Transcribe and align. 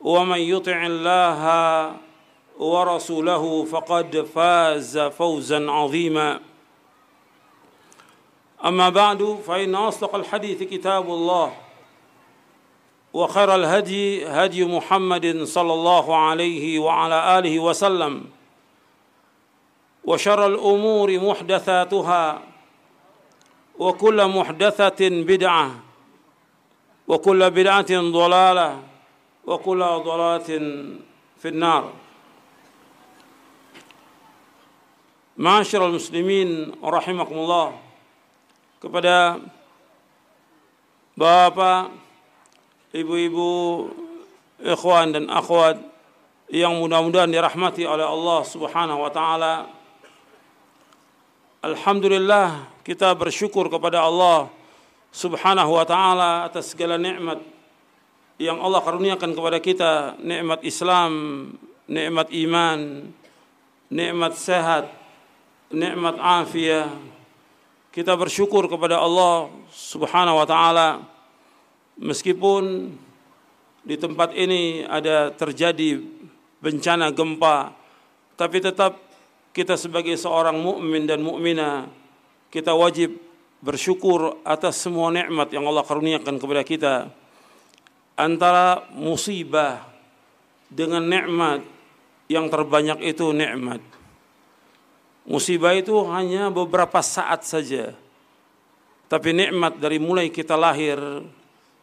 ومن 0.00 0.38
يطع 0.38 0.86
الله 0.86 1.42
ورسوله 2.58 3.64
فقد 3.64 4.26
فاز 4.34 4.98
فوزا 4.98 5.70
عظيما. 5.70 6.40
أما 8.64 8.88
بعد 8.88 9.38
فإن 9.46 9.74
أصدق 9.74 10.14
الحديث 10.14 10.62
كتاب 10.62 11.06
الله 11.06 11.52
وخير 13.12 13.54
الهدي 13.54 14.26
هدي 14.26 14.64
محمد 14.64 15.42
صلى 15.44 15.72
الله 15.72 16.16
عليه 16.16 16.78
وعلى 16.78 17.38
آله 17.38 17.58
وسلم 17.58 18.24
وشر 20.04 20.46
الأمور 20.46 21.18
محدثاتها 21.18 22.42
وكل 23.78 24.26
محدثة 24.26 25.08
بدعة 25.08 25.70
وكل 27.08 27.50
بدعة 27.50 27.92
ضلالة 28.00 28.82
وكل 29.47 29.79
ضلالة 29.79 30.49
في 31.39 31.47
النار 31.47 31.83
معاشر 35.37 35.85
المسلمين 35.85 36.71
رحمكم 36.83 37.35
الله 37.35 37.67
kepada 38.83 39.39
Bapak, 41.13 41.93
Ibu-ibu, 42.93 43.89
ikhwan 44.61 45.13
dan 45.13 45.25
akhwat 45.29 45.77
yang 46.49 46.77
mudah-mudahan 46.77 47.29
dirahmati 47.29 47.85
oleh 47.85 48.05
Allah 48.05 48.41
Subhanahu 48.45 49.01
wa 49.01 49.09
taala. 49.09 49.65
Alhamdulillah 51.65 52.69
kita 52.85 53.13
bersyukur 53.17 53.69
kepada 53.69 54.05
Allah 54.05 54.49
Subhanahu 55.09 55.73
wa 55.73 55.85
taala 55.85 56.45
atas 56.49 56.73
segala 56.73 56.97
nikmat 57.01 57.41
yang 58.38 58.62
Allah 58.62 58.78
karuniakan 58.82 59.34
kepada 59.34 59.58
kita, 59.58 59.92
nikmat 60.22 60.62
Islam, 60.62 61.12
nikmat 61.90 62.30
iman, 62.30 63.10
nikmat 63.90 64.32
sehat, 64.38 64.86
nikmat 65.74 66.16
afiah. 66.22 66.94
Kita 67.90 68.14
bersyukur 68.14 68.70
kepada 68.70 69.02
Allah 69.02 69.50
Subhanahu 69.74 70.38
wa 70.38 70.46
taala 70.46 71.02
meskipun 71.98 72.94
di 73.82 73.96
tempat 73.98 74.30
ini 74.38 74.86
ada 74.86 75.34
terjadi 75.34 75.98
bencana 76.62 77.10
gempa, 77.10 77.74
tapi 78.38 78.62
tetap 78.62 79.02
kita 79.50 79.74
sebagai 79.74 80.14
seorang 80.14 80.54
mukmin 80.54 81.10
dan 81.10 81.26
mukminah 81.26 81.90
kita 82.54 82.70
wajib 82.70 83.18
bersyukur 83.58 84.38
atas 84.46 84.78
semua 84.78 85.10
nikmat 85.10 85.50
yang 85.50 85.66
Allah 85.66 85.82
karuniakan 85.82 86.38
kepada 86.38 86.62
kita. 86.62 86.94
Antara 88.18 88.82
musibah 88.98 89.86
dengan 90.66 91.06
nikmat 91.06 91.62
yang 92.26 92.50
terbanyak 92.50 92.98
itu 93.14 93.30
nikmat. 93.30 93.78
Musibah 95.22 95.76
itu 95.78 95.94
hanya 96.10 96.50
beberapa 96.50 96.98
saat 96.98 97.46
saja. 97.46 97.94
Tapi 99.08 99.30
nikmat 99.32 99.78
dari 99.78 100.02
mulai 100.02 100.28
kita 100.28 100.58
lahir 100.58 100.98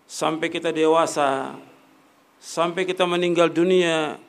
sampai 0.06 0.51
kita 0.51 0.69
dewasa, 0.69 1.56
sampai 2.38 2.85
kita 2.85 3.07
meninggal 3.07 3.50
dunia, 3.50 4.19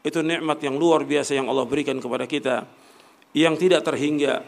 itu 0.00 0.24
nikmat 0.24 0.56
yang 0.64 0.80
luar 0.80 1.04
biasa 1.04 1.36
yang 1.36 1.48
Allah 1.52 1.68
berikan 1.68 2.00
kepada 2.00 2.24
kita 2.24 2.64
yang 3.36 3.54
tidak 3.60 3.84
terhingga. 3.84 4.40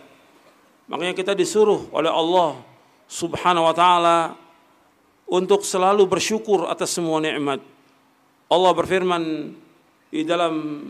Makanya 0.89 1.12
kita 1.12 1.33
disuruh 1.37 1.93
oleh 1.93 2.09
Allah 2.09 2.57
Subhanahu 3.07 3.69
wa 3.69 3.75
taala 3.77 4.19
untuk 5.32 5.65
selalu 5.65 6.04
bersyukur 6.04 6.69
atas 6.69 6.93
semua 6.93 7.16
nikmat. 7.16 7.65
Allah 8.53 8.72
berfirman 8.76 9.56
di 10.12 10.28
dalam 10.28 10.84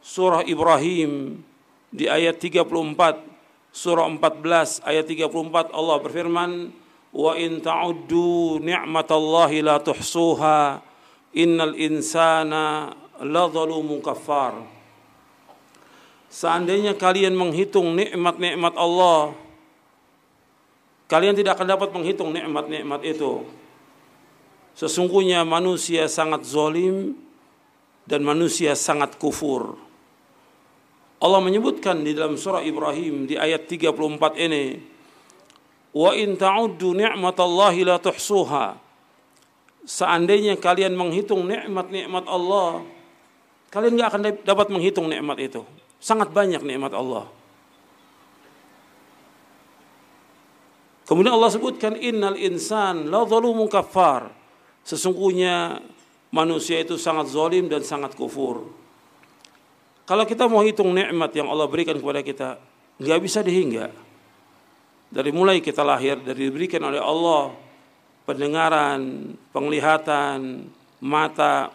surah 0.00 0.40
Ibrahim 0.48 1.44
di 1.92 2.08
ayat 2.08 2.40
34 2.40 2.64
surah 3.68 4.08
14 4.08 4.80
ayat 4.80 5.04
34 5.04 5.76
Allah 5.76 5.96
berfirman 6.00 6.72
wa 7.12 7.32
in 7.36 7.60
ta'uddu 7.60 8.64
ni'matallahi 8.64 9.60
la 9.60 9.76
tuhsuha 9.76 10.80
innal 11.36 11.76
insana 11.76 12.96
la 13.20 13.44
zalumun 13.52 14.00
kafar 14.00 14.64
Seandainya 16.32 16.96
kalian 16.96 17.36
menghitung 17.36 17.92
nikmat-nikmat 17.92 18.72
Allah 18.72 19.36
kalian 21.12 21.36
tidak 21.36 21.60
akan 21.60 21.68
dapat 21.76 21.88
menghitung 21.92 22.32
nikmat-nikmat 22.32 23.04
itu 23.04 23.44
Sesungguhnya 24.76 25.40
manusia 25.48 26.04
sangat 26.04 26.44
zolim 26.44 27.16
dan 28.04 28.20
manusia 28.20 28.76
sangat 28.76 29.16
kufur. 29.16 29.80
Allah 31.16 31.40
menyebutkan 31.40 32.04
di 32.04 32.12
dalam 32.12 32.36
surah 32.36 32.60
Ibrahim 32.60 33.24
di 33.24 33.40
ayat 33.40 33.64
34 33.64 34.36
ini, 34.36 34.76
"Wa 35.96 36.12
in 36.12 36.36
ta'uddu 36.36 36.92
ni'matallahi 36.92 37.88
la 37.88 37.96
tuhsuha." 37.96 38.76
Seandainya 39.88 40.60
kalian 40.60 40.92
menghitung 40.92 41.48
nikmat-nikmat 41.48 42.28
Allah, 42.28 42.84
kalian 43.72 43.96
nggak 43.96 44.08
akan 44.12 44.22
dapat 44.44 44.66
menghitung 44.68 45.08
nikmat 45.08 45.40
itu. 45.40 45.64
Sangat 45.96 46.36
banyak 46.36 46.60
nikmat 46.60 46.92
Allah. 46.92 47.32
Kemudian 51.06 51.32
Allah 51.32 51.48
sebutkan 51.54 51.96
innal 51.96 52.36
insan 52.36 53.08
la 53.08 53.24
zalumun 53.24 53.70
kafar. 53.70 54.44
Sesungguhnya 54.86 55.82
manusia 56.30 56.78
itu 56.78 56.94
sangat 56.94 57.34
zalim 57.34 57.66
dan 57.66 57.82
sangat 57.82 58.14
kufur. 58.14 58.70
Kalau 60.06 60.22
kita 60.22 60.46
mau 60.46 60.62
hitung 60.62 60.94
nikmat 60.94 61.34
yang 61.34 61.50
Allah 61.50 61.66
berikan 61.66 61.98
kepada 61.98 62.22
kita, 62.22 62.62
nggak 63.02 63.20
bisa 63.26 63.42
dihingga. 63.42 63.90
Dari 65.10 65.34
mulai 65.34 65.58
kita 65.58 65.82
lahir, 65.82 66.22
dari 66.22 66.46
diberikan 66.46 66.86
oleh 66.86 67.02
Allah 67.02 67.50
pendengaran, 68.26 69.34
penglihatan, 69.50 70.70
mata, 71.02 71.74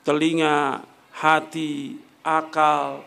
telinga, 0.00 0.80
hati, 1.12 2.00
akal, 2.24 3.04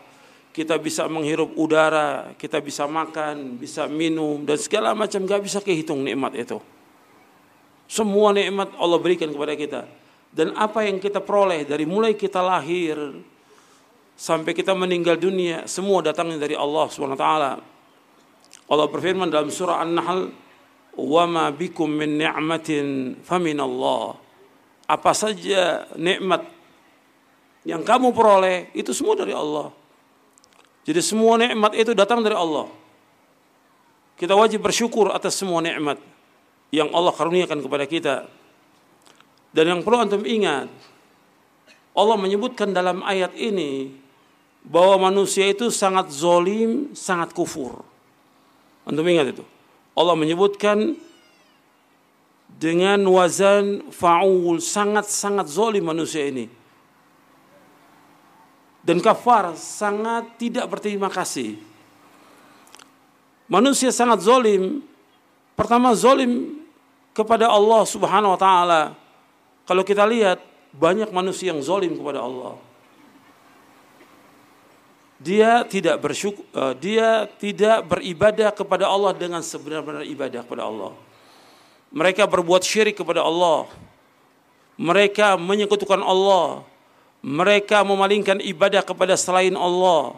kita 0.54 0.78
bisa 0.78 1.10
menghirup 1.10 1.50
udara, 1.58 2.30
kita 2.38 2.62
bisa 2.62 2.86
makan, 2.86 3.58
bisa 3.58 3.90
minum, 3.90 4.46
dan 4.46 4.58
segala 4.58 4.94
macam 4.94 5.26
nggak 5.26 5.42
bisa 5.42 5.58
kehitung 5.58 6.06
nikmat 6.06 6.34
itu. 6.38 6.58
Semua 7.90 8.30
nikmat 8.30 8.70
Allah 8.78 9.02
berikan 9.02 9.26
kepada 9.34 9.58
kita. 9.58 9.82
Dan 10.30 10.54
apa 10.54 10.86
yang 10.86 11.02
kita 11.02 11.18
peroleh 11.18 11.66
dari 11.66 11.82
mulai 11.82 12.14
kita 12.14 12.38
lahir 12.38 12.94
sampai 14.14 14.54
kita 14.54 14.78
meninggal 14.78 15.18
dunia 15.18 15.66
semua 15.66 15.98
datangnya 15.98 16.38
dari 16.38 16.54
Allah 16.54 16.86
taala. 17.18 17.58
Allah 18.70 18.86
berfirman 18.86 19.26
dalam 19.26 19.50
surah 19.50 19.82
An-Nahl, 19.82 20.30
"Wa 20.94 21.26
ma 21.26 21.50
bikum 21.50 21.90
min 21.90 22.14
ni'matin 22.14 23.18
famin 23.26 23.58
Allah." 23.58 24.14
Apa 24.86 25.10
saja 25.10 25.90
nikmat 25.98 26.46
yang 27.66 27.82
kamu 27.82 28.14
peroleh 28.14 28.70
itu 28.70 28.94
semua 28.94 29.18
dari 29.18 29.34
Allah. 29.34 29.74
Jadi 30.86 31.02
semua 31.02 31.42
nikmat 31.42 31.74
itu 31.74 31.90
datang 31.90 32.22
dari 32.22 32.38
Allah. 32.38 32.70
Kita 34.14 34.38
wajib 34.38 34.62
bersyukur 34.62 35.10
atas 35.10 35.34
semua 35.34 35.58
nikmat 35.58 35.98
yang 36.70 36.90
Allah 36.94 37.14
karuniakan 37.14 37.60
kepada 37.62 37.84
kita. 37.86 38.16
Dan 39.50 39.64
yang 39.66 39.80
perlu 39.82 39.98
antum 39.98 40.22
ingat, 40.22 40.70
Allah 41.90 42.16
menyebutkan 42.16 42.70
dalam 42.70 43.02
ayat 43.02 43.34
ini 43.34 43.90
bahwa 44.62 45.10
manusia 45.10 45.50
itu 45.50 45.68
sangat 45.74 46.14
zolim, 46.14 46.94
sangat 46.94 47.34
kufur. 47.34 47.82
Antum 48.86 49.06
ingat 49.06 49.34
itu. 49.34 49.44
Allah 49.98 50.14
menyebutkan 50.14 50.94
dengan 52.60 53.02
wazan 53.10 53.90
fa'ul 53.90 54.62
sangat-sangat 54.62 55.50
zolim 55.50 55.82
manusia 55.82 56.30
ini. 56.30 56.46
Dan 58.80 59.02
kafar 59.02 59.58
sangat 59.58 60.40
tidak 60.40 60.70
berterima 60.70 61.12
kasih. 61.12 61.60
Manusia 63.50 63.90
sangat 63.90 64.22
zolim. 64.22 64.80
Pertama 65.58 65.92
zolim 65.92 66.59
kepada 67.20 67.52
Allah 67.52 67.84
subhanahu 67.84 68.34
wa 68.34 68.40
ta'ala. 68.40 68.82
Kalau 69.68 69.84
kita 69.84 70.08
lihat 70.08 70.40
banyak 70.72 71.12
manusia 71.12 71.52
yang 71.52 71.60
zolim 71.60 71.94
kepada 71.94 72.24
Allah 72.24 72.56
dia 75.20 75.68
tidak 75.68 76.00
bersyukur, 76.00 76.40
uh, 76.56 76.72
dia 76.72 77.28
tidak 77.36 77.84
beribadah 77.84 78.48
kepada 78.56 78.88
Allah 78.88 79.12
dengan 79.12 79.44
sebenar-benar 79.44 80.08
ibadah 80.08 80.40
kepada 80.40 80.64
Allah. 80.64 80.96
Mereka 81.92 82.24
berbuat 82.24 82.64
syirik 82.64 82.96
kepada 82.96 83.20
Allah. 83.20 83.68
Mereka 84.80 85.36
menyekutukan 85.36 86.00
Allah. 86.00 86.64
Mereka 87.20 87.84
memalingkan 87.84 88.40
ibadah 88.40 88.80
kepada 88.80 89.12
selain 89.20 89.52
Allah. 89.52 90.16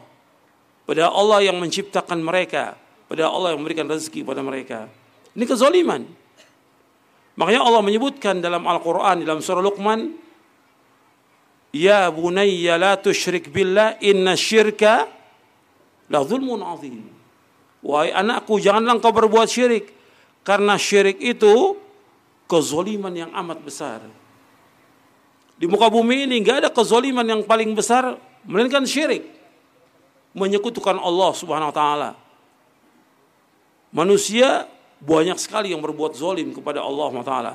Pada 0.87 1.10
Allah 1.10 1.50
yang 1.50 1.58
menciptakan 1.58 2.22
mereka. 2.22 2.78
Pada 3.10 3.26
Allah 3.26 3.58
yang 3.58 3.66
memberikan 3.66 3.90
rezeki 3.90 4.22
kepada 4.22 4.38
mereka. 4.46 4.87
Ini 5.34 5.43
kezaliman. 5.50 6.06
Makanya 7.37 7.64
Allah 7.64 7.81
menyebutkan 7.81 8.44
dalam 8.44 8.69
Al-Quran, 8.69 9.25
dalam 9.25 9.40
surah 9.40 9.64
Luqman, 9.64 10.23
Ya 11.73 12.12
bunayya 12.12 12.76
la 12.76 13.00
tusyrik 13.00 13.49
billah 13.49 13.96
inna 14.05 14.37
syirka 14.37 15.08
la 16.12 16.20
zulmun 16.20 16.61
azim. 16.61 17.08
Wahai 17.81 18.12
anakku 18.12 18.61
janganlah 18.61 19.00
engkau 19.00 19.11
berbuat 19.11 19.49
syirik 19.49 19.88
karena 20.44 20.76
syirik 20.76 21.17
itu 21.19 21.81
kezoliman 22.44 23.11
yang 23.17 23.32
amat 23.32 23.64
besar. 23.64 24.05
Di 25.56 25.64
muka 25.64 25.88
bumi 25.88 26.28
ini 26.28 26.44
enggak 26.44 26.69
ada 26.69 26.70
kezoliman 26.70 27.25
yang 27.25 27.40
paling 27.49 27.73
besar 27.73 28.20
melainkan 28.44 28.85
syirik. 28.85 29.25
Menyekutukan 30.37 31.00
Allah 31.00 31.32
Subhanahu 31.32 31.73
wa 31.73 31.76
taala. 31.76 32.11
Manusia 33.93 34.69
banyak 35.02 35.37
sekali 35.37 35.75
yang 35.75 35.82
berbuat 35.82 36.14
zolim 36.14 36.54
kepada 36.54 36.78
Allah 36.78 37.10
taala 37.26 37.54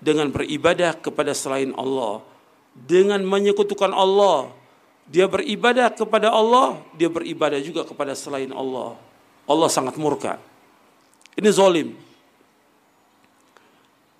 dengan 0.00 0.32
beribadah 0.32 0.96
kepada 0.96 1.36
selain 1.36 1.76
Allah 1.76 2.24
dengan 2.74 3.22
menyekutukan 3.22 3.94
Allah. 3.94 4.50
Dia 5.04 5.28
beribadah 5.28 5.92
kepada 5.92 6.32
Allah, 6.32 6.80
dia 6.96 7.12
beribadah 7.12 7.60
juga 7.60 7.84
kepada 7.84 8.16
selain 8.16 8.48
Allah. 8.48 8.96
Allah 9.44 9.68
sangat 9.68 10.00
murka. 10.00 10.40
Ini 11.36 11.50
zolim. 11.52 11.92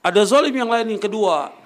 Ada 0.04 0.28
zolim 0.28 0.52
yang 0.52 0.68
lain 0.68 0.92
yang 0.92 1.00
kedua, 1.00 1.56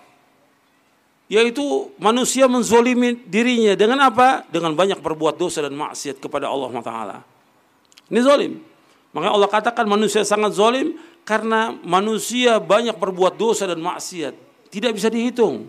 yaitu 1.27 1.91
manusia 1.99 2.47
menzolimi 2.47 3.19
dirinya 3.27 3.75
dengan 3.75 4.07
apa? 4.07 4.47
Dengan 4.47 4.79
banyak 4.79 5.03
berbuat 5.03 5.35
dosa 5.35 5.67
dan 5.67 5.75
maksiat 5.75 6.23
kepada 6.23 6.47
Allah 6.47 6.71
Taala. 6.79 7.19
Ini 8.07 8.21
zolim. 8.23 8.63
Makanya 9.19 9.35
Allah 9.35 9.51
katakan 9.51 9.91
manusia 9.91 10.23
sangat 10.23 10.55
zolim 10.55 10.95
karena 11.27 11.75
manusia 11.83 12.63
banyak 12.63 12.95
berbuat 12.95 13.35
dosa 13.35 13.67
dan 13.67 13.83
maksiat. 13.83 14.31
Tidak 14.71 14.95
bisa 14.95 15.11
dihitung. 15.11 15.67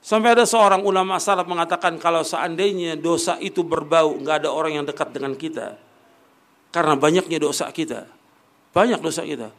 Sampai 0.00 0.32
ada 0.32 0.48
seorang 0.48 0.80
ulama 0.88 1.20
salaf 1.20 1.44
mengatakan 1.44 2.00
kalau 2.00 2.24
seandainya 2.24 2.96
dosa 2.96 3.36
itu 3.44 3.60
berbau, 3.60 4.16
nggak 4.16 4.40
ada 4.40 4.48
orang 4.48 4.80
yang 4.80 4.86
dekat 4.88 5.12
dengan 5.12 5.36
kita. 5.36 5.76
Karena 6.72 6.96
banyaknya 6.96 7.36
dosa 7.36 7.68
kita. 7.68 8.08
Banyak 8.72 9.04
dosa 9.04 9.20
kita. 9.20 9.52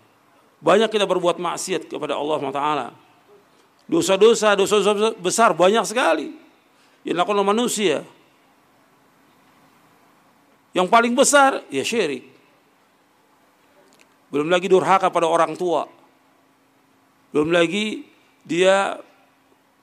Banyak 0.58 0.90
kita 0.90 1.06
berbuat 1.06 1.38
maksiat 1.38 1.86
kepada 1.86 2.18
Allah 2.18 2.42
Taala. 2.50 2.88
Dosa-dosa, 3.86 4.58
dosa-dosa 4.58 5.14
besar 5.22 5.54
banyak 5.54 5.86
sekali. 5.86 6.34
Yang 7.06 7.14
dilakukan 7.14 7.38
oleh 7.38 7.50
manusia. 7.54 8.02
Yang 10.74 10.88
paling 10.90 11.14
besar, 11.14 11.62
ya 11.70 11.86
syirik. 11.86 12.26
Belum 14.34 14.50
lagi 14.50 14.66
durhaka 14.66 15.14
pada 15.14 15.30
orang 15.30 15.54
tua. 15.54 15.86
Belum 17.30 17.54
lagi 17.54 18.10
dia 18.42 18.98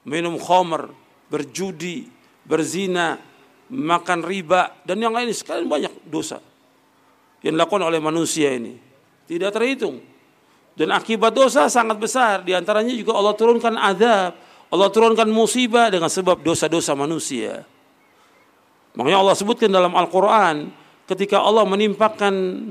minum 0.03 0.35
khamr, 0.35 0.91
berjudi, 1.31 2.11
berzina, 2.43 3.23
makan 3.71 4.27
riba 4.27 4.83
dan 4.83 4.99
yang 4.99 5.15
lain. 5.15 5.31
Sekalian 5.31 5.71
banyak 5.71 5.95
dosa 6.11 6.43
yang 7.47 7.55
dilakukan 7.55 7.87
oleh 7.87 8.03
manusia 8.03 8.51
ini. 8.51 8.75
Tidak 9.31 9.51
terhitung. 9.55 10.03
Dan 10.75 10.91
akibat 10.91 11.31
dosa 11.31 11.71
sangat 11.71 12.03
besar. 12.03 12.43
Di 12.43 12.51
antaranya 12.51 12.91
juga 12.91 13.15
Allah 13.15 13.35
turunkan 13.39 13.79
azab. 13.79 14.35
Allah 14.71 14.89
turunkan 14.91 15.31
musibah 15.31 15.91
dengan 15.91 16.11
sebab 16.11 16.43
dosa-dosa 16.43 16.99
manusia. 16.99 17.63
Makanya 18.99 19.19
Allah 19.23 19.37
sebutkan 19.39 19.71
dalam 19.71 19.95
Al-Quran 19.95 20.80
ketika 21.11 21.43
Allah 21.43 21.67
menimpakan 21.67 22.71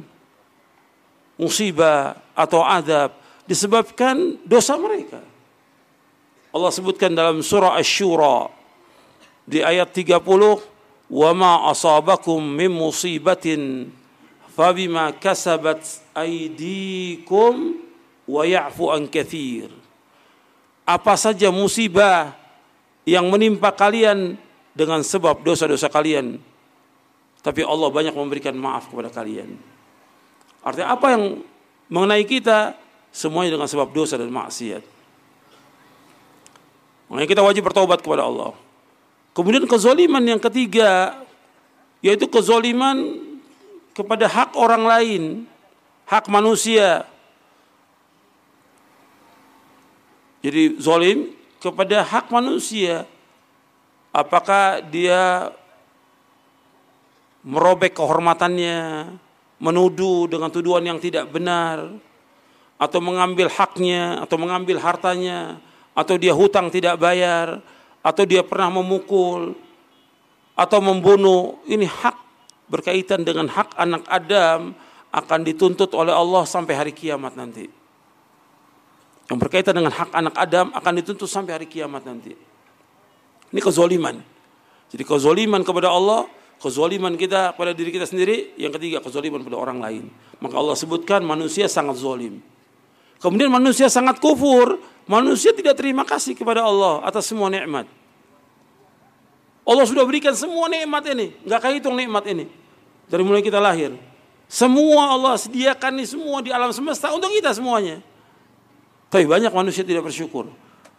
musibah 1.36 2.16
atau 2.32 2.64
azab 2.64 3.12
disebabkan 3.44 4.40
dosa 4.48 4.80
mereka. 4.80 5.20
Allah 6.50 6.72
sebutkan 6.74 7.14
dalam 7.14 7.44
surah 7.44 7.78
Asy-Syura 7.78 8.50
di 9.46 9.60
ayat 9.62 9.92
30 9.92 10.24
wa 11.10 11.30
ma 11.34 11.54
asabakum 11.70 12.42
min 12.42 12.70
musibatin 12.70 13.90
fabima 14.54 15.14
kasabat 15.14 15.82
aydikum 16.14 17.78
wa 18.30 18.46
ya'fu 18.46 18.94
an 18.94 19.10
katsir 19.10 19.74
apa 20.86 21.14
saja 21.18 21.50
musibah 21.54 22.34
yang 23.06 23.30
menimpa 23.30 23.74
kalian 23.74 24.38
dengan 24.74 25.02
sebab 25.02 25.42
dosa-dosa 25.42 25.90
kalian 25.90 26.42
tapi 27.40 27.64
Allah 27.64 27.90
banyak 27.92 28.16
memberikan 28.16 28.56
maaf 28.58 28.92
kepada 28.92 29.12
kalian 29.14 29.56
artinya 30.64 30.96
apa 30.96 31.08
yang 31.16 31.24
mengenai 31.90 32.24
kita 32.28 32.76
semuanya 33.10 33.58
dengan 33.58 33.70
sebab 33.70 33.90
dosa 33.90 34.20
dan 34.20 34.30
maksiat 34.30 35.00
Makanya 37.10 37.28
kita 37.28 37.42
wajib 37.42 37.66
bertobat 37.66 38.00
kepada 38.06 38.30
Allah. 38.30 38.54
Kemudian 39.34 39.66
kezoliman 39.66 40.22
yang 40.22 40.38
ketiga 40.38 41.18
yaitu 42.00 42.30
kezoliman 42.32 43.20
kepada 43.98 44.30
hak 44.30 44.56
orang 44.56 44.86
lain, 44.86 45.24
hak 46.06 46.30
manusia. 46.32 47.04
Jadi 50.40 50.80
zolim 50.80 51.34
kepada 51.60 52.06
hak 52.06 52.30
manusia. 52.32 53.04
Apakah 54.14 54.80
dia 54.86 55.52
merobek 57.50 57.98
kehormatannya, 57.98 59.10
menuduh 59.58 60.30
dengan 60.30 60.54
tuduhan 60.54 60.86
yang 60.86 61.02
tidak 61.02 61.34
benar, 61.34 61.90
atau 62.78 63.00
mengambil 63.02 63.50
haknya, 63.50 64.22
atau 64.22 64.38
mengambil 64.38 64.78
hartanya, 64.78 65.58
atau 65.98 66.16
dia 66.22 66.32
hutang 66.32 66.70
tidak 66.70 67.02
bayar, 67.02 67.60
atau 68.06 68.24
dia 68.24 68.46
pernah 68.46 68.70
memukul, 68.70 69.58
atau 70.54 70.80
membunuh, 70.80 71.58
ini 71.66 71.90
hak 71.90 72.16
berkaitan 72.70 73.26
dengan 73.26 73.50
hak 73.50 73.74
anak 73.74 74.06
Adam 74.06 74.78
akan 75.10 75.40
dituntut 75.42 75.90
oleh 75.98 76.14
Allah 76.14 76.46
sampai 76.46 76.78
hari 76.78 76.94
kiamat 76.94 77.34
nanti. 77.34 77.66
Yang 79.26 79.38
berkaitan 79.42 79.74
dengan 79.74 79.90
hak 79.90 80.14
anak 80.14 80.36
Adam 80.38 80.70
akan 80.78 80.94
dituntut 81.02 81.26
sampai 81.26 81.58
hari 81.58 81.68
kiamat 81.68 82.06
nanti. 82.06 82.38
Ini 83.50 83.60
kezoliman. 83.62 84.22
Jadi 84.90 85.04
kezoliman 85.06 85.66
kepada 85.66 85.90
Allah, 85.90 86.30
kezoliman 86.60 87.16
kita 87.16 87.56
pada 87.56 87.72
diri 87.72 87.90
kita 87.90 88.06
sendiri, 88.06 88.54
yang 88.60 88.70
ketiga 88.76 89.00
kezoliman 89.00 89.42
pada 89.42 89.58
orang 89.58 89.80
lain. 89.80 90.04
Maka 90.44 90.56
Allah 90.60 90.76
sebutkan 90.76 91.24
manusia 91.24 91.66
sangat 91.72 91.98
zolim. 91.98 92.44
Kemudian 93.20 93.52
manusia 93.52 93.92
sangat 93.92 94.20
kufur, 94.24 94.80
manusia 95.04 95.52
tidak 95.52 95.76
terima 95.76 96.08
kasih 96.08 96.36
kepada 96.36 96.64
Allah 96.64 97.04
atas 97.04 97.28
semua 97.28 97.52
nikmat. 97.52 97.88
Allah 99.68 99.86
sudah 99.86 100.08
berikan 100.08 100.32
semua 100.34 100.72
nikmat 100.72 101.04
ini, 101.12 101.36
nggak 101.44 101.60
kehitung 101.60 101.96
nikmat 102.00 102.24
ini. 102.32 102.48
Dari 103.10 103.24
mulai 103.26 103.44
kita 103.44 103.60
lahir. 103.60 103.94
Semua 104.50 105.14
Allah 105.14 105.38
sediakan 105.38 106.00
ini 106.00 106.06
semua 106.10 106.42
di 106.42 106.50
alam 106.50 106.74
semesta 106.74 107.14
untuk 107.14 107.30
kita 107.30 107.54
semuanya. 107.54 108.02
Tapi 109.14 109.26
banyak 109.30 109.54
manusia 109.54 109.86
tidak 109.86 110.10
bersyukur. 110.10 110.50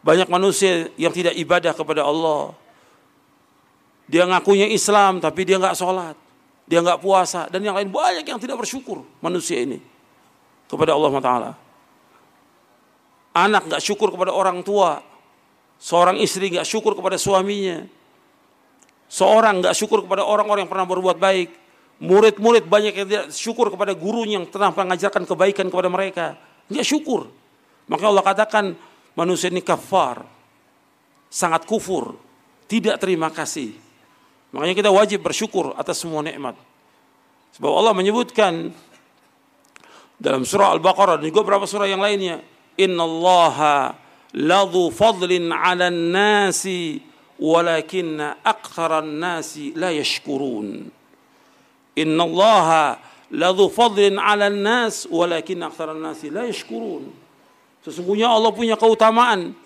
Banyak 0.06 0.30
manusia 0.30 0.90
yang 0.94 1.10
tidak 1.10 1.34
ibadah 1.34 1.74
kepada 1.74 2.06
Allah. 2.06 2.54
Dia 4.10 4.26
ngakunya 4.26 4.66
Islam 4.66 5.22
tapi 5.22 5.46
dia 5.46 5.54
nggak 5.62 5.78
sholat. 5.78 6.18
Dia 6.66 6.82
nggak 6.82 6.98
puasa. 6.98 7.46
Dan 7.46 7.62
yang 7.62 7.78
lain 7.78 7.94
banyak 7.94 8.26
yang 8.26 8.42
tidak 8.42 8.58
bersyukur 8.58 9.06
manusia 9.22 9.62
ini. 9.62 9.78
Kepada 10.66 10.98
Allah 10.98 11.12
Taala. 11.22 11.50
Anak 13.30 13.70
nggak 13.70 13.82
syukur 13.82 14.10
kepada 14.10 14.34
orang 14.34 14.66
tua. 14.66 14.98
Seorang 15.78 16.18
istri 16.18 16.50
nggak 16.50 16.66
syukur 16.66 16.98
kepada 16.98 17.14
suaminya. 17.14 17.86
Seorang 19.06 19.62
nggak 19.62 19.74
syukur 19.78 20.02
kepada 20.02 20.26
orang-orang 20.26 20.66
yang 20.66 20.72
pernah 20.74 20.86
berbuat 20.90 21.18
baik. 21.18 21.48
Murid-murid 22.02 22.66
banyak 22.66 22.92
yang 22.96 23.06
tidak 23.06 23.26
syukur 23.30 23.70
kepada 23.70 23.94
gurunya 23.94 24.42
yang 24.42 24.50
telah 24.50 24.74
mengajarkan 24.74 25.22
kebaikan 25.22 25.70
kepada 25.70 25.86
mereka. 25.86 26.26
Nggak 26.66 26.86
syukur. 26.86 27.30
Maka 27.86 28.04
Allah 28.10 28.24
katakan 28.26 28.64
manusia 29.14 29.54
ini 29.54 29.62
kafar. 29.62 30.26
Sangat 31.30 31.62
kufur. 31.62 32.18
Tidak 32.66 32.98
terima 32.98 33.30
kasih. 33.30 33.89
Makanya 34.50 34.74
kita 34.74 34.90
wajib 34.90 35.22
bersyukur 35.22 35.74
atas 35.78 36.02
semua 36.02 36.26
nikmat. 36.26 36.58
Sebab 37.54 37.70
Allah 37.70 37.94
menyebutkan 37.94 38.74
dalam 40.18 40.42
surah 40.42 40.74
Al-Baqarah 40.74 41.22
dan 41.22 41.26
juga 41.30 41.46
beberapa 41.46 41.66
surah 41.70 41.86
yang 41.86 42.02
lainnya. 42.02 42.42
Inna 42.78 43.06
Allah 43.06 43.56
ladhu 44.34 44.90
fadlin 44.90 45.50
ala 45.50 45.90
nasi 45.90 47.02
walakinna 47.38 48.42
aktaran 48.42 49.18
nasi 49.18 49.72
la 49.78 49.94
yashkurun. 49.94 50.90
Inna 51.96 52.22
Allah 52.26 52.68
ladhu 53.30 53.70
fadlin 53.70 54.18
ala 54.18 54.50
nas 54.50 55.06
walakin 55.06 55.62
aktsara 55.62 55.94
nasi 55.94 56.28
la 56.28 56.46
yashkurun. 56.46 57.10
Sesungguhnya 57.80 58.28
Allah 58.28 58.52
punya 58.52 58.76
keutamaan 58.76 59.56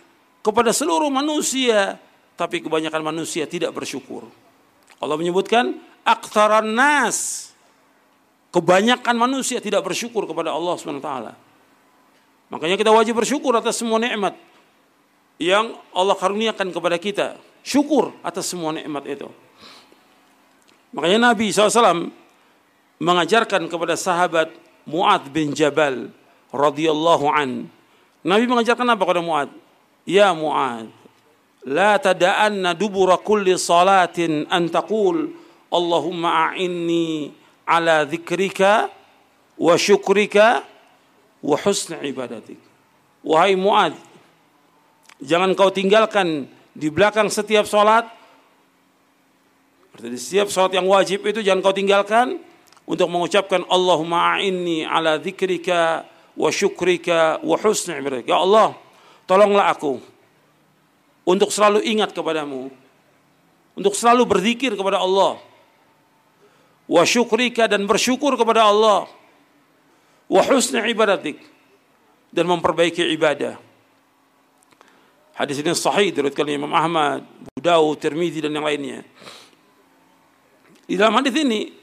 kepada 0.44 0.70
seluruh 0.70 1.10
manusia, 1.10 1.98
tapi 2.38 2.62
kebanyakan 2.62 3.02
manusia 3.02 3.48
tidak 3.48 3.74
bersyukur. 3.74 4.28
Allah 5.04 5.20
menyebutkan 5.20 5.76
aktaran 6.02 6.72
nas. 6.72 7.50
Kebanyakan 8.54 9.18
manusia 9.18 9.58
tidak 9.58 9.82
bersyukur 9.82 10.24
kepada 10.30 10.54
Allah 10.54 10.78
SWT. 10.78 11.10
Makanya 12.54 12.76
kita 12.78 12.94
wajib 12.94 13.18
bersyukur 13.18 13.50
atas 13.58 13.82
semua 13.82 13.98
nikmat 13.98 14.38
yang 15.42 15.74
Allah 15.90 16.14
karuniakan 16.14 16.70
kepada 16.70 16.96
kita. 16.96 17.26
Syukur 17.66 18.14
atas 18.22 18.46
semua 18.46 18.70
nikmat 18.70 19.02
itu. 19.10 19.26
Makanya 20.94 21.34
Nabi 21.34 21.50
SAW 21.50 22.14
mengajarkan 23.02 23.66
kepada 23.66 23.98
sahabat 23.98 24.54
Mu'ad 24.86 25.26
bin 25.34 25.50
Jabal 25.50 26.14
radhiyallahu 26.54 27.26
an. 27.34 27.66
Nabi 28.22 28.44
mengajarkan 28.46 28.86
apa 28.94 29.02
kepada 29.02 29.24
Mu'ad? 29.24 29.50
Ya 30.06 30.30
Mu'ad, 30.30 30.92
la 31.66 31.96
tada'anna 31.96 32.76
dubura 32.76 33.16
kulli 33.20 33.56
salatin 33.56 34.44
an 34.52 34.68
taqul 34.68 35.32
Allahumma 35.74 36.52
a'inni 36.52 37.34
ala 37.66 38.06
dzikrika 38.06 38.86
wa 39.58 39.74
syukrika 39.74 40.62
wa 41.42 41.56
husni 41.58 41.98
ibadatik. 42.04 42.60
Wahai 43.24 43.58
Mu'ad, 43.58 43.96
jangan 45.18 45.56
kau 45.58 45.72
tinggalkan 45.74 46.46
di 46.76 46.88
belakang 46.92 47.32
setiap 47.32 47.64
salat 47.66 48.06
Berarti 49.94 50.18
setiap 50.18 50.50
salat 50.50 50.74
yang 50.74 50.90
wajib 50.90 51.22
itu 51.22 51.38
jangan 51.38 51.62
kau 51.62 51.70
tinggalkan 51.70 52.42
untuk 52.82 53.06
mengucapkan 53.06 53.62
Allahumma 53.70 54.34
a'inni 54.34 54.82
ala 54.82 55.22
dzikrika 55.22 56.02
wa 56.34 56.50
syukrika 56.50 57.38
wa 57.46 57.54
husni 57.54 57.94
ibadatik. 58.02 58.26
Ya 58.26 58.42
Allah, 58.42 58.74
tolonglah 59.30 59.70
aku 59.70 60.13
untuk 61.24 61.48
selalu 61.48 61.80
ingat 61.84 62.12
kepadamu. 62.12 62.68
Untuk 63.74 63.96
selalu 63.96 64.22
berzikir 64.28 64.76
kepada 64.76 65.00
Allah. 65.00 65.40
Wa 66.84 67.02
syukrika 67.02 67.64
dan 67.64 67.88
bersyukur 67.88 68.36
kepada 68.36 68.68
Allah. 68.68 69.08
Wa 70.28 70.44
husni 70.44 70.78
ibadatik. 70.92 71.40
Dan 72.28 72.46
memperbaiki 72.46 73.02
ibadah. 73.16 73.56
Hadis 75.34 75.58
ini 75.58 75.74
sahih 75.74 76.14
diriwayatkan 76.14 76.46
Imam 76.46 76.70
Ahmad, 76.70 77.26
Abu 77.26 77.58
Dawud, 77.58 77.98
Tirmizi 77.98 78.38
dan 78.38 78.54
yang 78.54 78.62
lainnya. 78.62 79.02
Di 80.86 80.94
dalam 80.94 81.18
hadis 81.18 81.34
ini 81.34 81.74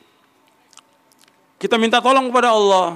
kita 1.60 1.76
minta 1.76 2.00
tolong 2.00 2.32
kepada 2.32 2.56
Allah. 2.56 2.96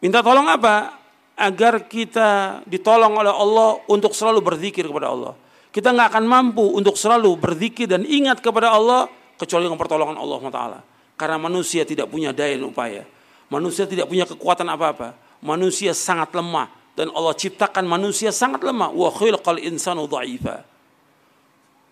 Minta 0.00 0.24
tolong 0.24 0.48
apa? 0.48 0.96
Agar 1.36 1.84
kita 1.84 2.62
ditolong 2.64 3.12
oleh 3.20 3.28
Allah 3.28 3.76
untuk 3.92 4.16
selalu 4.16 4.40
berzikir 4.40 4.88
kepada 4.88 5.12
Allah. 5.12 5.36
Kita 5.68 5.92
nggak 5.92 6.16
akan 6.16 6.24
mampu 6.24 6.64
untuk 6.64 6.96
selalu 6.96 7.36
berzikir 7.36 7.84
dan 7.84 8.08
ingat 8.08 8.40
kepada 8.40 8.72
Allah 8.72 9.12
kecuali 9.36 9.68
dengan 9.68 9.76
pertolongan 9.76 10.16
Allah 10.16 10.40
Taala. 10.48 10.78
Karena 11.16 11.36
manusia 11.36 11.84
tidak 11.84 12.08
punya 12.08 12.32
daya 12.32 12.56
dan 12.56 12.72
upaya. 12.72 13.04
Manusia 13.52 13.84
tidak 13.84 14.08
punya 14.08 14.24
kekuatan 14.24 14.64
apa-apa. 14.72 15.12
Manusia 15.44 15.92
sangat 15.92 16.32
lemah 16.32 16.72
dan 16.96 17.12
Allah 17.12 17.36
ciptakan 17.36 17.84
manusia 17.84 18.32
sangat 18.32 18.64
lemah. 18.64 18.88
Wa 18.96 19.12
khilqal 19.12 19.60
insanu 19.60 20.08
dha'ifa. 20.08 20.64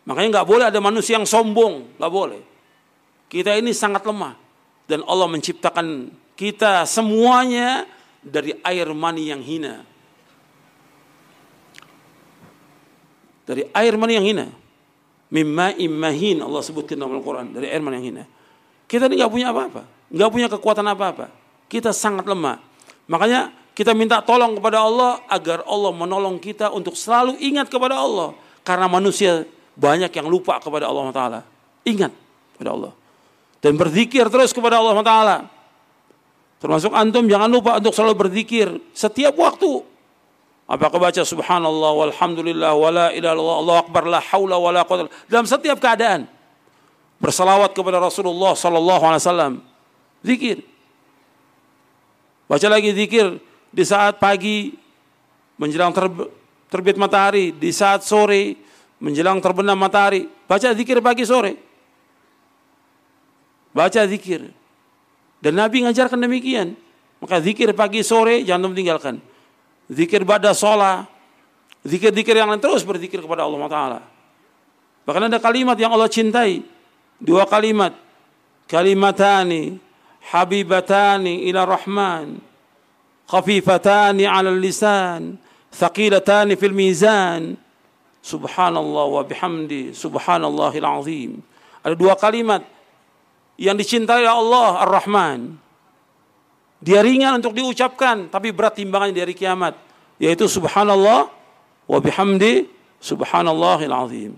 Makanya 0.08 0.40
nggak 0.40 0.48
boleh 0.48 0.64
ada 0.68 0.80
manusia 0.80 1.20
yang 1.20 1.28
sombong, 1.28 2.00
nggak 2.00 2.12
boleh. 2.12 2.40
Kita 3.28 3.52
ini 3.56 3.72
sangat 3.72 4.04
lemah 4.04 4.36
dan 4.84 5.00
Allah 5.08 5.28
menciptakan 5.28 6.12
kita 6.36 6.84
semuanya 6.84 7.88
dari 8.25 8.57
air 8.64 8.88
mani 8.97 9.28
yang 9.28 9.45
hina. 9.45 9.85
Dari 13.45 13.69
air 13.76 13.95
mani 14.00 14.12
yang 14.16 14.26
hina. 14.26 14.47
Mimma 15.28 15.76
immahin 15.76 16.40
Allah 16.40 16.64
sebutkan 16.64 16.97
dalam 16.97 17.21
Al-Quran. 17.21 17.52
Dari 17.52 17.69
air 17.69 17.85
mani 17.85 18.00
yang 18.00 18.07
hina. 18.16 18.25
Kita 18.88 19.07
ini 19.09 19.21
nggak 19.21 19.33
punya 19.33 19.52
apa-apa. 19.52 19.83
nggak 20.09 20.31
punya 20.33 20.49
kekuatan 20.49 20.87
apa-apa. 20.88 21.28
Kita 21.69 21.93
sangat 21.93 22.25
lemah. 22.25 22.61
Makanya 23.07 23.52
kita 23.76 23.93
minta 23.93 24.23
tolong 24.25 24.57
kepada 24.57 24.81
Allah 24.81 25.21
agar 25.28 25.66
Allah 25.69 25.93
menolong 25.93 26.40
kita 26.40 26.73
untuk 26.73 26.97
selalu 26.97 27.37
ingat 27.40 27.69
kepada 27.69 28.00
Allah. 28.00 28.33
Karena 28.64 28.88
manusia 28.88 29.45
banyak 29.76 30.09
yang 30.09 30.26
lupa 30.31 30.57
kepada 30.62 30.88
Allah 30.88 31.04
Taala. 31.12 31.40
Ingat 31.85 32.12
kepada 32.57 32.73
Allah 32.73 32.93
dan 33.64 33.81
berzikir 33.81 34.28
terus 34.28 34.52
kepada 34.52 34.76
Allah 34.76 35.00
Taala. 35.00 35.37
Termasuk 36.64 36.97
antum 36.97 37.28
jangan 37.28 37.52
lupa 37.52 37.76
untuk 37.76 37.92
selalu 37.92 38.25
berzikir 38.25 38.73
setiap 38.97 39.37
waktu. 39.37 39.85
Apakah 40.64 40.97
baca 40.97 41.21
subhanallah 41.21 41.92
walhamdulillah 42.09 42.73
wala 42.73 43.12
ilaha 43.12 43.37
illallah 43.37 43.56
Allah 43.61 43.76
akbar 43.85 44.02
la 44.09 44.16
haula 44.33 44.56
wala 44.56 44.80
quwwata 44.88 45.12
dalam 45.28 45.44
setiap 45.44 45.76
keadaan. 45.76 46.25
Bersalawat 47.21 47.76
kepada 47.76 48.00
Rasulullah 48.00 48.56
sallallahu 48.56 49.04
alaihi 49.04 49.21
wasallam. 49.21 49.52
Zikir. 50.25 50.64
Baca 52.49 52.66
lagi 52.73 52.97
zikir 52.97 53.37
di 53.68 53.85
saat 53.85 54.16
pagi 54.16 54.73
menjelang 55.61 55.92
terbit 56.73 56.97
matahari, 56.97 57.52
di 57.52 57.76
saat 57.76 58.09
sore 58.09 58.56
menjelang 59.04 59.37
terbenam 59.44 59.76
matahari. 59.76 60.33
Baca 60.49 60.73
zikir 60.73 61.04
pagi 61.04 61.28
sore. 61.28 61.61
Baca 63.76 64.00
zikir. 64.09 64.63
Dan 65.44 65.60
Nabi 65.60 65.84
mengajarkan 65.84 66.16
demikian. 66.16 66.72
Maka 67.20 67.44
zikir 67.44 67.68
pagi 67.76 68.00
sore 68.00 68.40
jangan 68.48 68.72
tinggalkan. 68.72 69.20
Zikir 69.92 70.24
pada 70.24 70.56
sholat. 70.56 71.04
Zikir-zikir 71.84 72.32
yang 72.32 72.48
lain 72.48 72.64
terus 72.64 72.80
berzikir 72.80 73.20
kepada 73.20 73.44
Allah 73.44 73.60
Taala. 73.68 74.00
Bahkan 75.04 75.28
ada 75.28 75.36
kalimat 75.36 75.76
yang 75.76 75.92
Allah 75.92 76.08
cintai. 76.08 76.64
Dua 77.20 77.44
kalimat. 77.44 77.92
Kalimatani 78.64 79.76
habibatani 80.32 81.44
ila 81.52 81.68
rahman. 81.68 82.40
Khafifatani 83.28 84.24
ala 84.24 84.48
lisan. 84.48 85.36
Thaqilatani 85.68 86.56
fil 86.56 86.72
mizan 86.72 87.60
Subhanallah 88.24 89.20
wa 89.20 89.20
bihamdi 89.20 89.92
subhanallahil 89.92 90.88
azim. 90.88 91.30
Ada 91.84 91.92
dua 91.92 92.16
kalimat 92.16 92.64
yang 93.61 93.78
dicintai 93.78 94.26
Allah 94.26 94.82
Ar-Rahman. 94.87 95.58
Dia 96.84 97.00
ringan 97.00 97.40
untuk 97.40 97.56
diucapkan 97.56 98.28
tapi 98.28 98.52
berat 98.52 98.76
timbangannya 98.76 99.14
di 99.16 99.23
hari 99.25 99.34
kiamat 99.34 99.78
yaitu 100.20 100.44
subhanallah 100.44 101.32
wa 101.88 101.99
bihamdi 101.99 102.68
subhanallahil 103.00 103.94
azim. 103.94 104.32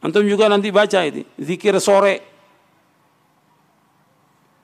Antum 0.00 0.24
juga 0.24 0.48
nanti 0.48 0.72
baca 0.72 1.04
ini 1.04 1.26
zikir 1.36 1.76
sore. 1.82 2.24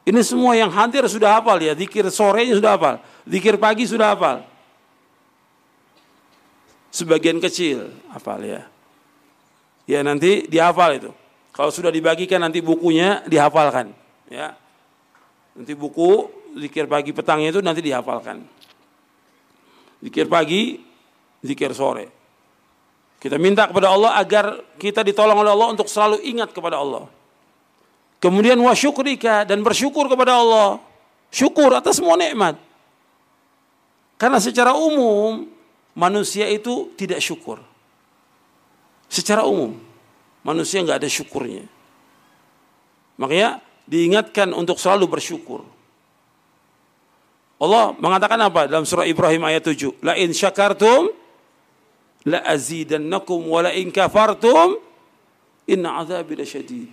Ini 0.07 0.23
semua 0.23 0.55
yang 0.55 0.71
hadir 0.71 1.03
sudah 1.11 1.43
hafal 1.43 1.59
ya, 1.59 1.75
zikir 1.75 2.07
sorenya 2.15 2.55
sudah 2.55 2.79
hafal, 2.79 3.03
zikir 3.26 3.59
pagi 3.59 3.91
sudah 3.91 4.15
hafal. 4.15 4.47
Sebagian 6.95 7.43
kecil, 7.43 7.91
apa 8.15 8.38
ya. 8.38 8.62
Ya 9.85 10.07
nanti 10.07 10.47
dihafal 10.47 11.03
itu. 11.03 11.11
Kalau 11.57 11.73
sudah 11.73 11.89
dibagikan 11.89 12.45
nanti 12.45 12.61
bukunya 12.61 13.25
dihafalkan. 13.25 13.97
Ya. 14.29 14.53
Nanti 15.57 15.73
buku 15.73 16.29
zikir 16.61 16.85
pagi 16.85 17.17
petangnya 17.17 17.49
itu 17.49 17.65
nanti 17.65 17.81
dihafalkan. 17.81 18.45
Zikir 20.05 20.29
pagi, 20.29 20.85
zikir 21.41 21.73
sore. 21.73 22.13
Kita 23.17 23.41
minta 23.41 23.65
kepada 23.65 23.89
Allah 23.89 24.21
agar 24.21 24.77
kita 24.77 25.01
ditolong 25.01 25.41
oleh 25.41 25.57
Allah 25.57 25.73
untuk 25.73 25.89
selalu 25.89 26.21
ingat 26.29 26.53
kepada 26.53 26.77
Allah. 26.77 27.09
Kemudian 28.21 28.61
wa 28.61 28.77
syukrika 28.77 29.49
dan 29.49 29.65
bersyukur 29.65 30.13
kepada 30.13 30.37
Allah. 30.37 30.77
Syukur 31.33 31.73
atas 31.73 31.97
semua 31.97 32.21
nikmat. 32.21 32.61
Karena 34.21 34.37
secara 34.45 34.77
umum 34.77 35.49
manusia 35.97 36.45
itu 36.53 36.93
tidak 37.01 37.25
syukur. 37.25 37.65
Secara 39.09 39.49
umum 39.49 39.86
manusia 40.47 40.79
nggak 40.87 41.03
ada 41.03 41.11
syukurnya. 41.11 41.67
Makanya 43.19 43.59
diingatkan 43.91 44.55
untuk 44.55 44.79
selalu 44.79 45.19
bersyukur. 45.19 45.67
Allah 47.59 47.97
mengatakan 47.99 48.38
apa 48.38 48.71
dalam 48.71 48.87
surah 48.87 49.09
Ibrahim 49.09 49.43
ayat 49.43 49.67
7? 49.67 50.05
La 50.07 50.15
in 50.15 50.31
syakartum 50.31 51.11
la 52.29 52.45
azidannakum 52.47 53.43
wa 53.49 53.65
la 53.65 53.73
in 53.75 53.91
kafartum 53.91 54.79
inna 55.67 55.99
azabi 56.05 56.38
lasyadid. 56.38 56.91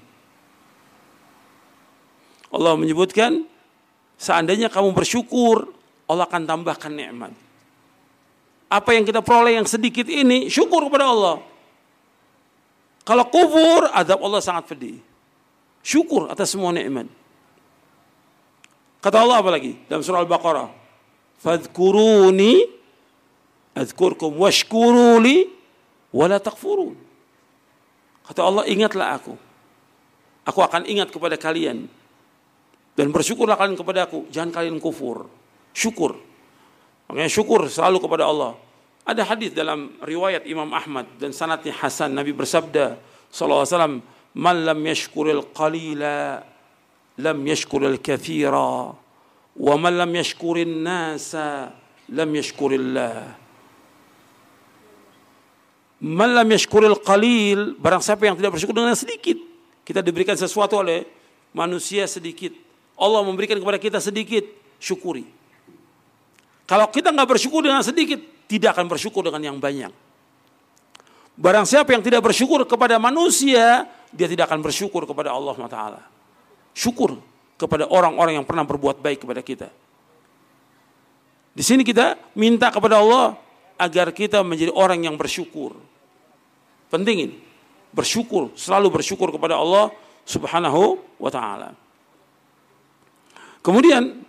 Allah 2.53 2.73
menyebutkan 2.77 3.43
seandainya 4.15 4.69
kamu 4.69 4.93
bersyukur, 4.93 5.73
Allah 6.05 6.29
akan 6.29 6.45
tambahkan 6.45 6.93
nikmat. 6.93 7.33
Apa 8.69 8.93
yang 8.93 9.05
kita 9.05 9.21
peroleh 9.21 9.57
yang 9.57 9.67
sedikit 9.69 10.05
ini, 10.05 10.49
syukur 10.49 10.85
kepada 10.89 11.09
Allah. 11.09 11.52
Kalau 13.03 13.27
kufur, 13.27 13.91
azab 13.91 14.23
Allah 14.23 14.39
sangat 14.39 14.71
pedih. 14.71 14.97
Syukur 15.83 16.31
atas 16.31 16.55
semua 16.55 16.71
nikmat. 16.71 17.11
Kata 19.03 19.19
Allah 19.19 19.43
apa 19.43 19.51
lagi 19.51 19.75
dalam 19.91 19.99
surah 19.99 20.23
Al-Baqarah? 20.23 20.71
Fadkuruni 21.43 22.63
azkurkum 23.75 24.39
washkuruli 24.39 25.51
wala 26.15 26.39
takfurun. 26.39 26.95
Kata 28.23 28.39
Allah 28.47 28.63
ingatlah 28.71 29.19
aku. 29.19 29.35
Aku 30.47 30.59
akan 30.63 30.87
ingat 30.87 31.11
kepada 31.11 31.35
kalian. 31.35 31.91
Dan 32.95 33.11
bersyukurlah 33.11 33.59
kalian 33.59 33.75
kepada 33.75 34.07
aku. 34.07 34.31
Jangan 34.31 34.55
kalian 34.55 34.79
kufur. 34.79 35.27
Syukur. 35.75 36.15
Makanya 37.11 37.27
syukur 37.27 37.67
selalu 37.67 37.99
kepada 37.99 38.23
Allah. 38.31 38.55
Ada 39.03 39.27
hadis 39.27 39.51
dalam 39.51 39.99
riwayat 39.99 40.47
Imam 40.47 40.71
Ahmad 40.71 41.03
dan 41.19 41.35
sanatnya 41.35 41.75
Hasan. 41.75 42.15
Nabi 42.15 42.31
bersabda 42.31 42.95
sallallahu 43.27 43.63
alaihi 43.67 43.75
wasallam 43.75 43.95
man 44.39 44.57
lam 44.63 44.79
yashkuril 44.79 45.43
qalila 45.51 46.39
lam 47.19 47.37
yashkuril 47.43 47.99
kathira 47.99 48.95
wa 49.59 49.75
man 49.75 49.93
lam 49.99 50.11
yashkurin 50.15 50.87
nasa 50.87 51.75
lam 52.07 52.29
yashkurillah. 52.31 53.35
Man 56.03 56.29
lam 56.31 56.47
yashkuril 56.47 56.99
qalil 57.03 57.75
barang 57.75 57.99
siapa 57.99 58.23
yang 58.23 58.39
tidak 58.39 58.55
bersyukur 58.55 58.75
dengan 58.75 58.95
sedikit 58.95 59.35
kita 59.83 59.99
diberikan 59.99 60.39
sesuatu 60.39 60.79
oleh 60.79 61.03
manusia 61.51 62.07
sedikit. 62.07 62.55
Allah 62.95 63.19
memberikan 63.19 63.59
kepada 63.59 63.75
kita 63.75 63.99
sedikit 63.99 64.47
syukuri. 64.79 65.27
Kalau 66.63 66.87
kita 66.87 67.11
nggak 67.11 67.29
bersyukur 67.35 67.59
dengan 67.59 67.83
sedikit 67.83 68.32
tidak 68.53 68.77
akan 68.77 68.85
bersyukur 68.85 69.25
dengan 69.25 69.41
yang 69.41 69.57
banyak. 69.57 69.89
Barang 71.33 71.65
siapa 71.65 71.89
yang 71.97 72.05
tidak 72.05 72.21
bersyukur 72.21 72.61
kepada 72.69 73.01
manusia, 73.01 73.89
dia 74.13 74.27
tidak 74.29 74.53
akan 74.53 74.61
bersyukur 74.61 75.09
kepada 75.09 75.33
Allah 75.33 75.57
Taala. 75.65 76.01
Syukur 76.77 77.17
kepada 77.57 77.89
orang-orang 77.89 78.37
yang 78.37 78.45
pernah 78.45 78.61
berbuat 78.61 79.01
baik 79.01 79.25
kepada 79.25 79.41
kita. 79.41 79.69
Di 81.53 81.65
sini 81.65 81.81
kita 81.81 82.17
minta 82.37 82.69
kepada 82.69 83.01
Allah 83.01 83.37
agar 83.77 84.13
kita 84.13 84.45
menjadi 84.45 84.69
orang 84.73 85.01
yang 85.05 85.17
bersyukur. 85.17 85.73
Penting 86.93 87.17
ini. 87.29 87.37
Bersyukur, 87.93 88.53
selalu 88.57 89.01
bersyukur 89.01 89.29
kepada 89.29 89.57
Allah 89.57 89.93
Subhanahu 90.25 90.97
wa 91.21 91.29
taala. 91.29 91.77
Kemudian, 93.61 94.21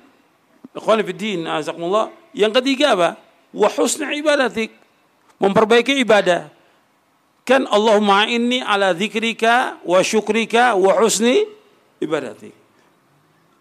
yang 2.37 2.53
ketiga 2.61 2.87
apa? 2.93 3.24
Wa 3.55 3.71
husni 3.71 4.19
ibadatik. 4.19 4.75
Memperbaiki 5.39 6.03
ibadah. 6.03 6.51
Kan 7.47 7.71
Allahumma 7.71 8.27
inni 8.27 8.59
ala 8.59 8.91
dzikrika 8.97 9.79
wa 9.87 10.01
syukrika 10.03 10.75
wa 10.75 10.99
husni 10.99 11.47
ibadatik. 12.03 12.53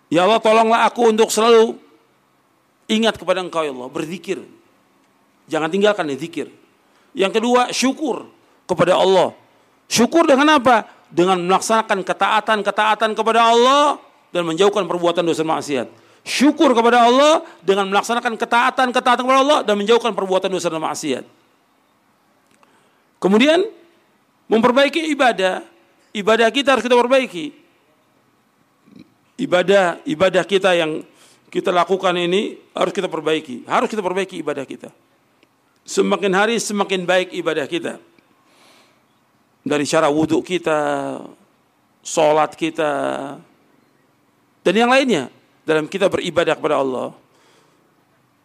Ya 0.10 0.26
Allah 0.26 0.42
tolonglah 0.42 0.90
aku 0.90 1.10
untuk 1.10 1.30
selalu 1.30 1.78
ingat 2.90 3.18
kepada 3.22 3.46
engkau 3.46 3.62
ya 3.62 3.74
Allah. 3.74 3.90
Berzikir. 3.94 4.42
Jangan 5.46 5.70
tinggalkan 5.70 6.08
nih 6.10 6.18
zikir. 6.18 6.48
Yang 7.14 7.42
kedua 7.42 7.70
syukur 7.70 8.26
kepada 8.66 8.98
Allah. 8.98 9.36
Syukur 9.92 10.26
dengan 10.26 10.58
apa? 10.58 10.88
Dengan 11.14 11.38
melaksanakan 11.46 12.02
ketaatan-ketaatan 12.02 13.12
kepada 13.14 13.54
Allah 13.54 14.02
dan 14.34 14.48
menjauhkan 14.50 14.88
perbuatan 14.90 15.22
dosa 15.22 15.46
maksiat 15.46 16.03
syukur 16.24 16.72
kepada 16.72 17.04
Allah 17.04 17.44
dengan 17.60 17.92
melaksanakan 17.92 18.40
ketaatan-ketaatan 18.40 19.24
kepada 19.28 19.40
Allah 19.44 19.60
dan 19.62 19.76
menjauhkan 19.76 20.16
perbuatan 20.16 20.50
dosa 20.50 20.72
dan 20.72 20.80
maksiat. 20.80 21.28
Kemudian 23.20 23.64
memperbaiki 24.48 25.12
ibadah, 25.12 25.64
ibadah 26.16 26.48
kita 26.52 26.76
harus 26.76 26.84
kita 26.84 26.96
perbaiki. 26.96 27.56
Ibadah 29.40 30.00
ibadah 30.08 30.44
kita 30.48 30.72
yang 30.76 31.04
kita 31.52 31.70
lakukan 31.76 32.16
ini 32.16 32.56
harus 32.72 32.96
kita 32.96 33.12
perbaiki, 33.12 33.68
harus 33.68 33.92
kita 33.92 34.00
perbaiki 34.00 34.40
ibadah 34.40 34.64
kita. 34.64 34.90
Semakin 35.84 36.32
hari 36.32 36.56
semakin 36.64 37.04
baik 37.04 37.36
ibadah 37.36 37.68
kita. 37.68 38.00
Dari 39.64 39.84
cara 39.88 40.12
wudhu 40.12 40.44
kita, 40.44 41.20
sholat 42.04 42.52
kita, 42.56 42.92
dan 44.64 44.74
yang 44.76 44.92
lainnya 44.92 45.28
dalam 45.64 45.88
kita 45.88 46.12
beribadah 46.12 46.56
kepada 46.56 46.80
Allah. 46.80 47.16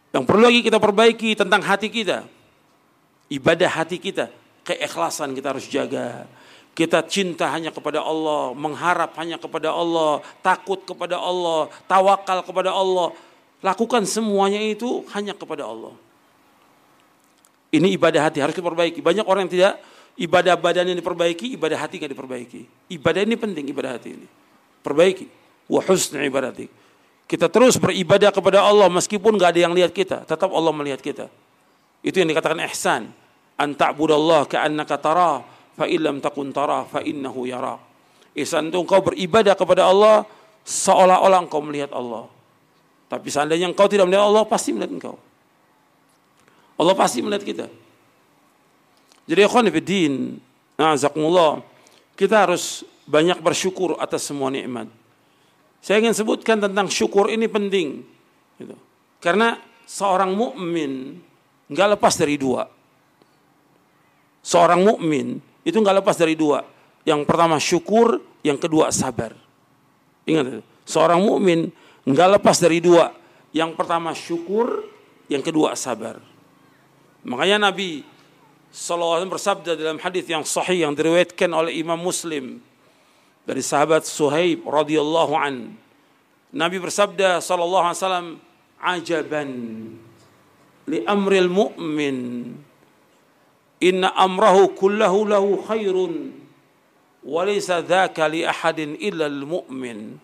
Yang 0.09 0.23
perlu 0.25 0.43
lagi 0.49 0.61
kita 0.65 0.81
perbaiki 0.81 1.37
tentang 1.37 1.61
hati 1.61 1.87
kita. 1.91 2.25
Ibadah 3.29 3.69
hati 3.69 4.01
kita, 4.01 4.33
keikhlasan 4.65 5.37
kita 5.37 5.53
harus 5.53 5.69
jaga. 5.69 6.25
Kita 6.73 7.05
cinta 7.05 7.51
hanya 7.53 7.69
kepada 7.69 8.01
Allah, 8.01 8.55
mengharap 8.55 9.13
hanya 9.19 9.37
kepada 9.37 9.69
Allah, 9.69 10.23
takut 10.41 10.81
kepada 10.81 11.19
Allah, 11.19 11.69
tawakal 11.85 12.41
kepada 12.41 12.73
Allah. 12.73 13.13
Lakukan 13.59 14.07
semuanya 14.07 14.63
itu 14.63 15.03
hanya 15.13 15.35
kepada 15.35 15.67
Allah. 15.67 15.93
Ini 17.69 17.93
ibadah 17.99 18.31
hati 18.31 18.41
harus 18.41 18.57
diperbaiki. 18.57 19.03
Banyak 19.03 19.27
orang 19.29 19.45
yang 19.45 19.53
tidak 19.53 19.73
ibadah 20.17 20.57
badan 20.57 20.89
yang 20.89 20.97
diperbaiki, 20.97 21.53
ibadah 21.53 21.77
hati 21.85 22.01
nggak 22.01 22.11
diperbaiki. 22.17 22.61
Ibadah 22.97 23.21
ini 23.27 23.35
penting, 23.37 23.65
ibadah 23.69 23.99
hati 23.99 24.09
ini. 24.15 24.27
Perbaiki. 24.81 25.27
Wa 25.69 25.85
husni 25.85 26.25
ibadatik. 26.25 26.88
Kita 27.29 27.45
terus 27.45 27.77
beribadah 27.77 28.33
kepada 28.33 28.65
Allah 28.65 28.89
meskipun 28.89 29.37
nggak 29.37 29.53
ada 29.53 29.61
yang 29.69 29.73
lihat 29.77 29.93
kita, 29.93 30.25
tetap 30.25 30.49
Allah 30.49 30.73
melihat 30.73 30.97
kita. 30.97 31.29
Itu 32.01 32.17
yang 32.17 32.33
dikatakan 32.33 32.57
ihsan. 32.73 33.13
An 33.53 33.77
ta'budallah 33.77 34.49
ka'annaka 34.49 34.97
tara 34.97 35.45
fa 35.77 35.85
illam 35.85 36.17
takun 36.25 36.49
tara 36.49 36.89
fa 36.89 37.05
innahu 37.05 37.45
yara. 37.45 37.77
Ihsan 38.33 38.73
itu 38.73 38.81
engkau 38.81 39.05
beribadah 39.05 39.53
kepada 39.53 39.85
Allah 39.85 40.25
seolah-olah 40.65 41.45
engkau 41.45 41.61
melihat 41.61 41.93
Allah. 41.93 42.25
Tapi 43.09 43.29
seandainya 43.29 43.69
engkau 43.69 43.85
tidak 43.85 44.09
melihat 44.09 44.25
Allah, 44.25 44.45
pasti 44.49 44.73
melihat 44.73 44.89
engkau. 44.89 45.15
Allah 46.81 46.95
pasti 46.97 47.21
melihat 47.21 47.45
kita. 47.45 47.65
Jadi 49.29 49.45
ikhwan 49.45 49.69
fillah, 49.69 50.13
na'azakumullah, 50.81 51.61
kita 52.17 52.49
harus 52.49 52.81
banyak 53.05 53.37
bersyukur 53.37 53.97
atas 54.01 54.25
semua 54.25 54.49
nikmat. 54.49 54.89
Saya 55.79 56.03
ingin 56.03 56.15
sebutkan 56.15 56.59
tentang 56.59 56.91
syukur 56.91 57.31
ini 57.31 57.47
penting. 57.47 58.03
Gitu. 58.59 58.75
Karena 59.23 59.59
seorang 59.87 60.35
mukmin 60.35 61.19
nggak 61.71 61.95
lepas 61.95 62.13
dari 62.19 62.35
dua. 62.35 62.67
Seorang 64.43 64.83
mukmin 64.83 65.39
itu 65.63 65.77
nggak 65.79 66.03
lepas 66.03 66.15
dari 66.19 66.35
dua. 66.35 66.63
Yang 67.07 67.25
pertama 67.25 67.57
syukur, 67.57 68.19
yang 68.43 68.59
kedua 68.59 68.91
sabar. 68.91 69.33
Ingat, 70.27 70.61
seorang 70.83 71.23
mukmin 71.23 71.71
nggak 72.03 72.39
lepas 72.39 72.59
dari 72.59 72.83
dua. 72.83 73.15
Yang 73.49 73.71
pertama 73.79 74.13
syukur, 74.13 74.85
yang 75.31 75.41
kedua 75.41 75.73
sabar. 75.73 76.21
Makanya 77.25 77.71
Nabi 77.71 78.05
SAW 78.69 79.25
bersabda 79.25 79.73
dalam 79.73 79.97
hadis 79.97 80.29
yang 80.29 80.45
sahih 80.45 80.85
yang 80.85 80.93
diriwayatkan 80.93 81.49
oleh 81.49 81.81
Imam 81.81 81.97
Muslim 81.97 82.61
dari 83.49 83.65
sahabat 83.65 84.05
Suhaib 84.05 84.69
radhiyallahu 84.69 85.33
an. 85.33 85.73
Nabi 86.53 86.77
bersabda 86.77 87.41
sallallahu 87.41 87.85
alaihi 87.89 87.97
wasallam, 87.97 88.27
"Ajaban 88.77 89.49
li 90.85 91.01
amril 91.09 91.49
mu'min. 91.49 92.17
Inna 93.81 94.13
amrahu 94.13 94.77
kullahu 94.77 95.25
lahu 95.25 95.57
khairun 95.65 96.39
walaysa 97.23 97.83
dzaka 97.83 98.27
li 98.31 98.47
ahadin 98.47 98.95
illa 98.99 99.27
al-mu'min 99.27 100.19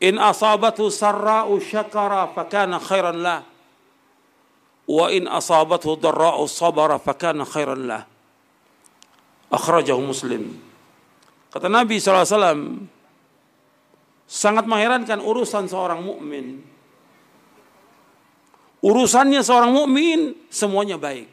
in 0.00 0.14
asabathu 0.16 0.88
sarra'u 0.88 1.60
syakara 1.60 2.32
fakana 2.32 2.80
khairan 2.80 3.20
lah 3.20 3.44
wa 4.88 5.06
in 5.12 5.28
asabathu 5.28 6.00
dharra'u 6.00 6.48
sabara 6.48 6.96
fakana 6.96 7.44
khairan 7.44 7.84
lah 7.84 8.02
akhrajahu 9.52 10.00
muslim 10.00 10.56
kata 11.50 11.66
Nabi 11.66 11.98
SAW 11.98 12.86
sangat 14.30 14.64
mengherankan 14.64 15.18
urusan 15.18 15.66
seorang 15.66 16.00
mukmin 16.00 16.62
urusannya 18.80 19.42
seorang 19.42 19.74
mukmin 19.74 20.38
semuanya 20.48 20.96
baik 20.96 21.28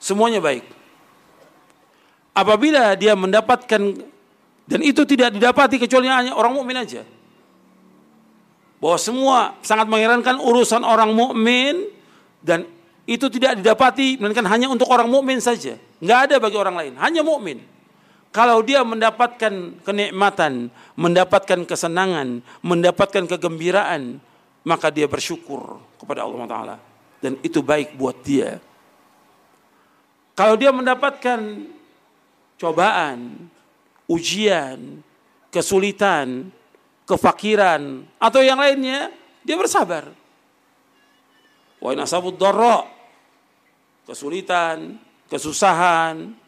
semuanya 0.00 0.40
baik 0.40 0.64
apabila 2.32 2.94
dia 2.96 3.12
mendapatkan 3.18 4.10
dan 4.70 4.80
itu 4.86 5.02
tidak 5.02 5.34
didapati 5.34 5.82
kecuali 5.82 6.06
hanya 6.06 6.38
orang 6.38 6.54
mukmin 6.54 6.78
aja. 6.78 7.02
Bahwa 8.78 8.96
semua 9.02 9.38
sangat 9.66 9.90
mengherankan 9.90 10.38
urusan 10.38 10.86
orang 10.86 11.10
mukmin 11.10 11.90
dan 12.38 12.64
itu 13.02 13.26
tidak 13.34 13.58
didapati 13.58 14.22
melainkan 14.22 14.46
hanya 14.46 14.70
untuk 14.70 14.86
orang 14.86 15.10
mukmin 15.10 15.42
saja. 15.42 15.74
Nggak 15.98 16.18
ada 16.30 16.34
bagi 16.38 16.56
orang 16.56 16.78
lain, 16.78 16.92
hanya 17.02 17.26
mukmin. 17.26 17.58
Kalau 18.30 18.62
dia 18.62 18.86
mendapatkan 18.86 19.82
kenikmatan, 19.82 20.70
mendapatkan 20.94 21.66
kesenangan, 21.66 22.46
mendapatkan 22.62 23.26
kegembiraan, 23.26 24.22
maka 24.62 24.86
dia 24.94 25.10
bersyukur 25.10 25.82
kepada 25.98 26.22
Allah 26.22 26.46
Taala 26.46 26.76
dan 27.20 27.36
itu 27.44 27.60
baik 27.60 27.94
buat 28.00 28.16
dia. 28.24 28.62
Kalau 30.38 30.56
dia 30.56 30.72
mendapatkan 30.72 31.68
cobaan, 32.56 33.50
ujian, 34.08 35.04
kesulitan, 35.52 36.48
kefakiran, 37.04 38.08
atau 38.16 38.40
yang 38.40 38.56
lainnya, 38.56 39.12
dia 39.44 39.58
bersabar. 39.60 40.08
Wa 41.76 41.92
nasabud 41.92 42.40
darra, 42.40 42.88
kesulitan, 44.08 44.96
kesusahan, 45.28 46.39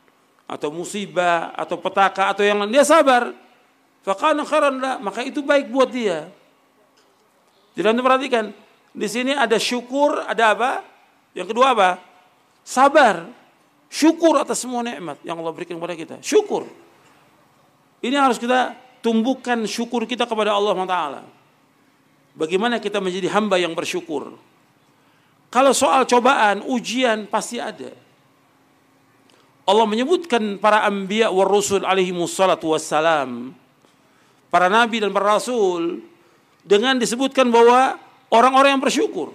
atau 0.53 0.69
musibah, 0.69 1.57
atau 1.57 1.81
petaka, 1.81 2.29
atau 2.29 2.45
yang 2.45 2.61
lain, 2.61 2.73
dia 2.73 2.85
sabar. 2.85 3.33
Fakana 4.05 4.45
khairan 4.45 4.77
lah, 4.83 5.01
maka 5.01 5.25
itu 5.25 5.41
baik 5.41 5.73
buat 5.73 5.89
dia. 5.89 6.29
Jadi 7.73 7.87
anda 7.89 8.05
perhatikan, 8.05 8.53
di 8.93 9.09
sini 9.09 9.33
ada 9.33 9.57
syukur, 9.57 10.21
ada 10.29 10.53
apa? 10.53 10.71
Yang 11.33 11.57
kedua 11.57 11.73
apa? 11.73 11.91
Sabar. 12.61 13.25
Syukur 13.89 14.37
atas 14.41 14.61
semua 14.61 14.85
nikmat 14.85 15.21
yang 15.25 15.41
Allah 15.41 15.53
berikan 15.53 15.77
kepada 15.77 15.97
kita. 15.97 16.17
Syukur. 16.21 16.69
Ini 18.05 18.17
harus 18.17 18.37
kita 18.37 18.77
tumbuhkan 19.05 19.65
syukur 19.65 20.05
kita 20.05 20.25
kepada 20.29 20.53
Allah 20.53 20.77
Taala. 20.85 21.23
Bagaimana 22.33 22.81
kita 22.81 23.01
menjadi 23.01 23.29
hamba 23.33 23.61
yang 23.61 23.77
bersyukur? 23.77 24.37
Kalau 25.53 25.73
soal 25.77 26.09
cobaan, 26.09 26.65
ujian 26.65 27.29
pasti 27.29 27.61
ada. 27.61 27.93
Allah 29.63 29.87
menyebutkan 29.87 30.59
para 30.59 30.83
anbiya 30.83 31.31
wa 31.31 31.47
rusul 31.47 31.87
alaihi 31.87 32.11
wassalatu 32.11 32.75
wassalam. 32.75 33.55
Para 34.51 34.67
nabi 34.67 34.99
dan 34.99 35.15
para 35.15 35.39
rasul 35.39 36.03
dengan 36.67 36.99
disebutkan 36.99 37.49
bahwa 37.49 37.97
orang-orang 38.35 38.77
yang 38.79 38.83
bersyukur. 38.83 39.31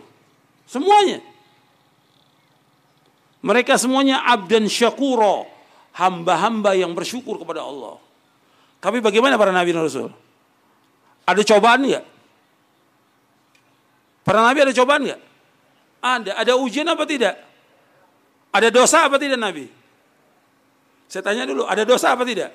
Semuanya. 0.67 1.23
Mereka 3.39 3.79
semuanya 3.79 4.27
abdan 4.27 4.67
syakuro. 4.67 5.47
Hamba-hamba 5.95 6.77
yang 6.77 6.93
bersyukur 6.93 7.41
kepada 7.41 7.65
Allah. 7.65 7.97
Tapi 8.77 9.01
bagaimana 9.01 9.39
para 9.39 9.49
nabi 9.49 9.73
dan 9.73 9.87
rasul? 9.87 10.13
Ada 11.25 11.41
cobaan 11.41 11.87
nggak? 11.87 12.05
Para 14.21 14.43
nabi 14.43 14.59
ada 14.61 14.73
cobaan 14.75 15.01
nggak? 15.07 15.21
Ada. 16.03 16.31
Ada 16.43 16.53
ujian 16.59 16.85
apa 16.85 17.07
tidak? 17.07 17.35
Ada 18.53 18.67
dosa 18.69 19.07
apa 19.07 19.17
tidak 19.17 19.39
nabi? 19.39 19.76
Saya 21.07 21.23
tanya 21.23 21.47
dulu, 21.47 21.63
ada 21.63 21.87
dosa 21.87 22.11
apa 22.11 22.27
tidak? 22.27 22.51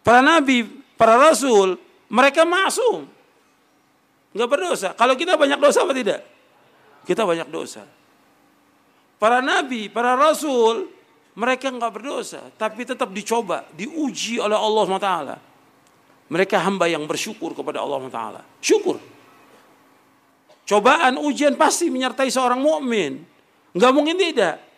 Para 0.00 0.24
nabi, 0.24 0.64
para 0.96 1.20
rasul, 1.20 1.76
mereka 2.08 2.48
masuk. 2.48 3.04
Nggak 4.32 4.48
berdosa. 4.48 4.88
Kalau 4.96 5.14
kita 5.14 5.36
banyak 5.36 5.60
dosa 5.60 5.84
apa 5.84 5.92
tidak? 5.92 6.24
Kita 7.04 7.28
banyak 7.28 7.48
dosa. 7.52 7.84
Para 9.20 9.44
nabi, 9.44 9.92
para 9.92 10.16
rasul, 10.16 10.88
mereka 11.36 11.68
nggak 11.68 11.92
berdosa, 11.92 12.40
tapi 12.56 12.88
tetap 12.88 13.12
dicoba, 13.12 13.68
diuji 13.76 14.40
oleh 14.40 14.56
Allah 14.56 14.82
SWT. 14.88 15.12
Mereka 16.30 16.56
hamba 16.62 16.86
yang 16.88 17.04
bersyukur 17.04 17.52
kepada 17.52 17.84
Allah 17.84 18.00
SWT. 18.00 18.20
Syukur. 18.64 18.96
Cobaan 20.64 21.18
ujian 21.18 21.58
pasti 21.58 21.90
menyertai 21.90 22.30
seorang 22.30 22.62
mukmin. 22.62 23.18
Nggak 23.74 23.92
mungkin 23.92 24.14
tidak. 24.14 24.69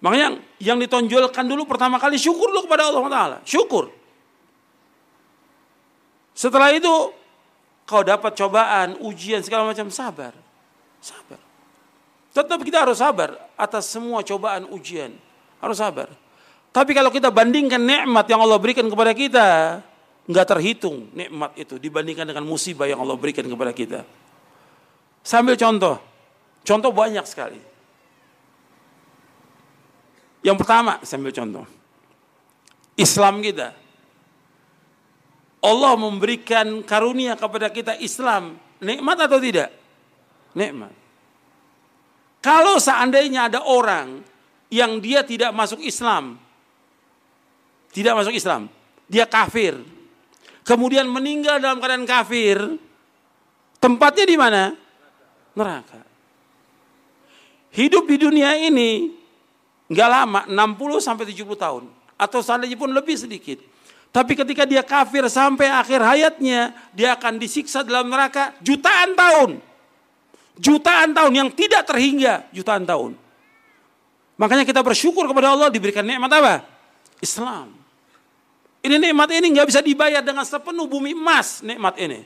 Makanya 0.00 0.40
yang 0.60 0.80
ditonjolkan 0.80 1.44
dulu 1.44 1.68
pertama 1.68 2.00
kali 2.00 2.16
syukur 2.16 2.48
dulu 2.48 2.64
kepada 2.64 2.88
Allah 2.88 3.04
Taala. 3.12 3.38
Syukur. 3.44 3.92
Setelah 6.32 6.72
itu 6.72 7.12
kau 7.84 8.00
dapat 8.00 8.32
cobaan, 8.32 8.96
ujian 9.04 9.44
segala 9.44 9.68
macam 9.68 9.92
sabar. 9.92 10.32
Sabar. 11.04 11.36
Tetap 12.32 12.58
kita 12.64 12.88
harus 12.88 12.96
sabar 12.96 13.36
atas 13.60 13.92
semua 13.92 14.24
cobaan 14.24 14.64
ujian. 14.72 15.12
Harus 15.60 15.76
sabar. 15.76 16.08
Tapi 16.70 16.96
kalau 16.96 17.12
kita 17.12 17.28
bandingkan 17.28 17.82
nikmat 17.82 18.24
yang 18.30 18.40
Allah 18.40 18.56
berikan 18.56 18.86
kepada 18.88 19.12
kita, 19.12 19.48
nggak 20.30 20.46
terhitung 20.46 21.10
nikmat 21.12 21.50
itu 21.58 21.76
dibandingkan 21.76 22.24
dengan 22.24 22.46
musibah 22.46 22.86
yang 22.86 23.02
Allah 23.02 23.18
berikan 23.18 23.44
kepada 23.44 23.74
kita. 23.74 24.00
Sambil 25.20 25.58
contoh, 25.58 26.00
contoh 26.64 26.88
banyak 26.94 27.26
sekali. 27.28 27.69
Yang 30.40 30.56
pertama, 30.64 30.96
sambil 31.04 31.32
contoh, 31.36 31.68
Islam 32.96 33.44
kita. 33.44 33.76
Allah 35.60 35.92
memberikan 36.00 36.80
karunia 36.80 37.36
kepada 37.36 37.68
kita 37.68 37.92
Islam. 38.00 38.56
Nikmat 38.80 39.28
atau 39.28 39.36
tidak? 39.36 39.68
Nikmat. 40.56 40.92
Kalau 42.40 42.80
seandainya 42.80 43.52
ada 43.52 43.60
orang 43.68 44.24
yang 44.72 44.96
dia 45.04 45.20
tidak 45.20 45.52
masuk 45.52 45.84
Islam, 45.84 46.40
tidak 47.92 48.16
masuk 48.16 48.32
Islam, 48.32 48.72
dia 49.04 49.28
kafir, 49.28 49.76
kemudian 50.64 51.04
meninggal 51.04 51.60
dalam 51.60 51.76
keadaan 51.76 52.08
kafir, 52.08 52.56
tempatnya 53.76 54.24
di 54.24 54.36
mana? 54.40 54.62
Neraka. 55.52 56.00
Hidup 57.76 58.08
di 58.08 58.16
dunia 58.16 58.56
ini 58.56 59.19
nggak 59.90 60.08
lama, 60.08 60.40
60 60.46 61.02
sampai 61.02 61.26
70 61.26 61.58
tahun, 61.58 61.82
atau 62.14 62.38
seandainya 62.38 62.78
pun 62.78 62.94
lebih 62.94 63.18
sedikit. 63.18 63.58
Tapi 64.10 64.34
ketika 64.34 64.66
dia 64.66 64.82
kafir 64.82 65.22
sampai 65.26 65.70
akhir 65.70 66.02
hayatnya, 66.02 66.74
dia 66.94 67.14
akan 67.14 67.38
disiksa 67.38 67.82
dalam 67.82 68.10
neraka 68.10 68.54
jutaan 68.62 69.14
tahun. 69.14 69.50
Jutaan 70.58 71.14
tahun 71.14 71.32
yang 71.34 71.48
tidak 71.54 71.86
terhingga 71.86 72.46
jutaan 72.50 72.82
tahun. 72.86 73.14
Makanya 74.34 74.66
kita 74.66 74.82
bersyukur 74.82 75.28
kepada 75.30 75.54
Allah 75.54 75.70
diberikan 75.70 76.02
nikmat 76.02 76.30
apa? 76.32 76.66
Islam. 77.22 77.70
Ini 78.80 78.96
nikmat 78.96 79.28
ini 79.36 79.46
nggak 79.52 79.68
bisa 79.68 79.80
dibayar 79.84 80.24
dengan 80.24 80.42
sepenuh 80.42 80.88
bumi 80.88 81.12
emas 81.12 81.60
nikmat 81.60 81.94
ini. 82.00 82.24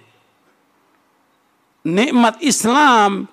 Nikmat 1.84 2.40
Islam 2.40 3.28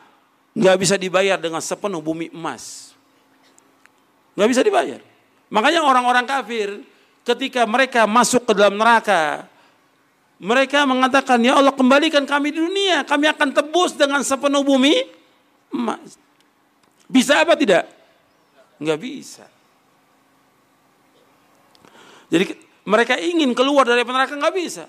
nggak 0.51 0.77
bisa 0.81 0.99
dibayar 0.99 1.39
dengan 1.39 1.63
sepenuh 1.63 2.03
bumi 2.03 2.33
emas. 2.35 2.90
Nggak 4.35 4.49
bisa 4.49 4.61
dibayar. 4.63 5.01
Makanya 5.51 5.83
orang-orang 5.83 6.23
kafir 6.23 6.79
ketika 7.27 7.67
mereka 7.67 8.07
masuk 8.07 8.47
ke 8.47 8.53
dalam 8.55 8.79
neraka, 8.79 9.45
mereka 10.41 10.87
mengatakan, 10.87 11.37
"Ya 11.43 11.59
Allah, 11.59 11.75
kembalikan 11.75 12.25
kami 12.25 12.49
di 12.49 12.59
dunia, 12.63 13.05
kami 13.05 13.29
akan 13.29 13.53
tebus 13.53 13.93
dengan 13.93 14.23
sepenuh 14.25 14.63
bumi 14.65 15.05
emas." 15.69 16.17
Bisa 17.11 17.43
apa 17.43 17.59
tidak? 17.59 17.85
Enggak 18.79 18.99
bisa. 19.03 19.45
Jadi 22.31 22.55
mereka 22.87 23.19
ingin 23.19 23.51
keluar 23.51 23.83
dari 23.83 24.01
neraka 24.07 24.33
enggak 24.33 24.55
bisa. 24.55 24.85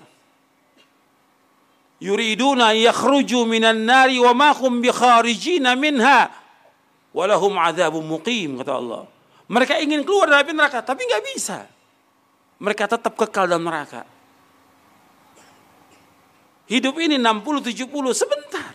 Yuriduna 1.99 2.73
yakhruju 2.73 3.45
minan 3.45 3.85
nari 3.85 4.17
wa 4.17 4.33
ma 4.33 4.49
hum 4.55 4.79
bikharijina 4.79 5.75
minha 5.75 6.31
walahum 7.13 7.55
adzabun 7.59 8.03
muqim 8.07 8.57
kata 8.59 8.73
Allah. 8.75 9.12
Mereka 9.53 9.77
ingin 9.85 10.01
keluar 10.01 10.33
dari 10.33 10.49
neraka 10.49 10.81
tapi 10.81 11.05
enggak 11.05 11.25
bisa 11.29 11.59
mereka 12.63 12.87
tetap 12.87 13.11
kekal 13.19 13.43
dalam 13.43 13.67
neraka. 13.67 14.07
Hidup 16.71 16.95
ini 16.95 17.19
60, 17.19 17.75
70, 17.75 17.91
sebentar. 18.15 18.71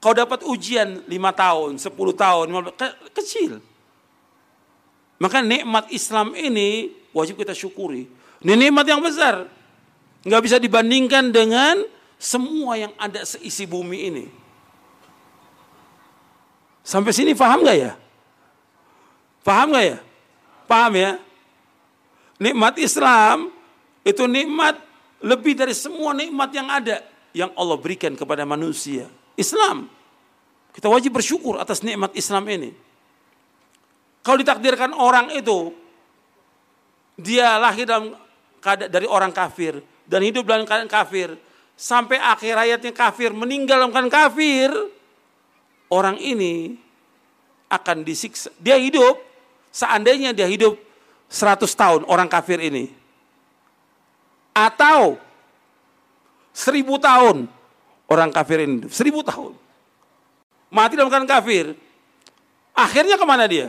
Kau 0.00 0.16
dapat 0.16 0.48
ujian 0.48 1.04
5 1.04 1.12
tahun, 1.12 1.70
10 1.76 1.92
tahun, 2.16 2.46
ke 2.72 2.88
kecil. 3.20 3.60
Maka 5.20 5.44
nikmat 5.44 5.92
Islam 5.92 6.32
ini 6.32 6.88
wajib 7.12 7.36
kita 7.36 7.52
syukuri. 7.52 8.08
Ini 8.40 8.52
nikmat 8.56 8.88
yang 8.88 9.04
besar. 9.04 9.44
Nggak 10.24 10.42
bisa 10.42 10.56
dibandingkan 10.56 11.28
dengan 11.28 11.84
semua 12.16 12.80
yang 12.80 12.92
ada 12.96 13.28
seisi 13.28 13.68
bumi 13.68 13.98
ini. 14.08 14.26
Sampai 16.80 17.12
sini 17.12 17.36
paham 17.36 17.66
gak 17.66 17.76
ya? 17.76 17.92
Paham 19.46 19.78
gak 19.78 19.86
ya? 19.86 19.98
Paham 20.66 20.92
ya? 20.98 21.22
Nikmat 22.42 22.74
Islam 22.82 23.54
itu 24.02 24.26
nikmat 24.26 24.74
lebih 25.22 25.54
dari 25.54 25.70
semua 25.70 26.10
nikmat 26.10 26.50
yang 26.50 26.66
ada 26.66 26.98
yang 27.30 27.54
Allah 27.54 27.78
berikan 27.78 28.18
kepada 28.18 28.42
manusia. 28.42 29.06
Islam. 29.38 29.86
Kita 30.74 30.90
wajib 30.90 31.14
bersyukur 31.14 31.62
atas 31.62 31.80
nikmat 31.86 32.12
Islam 32.18 32.42
ini. 32.50 32.74
Kalau 34.26 34.42
ditakdirkan 34.42 34.90
orang 34.92 35.30
itu 35.30 35.70
dia 37.14 37.56
lahir 37.62 37.86
dalam 37.86 38.12
dari 38.90 39.06
orang 39.06 39.30
kafir 39.30 39.78
dan 40.04 40.20
hidup 40.26 40.42
dalam 40.42 40.66
keadaan 40.66 40.90
kafir 40.90 41.38
sampai 41.78 42.18
akhir 42.18 42.58
hayatnya 42.58 42.92
kafir 42.92 43.30
meninggal 43.30 43.78
dalam 43.78 43.94
keadaan 43.94 44.12
kafir 44.12 44.68
orang 45.88 46.18
ini 46.18 46.76
akan 47.70 48.02
disiksa 48.02 48.50
dia 48.58 48.76
hidup 48.76 49.25
seandainya 49.76 50.32
dia 50.32 50.48
hidup 50.48 50.80
100 51.28 51.68
tahun 51.68 52.00
orang 52.08 52.32
kafir 52.32 52.56
ini 52.64 52.88
atau 54.56 55.20
seribu 56.56 56.96
tahun 56.96 57.44
orang 58.08 58.32
kafir 58.32 58.64
ini 58.64 58.88
seribu 58.88 59.20
tahun 59.20 59.52
mati 60.72 60.96
dalam 60.96 61.12
keadaan 61.12 61.28
kafir 61.28 61.76
akhirnya 62.72 63.20
ke 63.20 63.26
mana 63.28 63.44
dia 63.44 63.68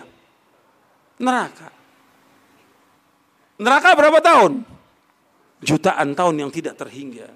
neraka 1.19 1.75
Neraka 3.57 3.97
berapa 3.97 4.21
tahun? 4.21 4.61
Jutaan 5.65 6.13
tahun 6.13 6.45
yang 6.45 6.51
tidak 6.53 6.77
terhingga. 6.77 7.33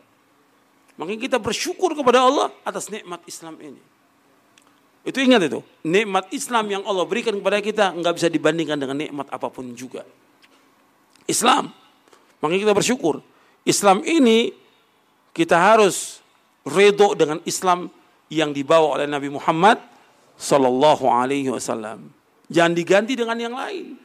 Makanya 1.02 1.20
kita 1.26 1.38
bersyukur 1.42 1.98
kepada 1.98 2.22
Allah 2.22 2.54
atas 2.62 2.94
nikmat 2.94 3.26
Islam 3.26 3.58
ini. 3.58 3.82
Itu 5.02 5.18
ingat 5.18 5.42
itu, 5.50 5.66
nikmat 5.82 6.30
Islam 6.30 6.66
yang 6.70 6.84
Allah 6.86 7.06
berikan 7.10 7.34
kepada 7.34 7.58
kita 7.58 7.90
nggak 7.98 8.14
bisa 8.22 8.28
dibandingkan 8.30 8.78
dengan 8.78 8.98
nikmat 9.02 9.28
apa 9.34 9.50
pun 9.50 9.74
juga. 9.74 10.06
Islam, 11.26 11.74
makanya 12.38 12.70
kita 12.70 12.74
bersyukur. 12.78 13.26
Islam 13.66 14.06
ini 14.06 14.54
kita 15.34 15.58
harus 15.58 16.22
redo 16.62 17.18
dengan 17.18 17.42
Islam 17.50 17.90
yang 18.30 18.54
dibawa 18.54 19.02
oleh 19.02 19.10
Nabi 19.10 19.34
Muhammad 19.34 19.82
Sallallahu 20.38 21.10
Alaihi 21.10 21.50
Wasallam. 21.50 22.14
Jangan 22.52 22.74
diganti 22.78 23.14
dengan 23.18 23.38
yang 23.42 23.56
lain. 23.58 23.98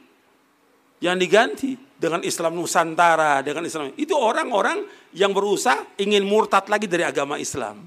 Jangan 0.97 1.19
diganti 1.21 1.77
dengan 1.97 2.25
Islam 2.25 2.57
Nusantara, 2.57 3.45
dengan 3.45 3.65
Islam 3.65 3.93
itu 3.97 4.17
orang-orang 4.17 4.81
yang 5.13 5.29
berusaha 5.29 5.97
ingin 6.01 6.25
murtad 6.25 6.65
lagi 6.69 6.89
dari 6.89 7.05
agama 7.05 7.37
Islam. 7.37 7.85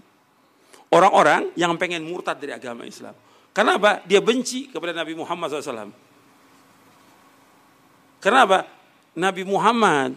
Orang-orang 0.91 1.55
yang 1.55 1.79
pengen 1.79 2.03
murtad 2.03 2.43
dari 2.43 2.51
agama 2.51 2.83
Islam. 2.83 3.15
Kenapa? 3.55 4.03
Dia 4.07 4.19
benci 4.19 4.67
kepada 4.71 4.91
Nabi 4.91 5.15
Muhammad 5.15 5.55
SAW. 5.55 5.95
Kenapa? 8.19 8.67
Nabi 9.15 9.43
Muhammad 9.47 10.15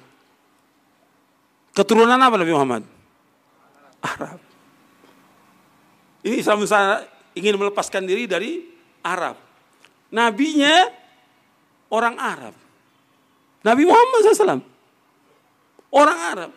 keturunan 1.73 2.17
apa 2.17 2.35
Nabi 2.37 2.53
Muhammad? 2.53 2.83
Arab. 4.03 4.37
Ini 6.23 6.39
Islam 6.41 6.61
Nusantara 6.61 7.05
ingin 7.37 7.57
melepaskan 7.57 8.05
diri 8.05 8.25
dari 8.29 8.65
Arab. 9.05 9.37
Nabinya 10.13 10.89
orang 11.89 12.15
Arab. 12.17 12.53
Nabi 13.61 13.83
Muhammad 13.85 14.19
SAW. 14.25 14.61
Orang 15.93 16.19
Arab. 16.19 16.51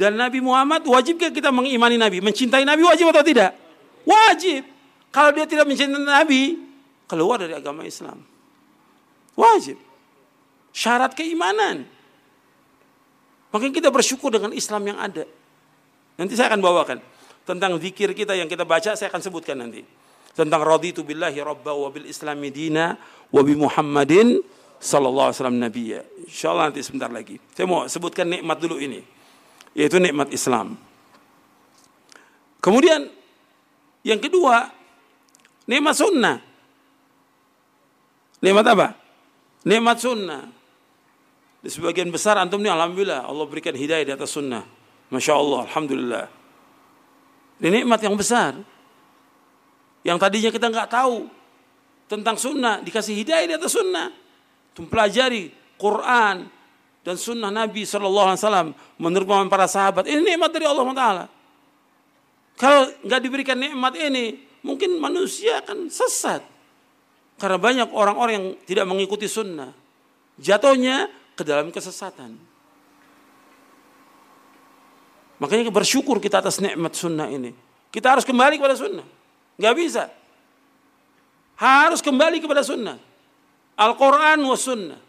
Dan 0.00 0.16
Nabi 0.16 0.40
Muhammad 0.40 0.80
wajibkah 0.88 1.28
kita 1.28 1.52
mengimani 1.52 2.00
Nabi? 2.00 2.24
Mencintai 2.24 2.64
Nabi 2.64 2.88
wajib 2.88 3.12
atau 3.12 3.20
tidak? 3.20 3.52
Wajib. 4.08 4.64
Kalau 5.12 5.28
dia 5.36 5.44
tidak 5.44 5.68
mencintai 5.68 6.00
Nabi, 6.00 6.56
keluar 7.04 7.36
dari 7.36 7.52
agama 7.52 7.84
Islam. 7.84 8.24
Wajib. 9.36 9.76
Syarat 10.72 11.12
keimanan. 11.12 11.84
Makanya 13.52 13.76
kita 13.76 13.88
bersyukur 13.92 14.32
dengan 14.32 14.56
Islam 14.56 14.88
yang 14.88 14.96
ada. 14.96 15.28
Nanti 16.16 16.32
saya 16.32 16.48
akan 16.48 16.64
bawakan. 16.64 16.98
Tentang 17.44 17.76
zikir 17.76 18.16
kita 18.16 18.32
yang 18.32 18.48
kita 18.48 18.64
baca, 18.64 18.96
saya 18.96 19.12
akan 19.12 19.20
sebutkan 19.20 19.60
nanti. 19.60 19.84
Tentang 20.32 20.64
raditu 20.64 21.04
billahi 21.04 21.44
rabba 21.44 21.76
wa 21.76 21.92
bil 21.92 22.08
islami 22.08 22.48
dina 22.48 22.96
wa 23.28 23.40
bi 23.44 23.52
muhammadin 23.52 24.40
sallallahu 24.80 25.28
alaihi 25.28 25.36
wasallam 25.44 25.60
nabiyya. 25.60 26.00
Insyaallah 26.24 26.72
nanti 26.72 26.80
sebentar 26.80 27.12
lagi. 27.12 27.36
Saya 27.52 27.68
mau 27.68 27.84
sebutkan 27.84 28.24
nikmat 28.32 28.56
dulu 28.56 28.80
ini. 28.80 29.19
Yaitu 29.76 30.02
nikmat 30.02 30.28
Islam. 30.34 30.74
Kemudian 32.60 33.08
yang 34.04 34.20
kedua, 34.20 34.68
nikmat 35.64 35.94
sunnah. 35.96 36.36
Nikmat 38.40 38.66
apa? 38.72 38.88
Nikmat 39.64 39.96
sunnah. 40.00 40.42
Di 41.60 41.68
sebagian 41.68 42.08
besar 42.08 42.40
antum 42.40 42.56
ini 42.64 42.72
alhamdulillah 42.72 43.28
Allah 43.28 43.44
berikan 43.44 43.76
hidayah 43.76 44.04
di 44.04 44.12
atas 44.16 44.32
sunnah. 44.32 44.64
Masya 45.12 45.32
Allah, 45.36 45.60
alhamdulillah. 45.68 46.26
Ini 47.60 47.84
nikmat 47.84 48.00
yang 48.00 48.16
besar. 48.16 48.56
Yang 50.00 50.18
tadinya 50.18 50.50
kita 50.50 50.66
nggak 50.72 50.88
tahu 50.88 51.28
tentang 52.08 52.40
sunnah, 52.40 52.80
dikasih 52.80 53.12
hidayah 53.12 53.46
di 53.46 53.54
atas 53.60 53.76
sunnah 53.76 54.08
mempelajari 54.80 55.52
Quran 55.76 56.48
dan 57.00 57.16
sunnah 57.16 57.48
Nabi 57.48 57.88
Shallallahu 57.88 58.26
Alaihi 58.32 58.40
Wasallam 58.44 58.68
menurut 59.00 59.26
para 59.48 59.64
sahabat 59.64 60.04
ini 60.04 60.20
nikmat 60.20 60.52
dari 60.52 60.68
Allah 60.68 60.84
Taala. 60.92 61.24
Kalau 62.60 62.92
nggak 63.00 63.20
diberikan 63.24 63.56
nikmat 63.56 63.96
ini, 63.96 64.36
mungkin 64.60 65.00
manusia 65.00 65.64
akan 65.64 65.88
sesat. 65.88 66.44
Karena 67.40 67.56
banyak 67.56 67.88
orang-orang 67.88 68.34
yang 68.36 68.46
tidak 68.68 68.84
mengikuti 68.84 69.24
sunnah. 69.24 69.72
Jatuhnya 70.36 71.08
ke 71.32 71.40
dalam 71.40 71.72
kesesatan. 71.72 72.36
Makanya 75.40 75.72
bersyukur 75.72 76.20
kita 76.20 76.44
atas 76.44 76.60
nikmat 76.60 76.92
sunnah 76.92 77.32
ini. 77.32 77.56
Kita 77.88 78.12
harus 78.12 78.28
kembali 78.28 78.60
kepada 78.60 78.76
sunnah. 78.76 79.08
Nggak 79.56 79.74
bisa. 79.80 80.04
Harus 81.56 82.04
kembali 82.04 82.44
kepada 82.44 82.60
sunnah. 82.60 83.00
Al-Quran 83.80 84.36
wa 84.44 84.56
sunnah. 84.60 85.00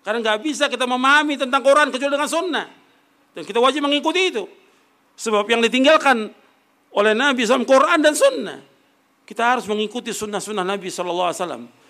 Karena 0.00 0.18
nggak 0.24 0.38
bisa 0.40 0.64
kita 0.66 0.88
memahami 0.88 1.36
tentang 1.36 1.60
Quran 1.60 1.92
kecuali 1.92 2.12
dengan 2.16 2.30
sunnah. 2.30 2.66
Dan 3.36 3.42
kita 3.44 3.60
wajib 3.60 3.84
mengikuti 3.84 4.32
itu. 4.32 4.44
Sebab 5.16 5.44
yang 5.46 5.60
ditinggalkan 5.60 6.32
oleh 6.96 7.12
Nabi 7.12 7.44
SAW 7.44 7.68
Quran 7.68 8.00
dan 8.00 8.16
sunnah. 8.16 8.58
Kita 9.28 9.54
harus 9.54 9.68
mengikuti 9.70 10.10
sunnah-sunnah 10.10 10.66
Nabi 10.66 10.90
SAW 10.90 11.30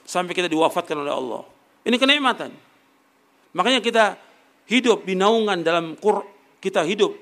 sampai 0.05 0.33
kita 0.37 0.51
diwafatkan 0.51 0.96
oleh 1.01 1.14
Allah. 1.14 1.42
Ini 1.87 1.96
kenikmatan. 1.96 2.53
Makanya 3.57 3.81
kita 3.81 4.18
hidup 4.68 5.09
di 5.09 5.16
naungan 5.16 5.64
dalam 5.64 5.96
Quran. 5.96 6.29
Kita 6.61 6.85
hidup 6.85 7.16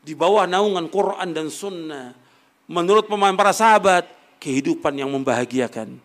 di 0.00 0.16
bawah 0.16 0.48
naungan 0.48 0.88
Quran 0.88 1.36
dan 1.36 1.52
sunnah. 1.52 2.16
Menurut 2.64 3.04
pemahaman 3.04 3.36
para 3.36 3.52
sahabat, 3.52 4.08
kehidupan 4.40 4.96
yang 4.96 5.12
membahagiakan. 5.12 6.00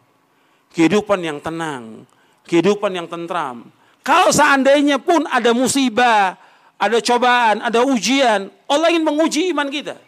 Kehidupan 0.75 1.23
yang 1.23 1.39
tenang 1.39 2.03
kehidupan 2.49 2.89
yang 2.89 3.05
tentram. 3.05 3.69
Kalau 4.03 4.31
seandainya 4.31 4.97
pun 4.97 5.27
ada 5.27 5.51
musibah, 5.51 6.39
ada 6.79 6.97
cobaan, 7.03 7.59
ada 7.59 7.83
ujian, 7.83 8.47
Allah 8.65 8.87
ingin 8.89 9.03
menguji 9.03 9.51
iman 9.51 9.67
kita. 9.67 9.99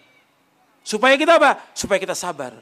Supaya 0.82 1.14
kita 1.20 1.38
apa? 1.38 1.60
Supaya 1.76 2.00
kita 2.02 2.16
sabar. 2.16 2.56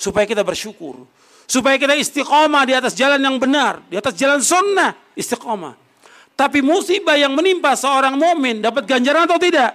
Supaya 0.00 0.24
kita 0.24 0.42
bersyukur. 0.42 1.06
Supaya 1.46 1.78
kita 1.78 1.94
istiqomah 1.94 2.66
di 2.66 2.74
atas 2.74 2.96
jalan 2.98 3.22
yang 3.22 3.38
benar, 3.38 3.78
di 3.86 3.94
atas 3.94 4.18
jalan 4.18 4.42
sunnah, 4.42 4.98
istiqomah. 5.14 5.78
Tapi 6.34 6.60
musibah 6.60 7.14
yang 7.14 7.32
menimpa 7.32 7.72
seorang 7.78 8.18
mumin 8.18 8.60
dapat 8.60 8.84
ganjaran 8.84 9.24
atau 9.24 9.38
tidak? 9.38 9.72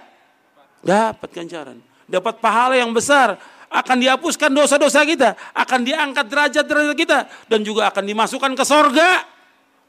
Dapat 0.84 1.30
ganjaran. 1.32 1.78
Dapat 2.04 2.38
pahala 2.44 2.76
yang 2.76 2.92
besar 2.92 3.40
akan 3.72 3.96
dihapuskan 4.04 4.52
dosa-dosa 4.52 5.00
kita, 5.08 5.32
akan 5.56 5.80
diangkat 5.80 6.28
derajat-derajat 6.28 6.96
kita 6.98 7.18
dan 7.48 7.64
juga 7.64 7.88
akan 7.88 8.04
dimasukkan 8.04 8.52
ke 8.52 8.64
sorga 8.68 9.31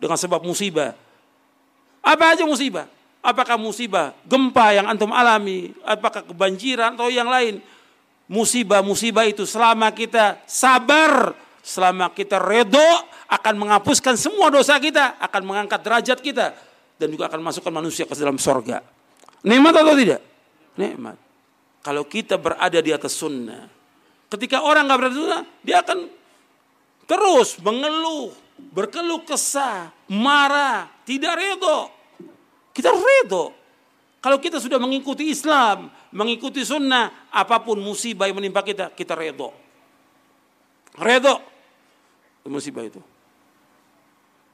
dengan 0.03 0.19
sebab 0.19 0.43
musibah. 0.43 0.91
Apa 2.03 2.35
aja 2.35 2.43
musibah? 2.43 2.91
Apakah 3.23 3.55
musibah 3.55 4.11
gempa 4.27 4.75
yang 4.75 4.91
antum 4.91 5.15
alami, 5.15 5.71
apakah 5.87 6.27
kebanjiran 6.27 6.99
atau 6.99 7.07
yang 7.07 7.31
lain? 7.31 7.63
Musibah-musibah 8.27 9.23
itu 9.31 9.47
selama 9.47 9.87
kita 9.95 10.43
sabar, 10.43 11.31
selama 11.63 12.11
kita 12.11 12.35
redo 12.35 12.83
akan 13.31 13.55
menghapuskan 13.55 14.19
semua 14.19 14.51
dosa 14.51 14.75
kita, 14.75 15.15
akan 15.23 15.41
mengangkat 15.47 15.79
derajat 15.79 16.19
kita 16.19 16.51
dan 16.99 17.07
juga 17.07 17.31
akan 17.31 17.39
masukkan 17.39 17.71
manusia 17.71 18.03
ke 18.03 18.11
dalam 18.19 18.35
sorga. 18.35 18.83
Nikmat 19.47 19.71
atau 19.71 19.95
tidak? 19.95 20.19
Nikmat. 20.75 21.15
Kalau 21.79 22.03
kita 22.03 22.35
berada 22.35 22.79
di 22.83 22.91
atas 22.91 23.15
sunnah. 23.15 23.71
Ketika 24.27 24.67
orang 24.67 24.83
nggak 24.91 24.99
berada 24.99 25.15
di 25.15 25.19
sunnah, 25.23 25.43
dia 25.63 25.79
akan 25.79 26.11
terus 27.07 27.55
mengeluh, 27.63 28.35
berkeluh 28.57 29.25
kesah, 29.25 29.89
marah, 30.09 30.89
tidak 31.05 31.37
redo. 31.37 31.89
Kita 32.73 32.89
redo. 32.89 33.53
Kalau 34.23 34.39
kita 34.39 34.57
sudah 34.57 34.79
mengikuti 34.79 35.29
Islam, 35.29 35.91
mengikuti 36.15 36.63
sunnah, 36.63 37.27
apa 37.29 37.59
pun 37.59 37.77
musibah 37.81 38.25
yang 38.29 38.39
menimpa 38.39 38.63
kita, 38.63 38.93
kita 38.95 39.13
redo. 39.13 39.51
Redo. 40.95 41.41
Musibah 42.47 42.83
itu. 42.83 42.99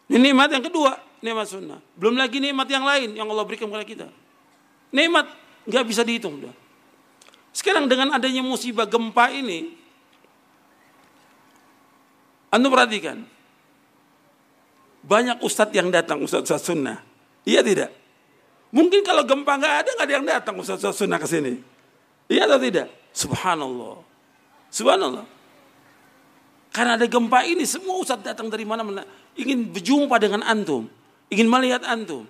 Ini 0.09 0.17
nikmat 0.17 0.49
yang 0.49 0.65
kedua, 0.65 0.97
nikmat 1.21 1.45
sunnah. 1.45 1.79
Belum 1.93 2.17
lagi 2.17 2.41
nikmat 2.41 2.65
yang 2.65 2.81
lain 2.81 3.13
yang 3.13 3.29
Allah 3.29 3.45
berikan 3.45 3.69
kepada 3.69 3.85
kita. 3.85 4.07
Nikmat 4.89 5.29
nggak 5.69 5.85
bisa 5.85 6.01
dihitung. 6.01 6.41
Sekarang 7.53 7.85
dengan 7.85 8.17
adanya 8.17 8.41
musibah 8.41 8.89
gempa 8.89 9.29
ini, 9.29 9.77
anda 12.49 12.65
perhatikan, 12.65 13.21
banyak 15.09 15.41
ustadz 15.41 15.73
yang 15.73 15.89
datang, 15.89 16.21
ustadz-ustadz 16.21 16.69
sunnah. 16.69 17.01
Iya 17.41 17.65
tidak? 17.65 17.89
Mungkin 18.69 19.01
kalau 19.01 19.25
gempa 19.25 19.57
nggak 19.57 19.75
ada, 19.81 19.89
nggak 19.97 20.05
ada 20.05 20.13
yang 20.13 20.25
datang 20.29 20.55
ustadz-ustadz 20.61 21.01
sunnah 21.01 21.17
ke 21.17 21.25
sini. 21.25 21.57
Iya 22.29 22.45
atau 22.45 22.61
tidak? 22.61 22.93
Subhanallah. 23.09 24.05
Subhanallah. 24.69 25.25
Karena 26.69 27.01
ada 27.01 27.09
gempa 27.09 27.41
ini, 27.41 27.65
semua 27.65 27.97
ustadz 27.97 28.21
datang 28.21 28.53
dari 28.53 28.61
mana-mana. 28.61 29.01
Ingin 29.33 29.73
berjumpa 29.73 30.21
dengan 30.21 30.45
antum. 30.45 30.85
Ingin 31.33 31.49
melihat 31.49 31.81
antum. 31.89 32.29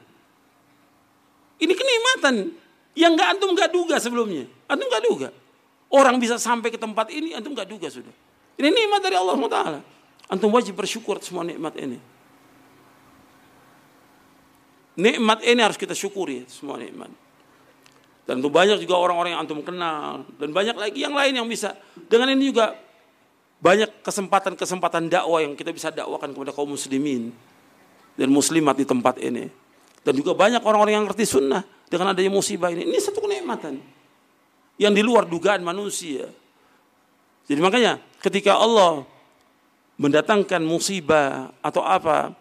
Ini 1.60 1.74
kenikmatan. 1.76 2.56
Yang 2.96 3.12
nggak 3.20 3.30
antum 3.36 3.50
nggak 3.52 3.72
duga 3.76 3.96
sebelumnya. 4.00 4.48
Antum 4.72 4.88
nggak 4.88 5.04
duga. 5.04 5.30
Orang 5.92 6.16
bisa 6.24 6.40
sampai 6.40 6.72
ke 6.72 6.80
tempat 6.80 7.12
ini, 7.12 7.36
antum 7.36 7.52
nggak 7.52 7.68
duga 7.68 7.92
sudah. 7.92 8.16
Ini 8.56 8.72
nikmat 8.72 9.04
dari 9.04 9.20
Allah 9.20 9.36
Taala. 9.52 9.80
Antum 10.32 10.48
wajib 10.56 10.80
bersyukur 10.80 11.20
semua 11.20 11.44
nikmat 11.44 11.76
ini. 11.76 12.00
Nikmat 15.00 15.40
ini 15.48 15.64
harus 15.64 15.80
kita 15.80 15.96
syukuri 15.96 16.44
semua 16.52 16.76
nikmat. 16.76 17.08
Dan 18.28 18.44
itu 18.44 18.52
banyak 18.52 18.84
juga 18.84 19.00
orang-orang 19.00 19.34
yang 19.34 19.42
antum 19.42 19.64
kenal 19.64 20.28
dan 20.38 20.52
banyak 20.52 20.76
lagi 20.76 21.00
yang 21.02 21.16
lain 21.16 21.34
yang 21.40 21.48
bisa. 21.48 21.74
Dengan 22.12 22.36
ini 22.36 22.52
juga 22.52 22.76
banyak 23.64 24.04
kesempatan-kesempatan 24.06 25.08
dakwah 25.08 25.40
yang 25.42 25.56
kita 25.56 25.72
bisa 25.72 25.90
dakwakan 25.90 26.36
kepada 26.36 26.52
kaum 26.54 26.76
muslimin 26.76 27.32
dan 28.20 28.28
muslimat 28.30 28.76
di 28.76 28.86
tempat 28.86 29.18
ini. 29.24 29.48
Dan 30.04 30.14
juga 30.20 30.36
banyak 30.36 30.62
orang-orang 30.62 30.94
yang 31.00 31.06
ngerti 31.10 31.26
sunnah 31.26 31.64
dengan 31.90 32.14
adanya 32.14 32.30
musibah 32.30 32.70
ini. 32.70 32.86
Ini 32.86 33.00
satu 33.02 33.24
kenikmatan 33.24 33.82
yang 34.78 34.94
di 34.94 35.02
luar 35.02 35.26
dugaan 35.26 35.66
manusia. 35.66 36.30
Jadi 37.50 37.60
makanya 37.66 37.98
ketika 38.22 38.62
Allah 38.62 39.10
mendatangkan 39.98 40.62
musibah 40.62 41.50
atau 41.66 41.82
apa, 41.82 42.38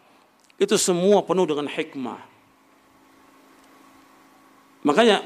itu 0.60 0.76
semua 0.76 1.24
penuh 1.24 1.48
dengan 1.48 1.64
hikmah. 1.64 2.27
Makanya 4.88 5.20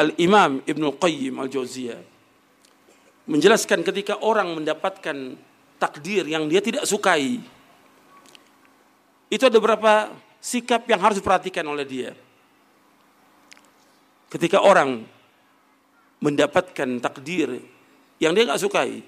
Al-Imam 0.00 0.64
Ibn 0.64 0.84
Qayyim 0.96 1.36
Al-Jauziyah 1.44 2.00
menjelaskan 3.28 3.84
ketika 3.84 4.24
orang 4.24 4.56
mendapatkan 4.56 5.36
takdir 5.76 6.24
yang 6.24 6.48
dia 6.48 6.64
tidak 6.64 6.88
sukai, 6.88 7.44
itu 9.28 9.42
ada 9.44 9.56
beberapa 9.60 10.16
sikap 10.40 10.88
yang 10.88 11.00
harus 11.04 11.20
diperhatikan 11.20 11.64
oleh 11.68 11.84
dia. 11.84 12.16
Ketika 14.32 14.64
orang 14.64 15.04
mendapatkan 16.24 16.88
takdir 17.04 17.60
yang 18.16 18.32
dia 18.32 18.48
nggak 18.48 18.64
sukai, 18.64 19.04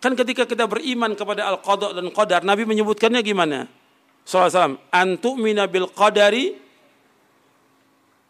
Kan 0.00 0.16
ketika 0.16 0.48
kita 0.48 0.64
beriman 0.64 1.12
kepada 1.12 1.44
al-qadha 1.52 1.92
dan 1.92 2.08
qadar, 2.08 2.40
Nabi 2.40 2.64
menyebutkannya 2.64 3.20
gimana? 3.20 3.68
Sallallahu 4.24 4.80
Antu 4.88 5.36
mina 5.36 5.68
bil 5.68 5.92
qadari 5.92 6.56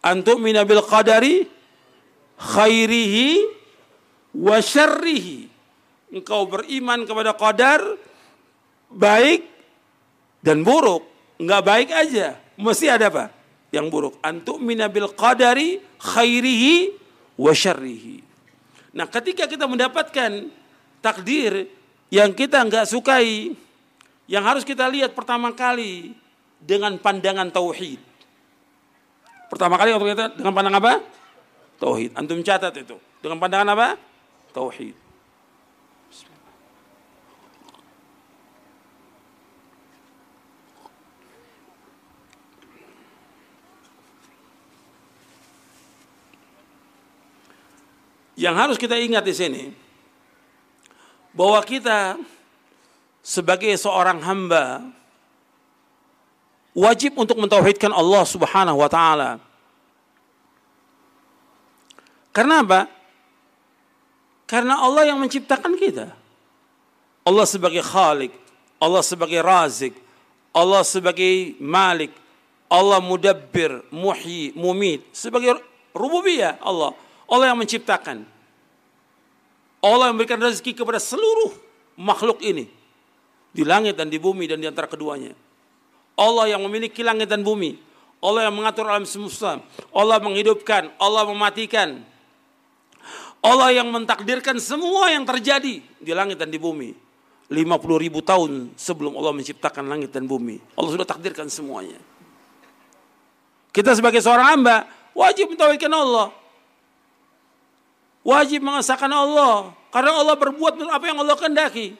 antu 0.04 0.36
mina 0.40 0.64
bil 0.64 0.84
qadari 0.84 1.48
khairihi 2.40 3.44
wa 4.36 4.56
syarrihi. 4.60 5.48
Engkau 6.10 6.48
beriman 6.50 7.06
kepada 7.06 7.36
qadar 7.36 7.80
baik 8.90 9.46
dan 10.42 10.66
buruk. 10.66 11.06
Enggak 11.40 11.62
baik 11.64 11.88
aja, 11.94 12.36
mesti 12.58 12.90
ada 12.90 13.08
apa? 13.08 13.32
Yang 13.70 13.86
buruk. 13.88 14.14
Antu 14.20 14.58
mina 14.58 14.90
bil 14.90 15.08
qadari 15.14 15.78
khairihi 16.02 16.92
wa 17.38 17.52
syarrihi. 17.54 18.20
Nah, 18.90 19.06
ketika 19.06 19.46
kita 19.46 19.70
mendapatkan 19.70 20.50
takdir 20.98 21.70
yang 22.10 22.34
kita 22.34 22.58
nggak 22.66 22.90
sukai, 22.90 23.54
yang 24.26 24.42
harus 24.42 24.66
kita 24.66 24.90
lihat 24.90 25.14
pertama 25.14 25.54
kali 25.54 26.12
dengan 26.58 26.98
pandangan 26.98 27.48
tauhid. 27.54 28.10
Pertama 29.50 29.74
kali 29.74 29.90
waktu 29.90 30.14
kita 30.14 30.26
dengan 30.38 30.54
pandangan 30.54 30.78
apa? 30.78 30.92
Tauhid. 31.82 32.14
Antum 32.14 32.38
catat 32.46 32.70
itu. 32.78 32.94
Dengan 33.18 33.42
pandangan 33.42 33.74
apa? 33.74 33.98
Tauhid. 34.54 34.94
Yang 48.40 48.56
harus 48.56 48.76
kita 48.80 48.96
ingat 48.96 49.20
di 49.20 49.34
sini, 49.36 49.64
bahwa 51.36 51.60
kita 51.60 52.16
sebagai 53.20 53.76
seorang 53.76 54.16
hamba 54.24 54.80
wajib 56.76 57.18
untuk 57.18 57.38
mentauhidkan 57.38 57.90
Allah 57.90 58.22
Subhanahu 58.26 58.78
wa 58.78 58.90
taala. 58.90 59.42
Karena 62.30 62.62
apa? 62.62 62.80
Karena 64.46 64.83
Allah 64.83 65.11
yang 65.11 65.18
menciptakan 65.18 65.74
kita. 65.78 66.14
Allah 67.26 67.46
sebagai 67.46 67.83
Khalik, 67.83 68.33
Allah 68.83 69.02
sebagai 69.04 69.38
Razik, 69.42 69.94
Allah 70.50 70.83
sebagai 70.83 71.54
Malik, 71.62 72.11
Allah 72.70 72.98
mudabbir, 73.02 73.83
muhyi, 73.90 74.54
mumit, 74.54 75.06
sebagai 75.14 75.59
rububiyah 75.94 76.59
Allah. 76.62 76.94
Allah 77.30 77.54
yang 77.54 77.59
menciptakan. 77.59 78.26
Allah 79.80 80.11
memberikan 80.11 80.38
rezeki 80.38 80.74
kepada 80.83 80.98
seluruh 80.98 81.54
makhluk 81.94 82.42
ini. 82.42 82.66
Di 83.50 83.66
langit 83.66 83.98
dan 83.98 84.11
di 84.11 84.18
bumi 84.18 84.46
dan 84.46 84.62
di 84.62 84.66
antara 84.66 84.87
keduanya. 84.87 85.35
Allah 86.16 86.57
yang 86.57 86.62
memiliki 86.64 87.03
langit 87.05 87.31
dan 87.31 87.42
bumi. 87.42 87.79
Allah 88.20 88.49
yang 88.49 88.55
mengatur 88.55 88.85
alam 88.85 89.09
semesta. 89.09 89.61
Allah 89.90 90.18
menghidupkan. 90.20 90.92
Allah 91.01 91.25
mematikan. 91.25 92.05
Allah 93.40 93.73
yang 93.73 93.88
mentakdirkan 93.88 94.61
semua 94.61 95.09
yang 95.09 95.25
terjadi 95.25 95.81
di 95.81 96.12
langit 96.12 96.37
dan 96.37 96.53
di 96.53 96.61
bumi. 96.61 96.92
50 97.51 98.05
ribu 98.05 98.20
tahun 98.23 98.77
sebelum 98.77 99.16
Allah 99.16 99.35
menciptakan 99.35 99.88
langit 99.88 100.12
dan 100.14 100.29
bumi. 100.29 100.61
Allah 100.77 100.90
sudah 100.92 101.09
takdirkan 101.09 101.49
semuanya. 101.49 101.99
Kita 103.75 103.96
sebagai 103.96 104.20
seorang 104.23 104.55
hamba 104.55 104.87
wajib 105.16 105.51
mentauhidkan 105.57 105.90
Allah. 105.90 106.31
Wajib 108.20 108.61
mengesahkan 108.61 109.11
Allah. 109.11 109.73
Karena 109.90 110.14
Allah 110.14 110.37
berbuat 110.38 110.79
apa 110.92 111.05
yang 111.09 111.18
Allah 111.25 111.35
kehendaki. 111.35 111.96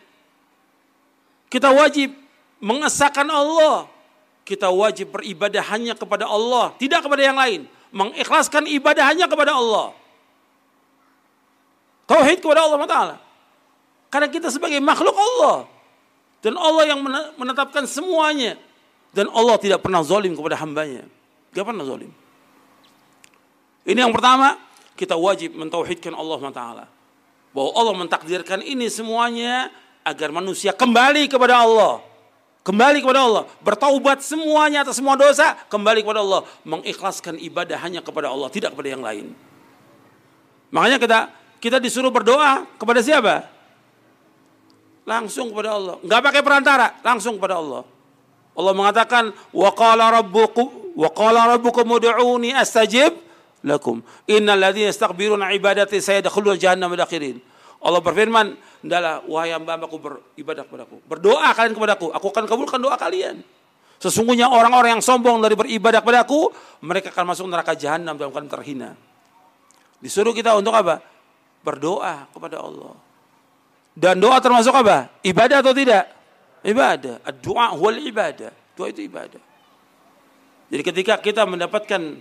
Kita 1.51 1.75
wajib 1.75 2.14
mengesahkan 2.62 3.27
Allah. 3.27 3.90
Kita 4.50 4.66
wajib 4.66 5.14
beribadah 5.14 5.62
hanya 5.70 5.94
kepada 5.94 6.26
Allah. 6.26 6.74
Tidak 6.74 6.98
kepada 6.98 7.22
yang 7.22 7.38
lain. 7.38 7.70
Mengikhlaskan 7.94 8.66
ibadah 8.66 9.06
hanya 9.06 9.30
kepada 9.30 9.54
Allah. 9.54 9.94
Tauhid 12.10 12.42
kepada 12.42 12.66
Allah 12.66 12.78
Taala. 12.90 13.16
Karena 14.11 14.26
kita 14.26 14.51
sebagai 14.51 14.82
makhluk 14.82 15.14
Allah. 15.14 15.70
Dan 16.42 16.59
Allah 16.59 16.82
yang 16.90 16.98
menetapkan 17.38 17.86
semuanya. 17.86 18.59
Dan 19.14 19.30
Allah 19.30 19.55
tidak 19.62 19.86
pernah 19.86 20.03
zalim 20.03 20.34
kepada 20.34 20.59
hambanya. 20.59 21.07
Tidak 21.55 21.62
pernah 21.62 21.86
zalim. 21.86 22.11
Ini 23.86 24.03
yang 24.03 24.11
pertama 24.11 24.59
kita 24.98 25.14
wajib 25.14 25.55
mentauhidkan 25.55 26.11
Allah 26.11 26.38
Taala. 26.51 26.84
Bahwa 27.55 27.70
Allah 27.78 27.94
mentakdirkan 28.03 28.66
ini 28.66 28.90
semuanya 28.90 29.70
agar 30.03 30.34
manusia 30.34 30.74
kembali 30.74 31.30
kepada 31.30 31.62
Allah. 31.62 32.09
Kembali 32.61 33.00
kepada 33.00 33.24
Allah, 33.24 33.44
bertaubat 33.64 34.20
semuanya 34.20 34.84
atas 34.84 35.00
semua 35.00 35.16
dosa, 35.16 35.56
kembali 35.72 36.04
kepada 36.04 36.20
Allah, 36.20 36.44
mengikhlaskan 36.62 37.40
ibadah 37.40 37.80
hanya 37.80 38.04
kepada 38.04 38.28
Allah, 38.28 38.52
tidak 38.52 38.76
kepada 38.76 38.88
yang 38.92 39.00
lain. 39.00 39.32
Makanya 40.68 41.00
kita 41.00 41.18
kita 41.56 41.76
disuruh 41.80 42.12
berdoa 42.12 42.68
kepada 42.76 43.00
siapa? 43.00 43.48
Langsung 45.08 45.48
kepada 45.50 45.72
Allah. 45.72 45.94
Enggak 46.04 46.20
pakai 46.20 46.42
perantara, 46.44 46.86
langsung 47.00 47.40
kepada 47.40 47.56
Allah. 47.58 47.82
Allah 48.52 48.74
mengatakan, 48.76 49.32
"Wa 49.56 49.72
qala 49.72 50.20
rabbukum 50.20 50.80
qala 51.08 51.56
rabbukum 51.56 51.86
ud'uni 51.96 52.52
astajib 52.52 53.16
lakum. 53.64 54.02
Innal 54.28 54.61
ladzina 54.61 54.88
yastakbiruna 54.92 55.52
ibadati 55.56 56.00
sayadkhuluna 56.00 56.56
jahannam 56.56 56.96
dakhirin. 56.96 57.40
Allah 57.81 58.01
berfirman, 58.05 58.57
Hendaklah 58.81 59.20
wahai 59.28 59.53
hamba-hambaku 59.53 59.97
beribadah 60.01 60.64
kepadaku. 60.64 61.05
Berdoa 61.05 61.53
kalian 61.53 61.76
kepadaku, 61.76 62.07
aku 62.16 62.26
akan 62.33 62.45
kabulkan 62.49 62.81
doa 62.81 62.97
kalian. 62.97 63.45
Sesungguhnya 64.01 64.49
orang-orang 64.49 64.97
yang 64.97 65.05
sombong 65.05 65.45
dari 65.45 65.53
beribadah 65.53 66.01
kepadaku, 66.01 66.49
mereka 66.81 67.12
akan 67.12 67.37
masuk 67.37 67.45
neraka 67.53 67.76
jahanam 67.76 68.16
dalam 68.16 68.33
keadaan 68.33 68.49
terhina. 68.49 68.91
Disuruh 70.01 70.33
kita 70.33 70.57
untuk 70.57 70.72
apa? 70.72 71.05
Berdoa 71.61 72.24
kepada 72.33 72.64
Allah. 72.64 72.97
Dan 73.93 74.16
doa 74.16 74.41
termasuk 74.41 74.72
apa? 74.72 75.12
Ibadah 75.20 75.61
atau 75.61 75.76
tidak? 75.76 76.09
Ibadah. 76.64 77.20
Doa 77.45 77.76
wal 77.76 78.01
ibadah. 78.01 78.49
Doa 78.72 78.89
itu 78.89 79.05
ibadah. 79.05 79.45
Jadi 80.72 80.83
ketika 80.89 81.20
kita 81.20 81.45
mendapatkan 81.45 82.16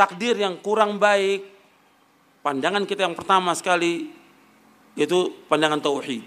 takdir 0.00 0.40
yang 0.40 0.56
kurang 0.64 0.96
baik, 0.96 1.44
pandangan 2.40 2.88
kita 2.88 3.04
yang 3.04 3.12
pertama 3.12 3.52
sekali 3.52 4.19
yaitu 4.94 5.34
pandangan 5.46 5.78
tauhid. 5.78 6.24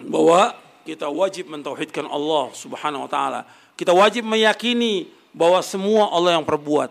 Bahwa 0.00 0.56
kita 0.88 1.06
wajib 1.12 1.52
mentauhidkan 1.52 2.08
Allah 2.08 2.50
Subhanahu 2.56 3.06
wa 3.06 3.10
taala. 3.10 3.40
Kita 3.76 3.92
wajib 3.92 4.24
meyakini 4.26 5.08
bahwa 5.30 5.60
semua 5.62 6.10
Allah 6.10 6.40
yang 6.40 6.46
perbuat. 6.46 6.90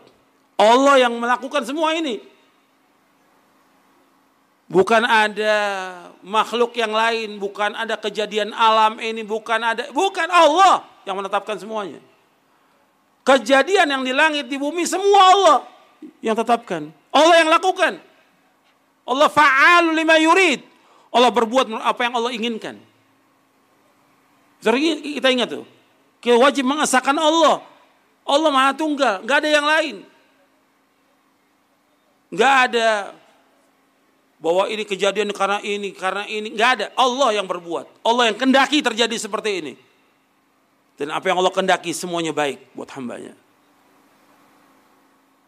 Allah 0.60 0.96
yang 1.08 1.14
melakukan 1.16 1.64
semua 1.64 1.96
ini. 1.96 2.20
Bukan 4.70 5.02
ada 5.02 5.56
makhluk 6.22 6.78
yang 6.78 6.94
lain, 6.94 7.42
bukan 7.42 7.74
ada 7.74 7.98
kejadian 7.98 8.54
alam 8.54 9.02
ini, 9.02 9.26
bukan 9.26 9.58
ada 9.58 9.90
bukan 9.90 10.30
Allah 10.30 10.86
yang 11.10 11.18
menetapkan 11.18 11.58
semuanya. 11.58 11.98
Kejadian 13.26 13.90
yang 13.90 14.04
di 14.06 14.14
langit 14.14 14.46
di 14.46 14.62
bumi 14.62 14.86
semua 14.86 15.22
Allah 15.34 15.58
yang 16.22 16.38
tetapkan. 16.38 16.94
Allah 17.10 17.36
yang 17.42 17.50
lakukan. 17.50 18.09
Allah 19.10 19.26
fa'al 19.26 19.98
lima 19.98 20.22
yurid. 20.22 20.62
Allah 21.10 21.34
berbuat 21.34 21.74
apa 21.82 22.02
yang 22.06 22.14
Allah 22.14 22.32
inginkan. 22.38 22.78
Kita 24.62 25.28
ingat 25.34 25.50
tuh. 25.50 25.66
Kita 26.22 26.38
wajib 26.38 26.70
mengesahkan 26.70 27.18
Allah. 27.18 27.66
Allah 28.30 28.50
maha 28.54 28.72
tunggal. 28.78 29.26
Gak 29.26 29.42
ada 29.42 29.50
yang 29.50 29.66
lain. 29.66 29.96
Gak 32.30 32.54
ada 32.70 33.18
bahwa 34.38 34.70
ini 34.70 34.86
kejadian 34.86 35.34
karena 35.34 35.58
ini, 35.66 35.90
karena 35.90 36.30
ini. 36.30 36.54
Gak 36.54 36.70
ada. 36.78 36.86
Allah 36.94 37.42
yang 37.42 37.50
berbuat. 37.50 38.06
Allah 38.06 38.30
yang 38.30 38.38
kendaki 38.38 38.86
terjadi 38.86 39.16
seperti 39.18 39.52
ini. 39.66 39.74
Dan 41.00 41.16
apa 41.16 41.26
yang 41.32 41.42
Allah 41.42 41.56
kendaki 41.56 41.90
semuanya 41.96 42.36
baik 42.36 42.76
buat 42.78 42.92
hambanya. 42.94 43.34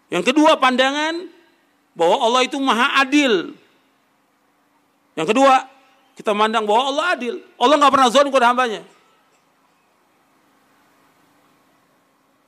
Yang 0.09 0.34
kedua 0.34 0.57
pandangan 0.57 1.28
bahwa 1.95 2.15
Allah 2.23 2.41
itu 2.47 2.57
maha 2.57 3.01
adil. 3.03 3.55
Yang 5.15 5.27
kedua, 5.35 5.67
kita 6.15 6.31
mandang 6.31 6.63
bahwa 6.63 6.91
Allah 6.91 7.05
adil. 7.15 7.43
Allah 7.59 7.75
nggak 7.79 7.93
pernah 7.93 8.09
zalim 8.09 8.29
kepada 8.31 8.49
hambanya. 8.51 8.81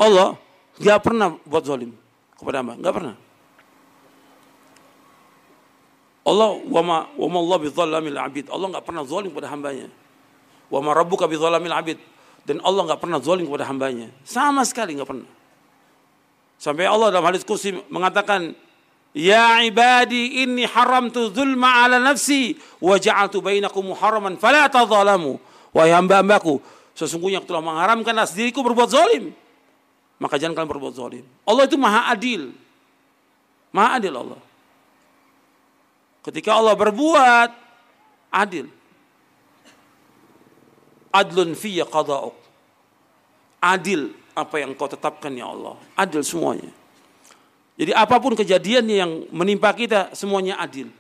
Allah 0.04 0.36
nggak 0.80 1.00
pernah 1.00 1.28
buat 1.48 1.64
zalim 1.64 1.92
kepada 2.36 2.60
hamba, 2.60 2.74
nggak 2.76 2.96
pernah. 2.96 3.16
Allah 6.24 6.50
wama 6.56 7.12
wama 7.20 7.38
Allah 7.40 7.58
bidzalamil 7.68 8.20
abid. 8.20 8.46
Allah 8.48 8.68
nggak 8.72 8.86
pernah 8.88 9.04
zalim 9.04 9.32
kepada 9.32 9.52
hambanya. 9.52 9.88
Wama 10.72 10.96
rabbuka 10.96 11.28
bidzalamil 11.28 11.76
abid. 11.76 12.00
Dan 12.44 12.60
Allah 12.64 12.88
nggak 12.92 13.00
pernah 13.00 13.20
zalim 13.24 13.48
kepada 13.48 13.68
hambanya. 13.68 14.12
Sama 14.28 14.64
sekali 14.68 14.96
nggak 14.96 15.08
pernah. 15.08 15.30
Sampai 16.60 16.88
Allah 16.88 17.12
dalam 17.12 17.28
hadis 17.28 17.44
kursi 17.44 17.76
mengatakan, 17.92 18.56
Ya 19.14 19.62
ibadi 19.62 20.42
inni 20.42 20.66
haramtu 20.66 21.30
zulma 21.30 21.86
ala 21.86 22.02
nafsi 22.02 22.58
wa 22.82 22.98
ja'altu 22.98 23.46
bainakum 23.46 23.94
muharraman 23.94 24.42
fala 24.42 24.66
tadzalamu. 24.66 25.38
Wahai 25.70 25.94
hamba-hambaku, 25.94 26.58
sesungguhnya 26.98 27.42
aku 27.42 27.50
telah 27.50 27.62
mengharamkan 27.62 28.14
atas 28.18 28.34
diriku 28.34 28.66
berbuat 28.66 28.90
zalim. 28.90 29.34
Maka 30.18 30.42
jangan 30.42 30.58
kalian 30.58 30.72
berbuat 30.74 30.94
zalim. 30.98 31.26
Allah 31.46 31.64
itu 31.70 31.78
maha 31.78 32.10
adil. 32.10 32.54
Maha 33.70 34.02
adil 34.02 34.14
Allah. 34.18 34.42
Ketika 36.26 36.58
Allah 36.58 36.74
berbuat 36.74 37.50
adil. 38.34 38.66
Adlun 41.14 41.54
fiyya 41.54 41.86
qada'uk. 41.86 42.34
Adil 43.62 44.10
apa 44.34 44.56
yang 44.58 44.74
kau 44.74 44.90
tetapkan 44.90 45.30
ya 45.38 45.54
Allah. 45.54 45.78
Adil 45.94 46.26
semuanya. 46.26 46.83
Jadi 47.74 47.92
apa 47.92 48.22
pun 48.22 48.38
kejadian 48.38 48.86
yang 48.86 49.12
menimpa 49.34 49.74
kita 49.74 50.14
semuanya 50.14 50.62
adil. 50.62 50.94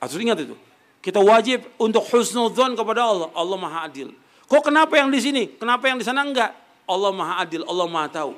Harus 0.00 0.16
ingat 0.16 0.40
itu. 0.40 0.56
Kita 1.04 1.20
wajib 1.22 1.62
untuk 1.78 2.02
husnudzon 2.08 2.74
kepada 2.74 3.06
Allah. 3.06 3.28
Allah 3.36 3.58
Maha 3.58 3.86
Adil. 3.86 4.10
Kok 4.48 4.62
kenapa 4.64 4.96
yang 4.96 5.12
di 5.12 5.20
sini? 5.20 5.44
Kenapa 5.60 5.86
yang 5.86 6.00
di 6.00 6.06
sana 6.06 6.24
enggak? 6.24 6.50
Allah 6.88 7.12
Maha 7.12 7.44
Adil, 7.44 7.62
Allah 7.68 7.86
Maha 7.86 8.08
tahu. 8.08 8.32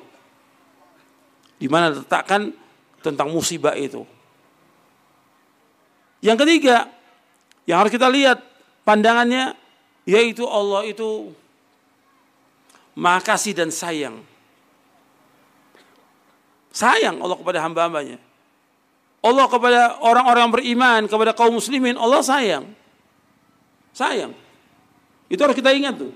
Di 1.55 1.67
mana 1.71 1.93
letakkan 1.93 2.51
tentang 2.99 3.31
musibah 3.31 3.73
itu. 3.79 4.03
Yang 6.21 6.45
ketiga, 6.45 6.85
yang 7.65 7.81
harus 7.81 7.93
kita 7.93 8.05
lihat 8.11 8.37
pandangannya 8.85 9.57
yaitu 10.05 10.45
Allah 10.45 10.85
itu 10.85 11.33
Maha 12.93 13.23
kasih 13.23 13.55
dan 13.55 13.71
sayang. 13.71 14.19
Sayang 16.71 17.19
Allah 17.19 17.35
kepada 17.35 17.59
hamba-hambanya. 17.63 18.17
Allah 19.21 19.45
kepada 19.45 20.01
orang-orang 20.01 20.47
beriman, 20.49 21.01
kepada 21.05 21.31
kaum 21.37 21.53
muslimin, 21.53 21.93
Allah 21.93 22.25
sayang. 22.25 22.65
Sayang. 23.93 24.33
Itu 25.29 25.39
harus 25.45 25.53
kita 25.53 25.69
ingat 25.75 25.99
tuh. 26.01 26.11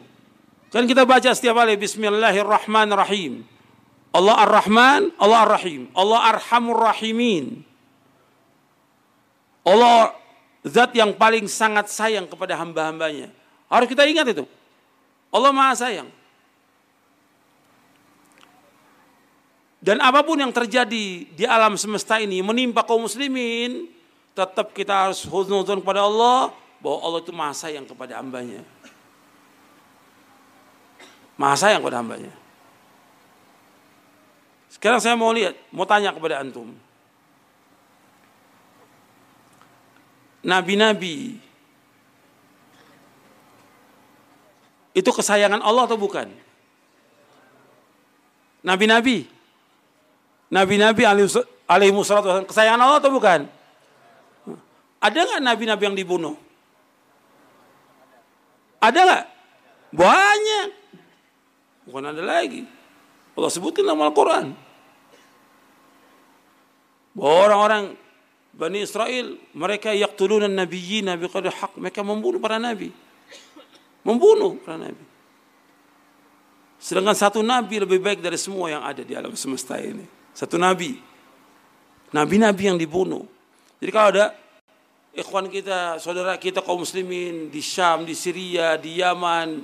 Kan 0.73 0.89
kita 0.89 1.05
baca 1.05 1.29
setiap 1.31 1.55
kali 1.55 1.77
Bismillahirrahmanirrahim. 1.77 3.45
Allah 4.15 4.35
Ar-Rahman, 4.47 5.11
Allah 5.19 5.39
Ar-Rahim. 5.43 5.91
Allah 5.91 6.19
Arhamur 6.35 6.79
Rahimin. 6.79 7.67
Allah 9.67 10.15
zat 10.63 10.95
yang 10.95 11.11
paling 11.13 11.51
sangat 11.51 11.91
sayang 11.91 12.25
kepada 12.25 12.55
hamba-hambanya. 12.55 13.29
Harus 13.67 13.87
kita 13.91 14.07
ingat 14.07 14.31
itu. 14.31 14.47
Allah 15.29 15.51
Maha 15.51 15.75
sayang. 15.75 16.09
Dan 19.85 20.01
apa 20.01 20.25
pun 20.25 20.33
yang 20.33 20.49
terjadi 20.49 21.29
di 21.29 21.45
alam 21.45 21.77
semesta 21.77 22.17
ini 22.17 22.41
menimpa 22.41 22.81
kaum 22.81 23.05
muslimin, 23.05 23.85
tetap 24.33 24.73
kita 24.73 25.05
harus 25.05 25.21
husnuzon 25.29 25.77
kepada 25.77 26.01
Allah 26.01 26.49
bahwa 26.81 26.97
Allah 27.05 27.19
itu 27.21 27.29
maha 27.29 27.53
sayang 27.53 27.85
kepada 27.85 28.17
hambanya. 28.17 28.65
Maha 31.37 31.53
sayang 31.53 31.85
kepada 31.85 32.01
hambanya. 32.01 32.33
Sekarang 34.73 34.97
saya 34.97 35.13
mau 35.13 35.29
lihat, 35.29 35.53
mau 35.69 35.85
tanya 35.85 36.09
kepada 36.09 36.41
antum. 36.41 36.73
Nabi-nabi 40.41 41.37
itu 44.97 45.09
kesayangan 45.13 45.61
Allah 45.61 45.85
atau 45.85 45.97
bukan? 46.01 46.25
Nabi-nabi 48.65 49.34
Nabi-nabi 50.49 51.03
alaihi 51.05 51.93
wassalam 51.93 52.45
kesayangan 52.45 52.81
Allah 52.81 52.99
atau 53.01 53.13
bukan? 53.13 53.49
Ada 55.01 55.19
nggak 55.21 55.41
nabi-nabi 55.41 55.83
yang 55.85 55.97
dibunuh? 55.97 56.35
Ada 58.81 58.99
nggak? 59.01 59.25
Banyak. 59.93 60.67
Bukan 61.89 62.03
ada 62.05 62.21
lagi. 62.21 62.65
Allah 63.35 63.51
sebutkan 63.51 63.85
dalam 63.85 64.01
Al-Quran. 64.01 64.53
Bahwa 67.15 67.35
orang-orang 67.47 67.83
Bani 68.55 68.79
Israel, 68.87 69.35
mereka 69.51 69.91
yaktulunan 69.91 70.47
nabiyyina 70.47 71.19
biqadri 71.19 71.51
haq. 71.51 71.75
Mereka 71.75 72.01
membunuh 72.07 72.39
para 72.39 72.55
nabi. 72.55 72.95
Membunuh 74.01 74.55
para 74.63 74.79
nabi. 74.79 75.03
Sedangkan 76.79 77.17
satu 77.17 77.43
nabi 77.43 77.83
lebih 77.83 77.99
baik 77.99 78.23
dari 78.23 78.39
semua 78.39 78.71
yang 78.71 78.83
ada 78.85 79.03
di 79.03 79.11
alam 79.11 79.35
semesta 79.35 79.75
ini. 79.75 80.14
Satu 80.35 80.59
nabi. 80.59 80.99
Nabi-nabi 82.11 82.63
yang 82.67 82.75
dibunuh. 82.75 83.23
Jadi 83.79 83.91
kalau 83.91 84.07
ada 84.11 84.35
ikhwan 85.15 85.47
kita, 85.47 85.95
saudara 86.03 86.35
kita 86.35 86.59
kaum 86.59 86.83
muslimin 86.83 87.47
di 87.47 87.63
Syam, 87.63 88.03
di 88.03 88.11
Syria, 88.11 88.75
di 88.75 88.99
Yaman, 88.99 89.63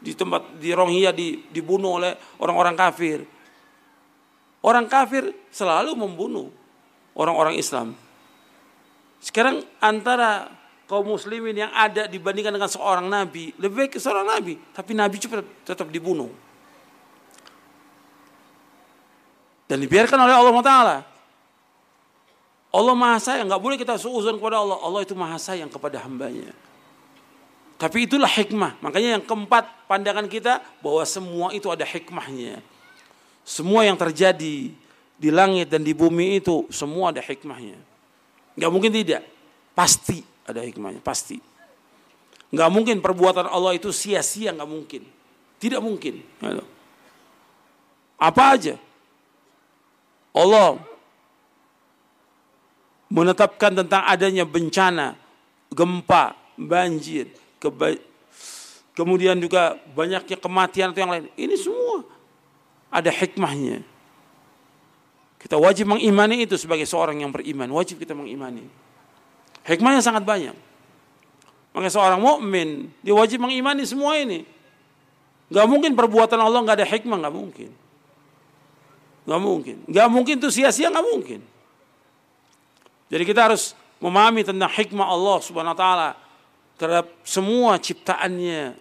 di 0.00 0.16
tempat 0.16 0.56
di 0.56 0.72
Rohingya 0.72 1.12
di, 1.12 1.44
dibunuh 1.52 2.00
oleh 2.00 2.16
orang-orang 2.40 2.72
kafir. 2.72 3.18
Orang 4.64 4.88
kafir 4.88 5.36
selalu 5.52 5.92
membunuh 5.92 6.48
orang-orang 7.12 7.60
Islam. 7.60 7.92
Sekarang 9.20 9.64
antara 9.84 10.48
kaum 10.88 11.06
muslimin 11.06 11.66
yang 11.66 11.72
ada 11.76 12.08
dibandingkan 12.08 12.56
dengan 12.56 12.70
seorang 12.70 13.04
nabi, 13.04 13.52
lebih 13.60 13.86
baik 13.86 14.00
seorang 14.00 14.26
nabi, 14.26 14.56
tapi 14.72 14.96
nabi 14.96 15.16
juga 15.20 15.44
tetap 15.66 15.92
dibunuh. 15.92 16.45
Dan 19.66 19.82
dibiarkan 19.82 20.18
oleh 20.18 20.34
Allah 20.34 20.54
Taala. 20.62 20.96
Allah 22.70 22.94
maha 22.94 23.18
sayang, 23.18 23.48
nggak 23.48 23.62
boleh 23.62 23.76
kita 23.80 23.96
suuzon 23.96 24.36
kepada 24.38 24.62
Allah. 24.62 24.78
Allah 24.78 25.00
itu 25.02 25.16
maha 25.16 25.40
sayang 25.40 25.70
kepada 25.70 26.02
hambanya. 26.02 26.52
Tapi 27.76 28.08
itulah 28.08 28.28
hikmah. 28.28 28.78
Makanya 28.80 29.20
yang 29.20 29.24
keempat 29.24 29.88
pandangan 29.88 30.28
kita 30.28 30.64
bahwa 30.80 31.04
semua 31.04 31.52
itu 31.52 31.68
ada 31.68 31.84
hikmahnya. 31.84 32.60
Semua 33.46 33.84
yang 33.84 33.96
terjadi 33.96 34.72
di 35.16 35.30
langit 35.32 35.72
dan 35.72 35.80
di 35.80 35.96
bumi 35.96 36.40
itu 36.40 36.68
semua 36.68 37.12
ada 37.12 37.24
hikmahnya. 37.24 37.80
Nggak 38.56 38.70
mungkin 38.72 38.92
tidak. 38.92 39.22
Pasti 39.76 40.24
ada 40.48 40.64
hikmahnya, 40.64 41.04
pasti. 41.04 41.36
Nggak 42.52 42.70
mungkin 42.72 42.96
perbuatan 43.04 43.44
Allah 43.48 43.76
itu 43.76 43.92
sia-sia, 43.92 44.52
nggak 44.56 44.70
mungkin. 44.70 45.02
Tidak 45.60 45.80
mungkin. 45.80 46.24
Apa 48.16 48.56
aja. 48.56 48.80
Allah 50.36 50.76
menetapkan 53.08 53.72
tentang 53.72 54.04
adanya 54.04 54.44
bencana, 54.44 55.16
gempa, 55.72 56.36
banjir, 56.60 57.32
keba 57.56 57.96
kemudian 58.96 59.36
juga 59.40 59.76
banyaknya 59.92 60.36
kematian 60.36 60.92
atau 60.92 61.00
yang 61.00 61.12
lain. 61.12 61.24
Ini 61.36 61.56
semua 61.56 62.04
ada 62.92 63.08
hikmahnya. 63.08 63.80
Kita 65.36 65.60
wajib 65.60 65.92
mengimani 65.92 66.48
itu 66.48 66.56
sebagai 66.56 66.88
seorang 66.88 67.20
yang 67.20 67.30
beriman, 67.30 67.68
wajib 67.70 68.00
kita 68.00 68.16
mengimani. 68.16 68.66
Hikmahnya 69.68 70.00
sangat 70.00 70.24
banyak. 70.24 70.56
Makanya 71.76 71.92
seorang 71.92 72.20
mukmin 72.20 72.88
dia 73.04 73.12
wajib 73.12 73.44
mengimani 73.44 73.84
semua 73.84 74.16
ini. 74.16 74.48
Gak 75.52 75.68
mungkin 75.68 75.94
perbuatan 75.94 76.40
Allah 76.40 76.58
gak 76.66 76.82
ada 76.82 76.88
hikmah, 76.88 77.20
gak 77.20 77.36
mungkin. 77.36 77.70
Gak 79.26 79.40
mungkin. 79.42 79.76
Gak 79.90 80.08
mungkin 80.08 80.34
itu 80.38 80.48
sia-sia, 80.54 80.88
gak 80.88 81.02
mungkin. 81.02 81.42
Jadi 83.10 83.22
kita 83.26 83.50
harus 83.50 83.74
memahami 83.98 84.46
tentang 84.46 84.70
hikmah 84.70 85.06
Allah 85.06 85.38
Subhanahu 85.42 85.74
wa 85.74 85.78
taala 85.78 86.10
terhadap 86.78 87.10
semua 87.26 87.80
ciptaannya 87.80 88.76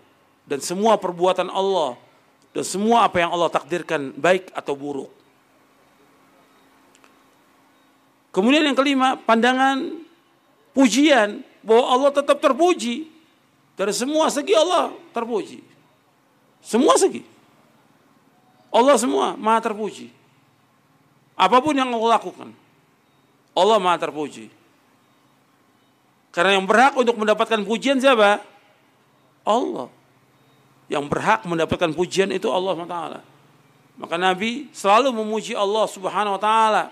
dan 0.46 0.60
semua 0.62 1.02
perbuatan 1.02 1.50
Allah 1.50 1.98
dan 2.54 2.64
semua 2.64 3.04
apa 3.04 3.20
yang 3.20 3.34
Allah 3.36 3.52
takdirkan 3.52 4.16
baik 4.16 4.54
atau 4.56 4.78
buruk. 4.78 5.12
Kemudian 8.32 8.68
yang 8.68 8.76
kelima, 8.76 9.16
pandangan 9.16 10.04
pujian 10.76 11.44
bahwa 11.64 11.84
Allah 11.88 12.12
tetap 12.12 12.40
terpuji. 12.40 13.12
Dari 13.76 13.92
semua 13.92 14.32
segi 14.32 14.56
Allah 14.56 14.96
terpuji. 15.12 15.60
Semua 16.64 16.96
segi. 16.96 17.28
Allah 18.72 18.96
semua 19.00 19.36
maha 19.36 19.60
terpuji. 19.64 20.15
Apa 21.36 21.60
pun 21.60 21.76
yang 21.76 21.92
Allah 21.92 22.20
lakukan. 22.20 22.50
Allah 23.56 23.78
maha 23.80 24.00
terpuji. 24.00 24.52
Karena 26.32 26.60
yang 26.60 26.68
berhak 26.68 26.96
untuk 27.00 27.16
mendapatkan 27.16 27.64
pujian 27.64 28.00
siapa? 28.00 28.44
Allah. 29.48 29.88
Yang 30.92 31.06
berhak 31.08 31.48
mendapatkan 31.48 31.92
pujian 31.96 32.32
itu 32.32 32.52
Allah 32.52 32.76
SWT. 32.76 33.00
Maka 33.96 34.16
Nabi 34.20 34.68
selalu 34.76 35.16
memuji 35.16 35.56
Allah 35.56 35.88
Subhanahu 35.88 36.36
wa 36.36 36.42
taala. 36.42 36.92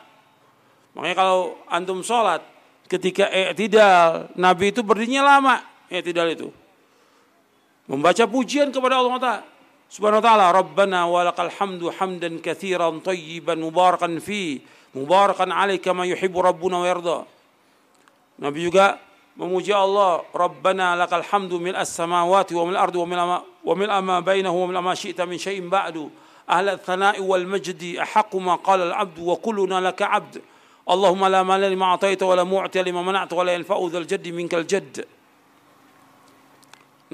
Makanya 0.95 1.15
kalau 1.19 1.59
antum 1.67 1.99
sholat 1.99 2.39
ketika 2.87 3.27
i'tidal, 3.27 4.31
Nabi 4.39 4.71
itu 4.71 4.79
berdirinya 4.85 5.35
lama 5.35 5.59
i'tidal 5.91 6.29
itu. 6.31 6.47
Membaca 7.83 8.23
pujian 8.23 8.71
kepada 8.71 9.03
Allah 9.03 9.19
Taala. 9.19 9.43
سبحانه 9.93 10.17
وتعالى 10.17 10.51
ربنا 10.51 11.05
ولك 11.05 11.39
الحمد 11.39 11.89
حمدا 11.89 12.39
كثيرا 12.43 12.89
طيبا 13.05 13.55
مباركا 13.55 14.19
فيه 14.19 14.59
مباركا 14.95 15.53
عليك 15.53 15.81
كما 15.81 16.05
يحب 16.05 16.37
ربنا 16.37 16.79
ويرضى. 16.79 17.23
نبي 18.39 18.63
يقى 18.65 18.97
مموجة 19.37 19.83
الله 19.83 20.21
ربنا 20.35 20.95
لك 20.95 21.13
الحمد 21.13 21.53
من 21.53 21.75
السماوات 21.75 22.53
ومن 22.53 22.71
الأرض 22.71 22.95
ومن 23.65 23.99
ما 23.99 24.19
بينه 24.19 24.53
ومن 24.63 24.77
ما 24.77 24.93
شئت 24.95 25.21
من 25.21 25.37
شيء 25.37 25.69
بعد. 25.69 26.09
أهل 26.49 26.69
الثناء 26.69 27.21
والمجد 27.21 27.95
أحق 27.95 28.35
ما 28.35 28.55
قال 28.55 28.81
العبد 28.81 29.19
وكلنا 29.19 29.81
لك 29.87 30.01
عبد. 30.01 30.41
اللهم 30.89 31.25
لا 31.25 31.43
مال 31.43 31.61
لما 31.61 31.85
أعطيت 31.85 32.23
ولا 32.23 32.43
معطي 32.43 32.81
لما 32.81 33.01
منعت 33.01 33.33
ولا 33.33 33.53
ينفع 33.53 33.87
ذا 33.91 33.97
الجد 33.97 34.27
منك 34.27 34.53
الجد. 34.53 35.05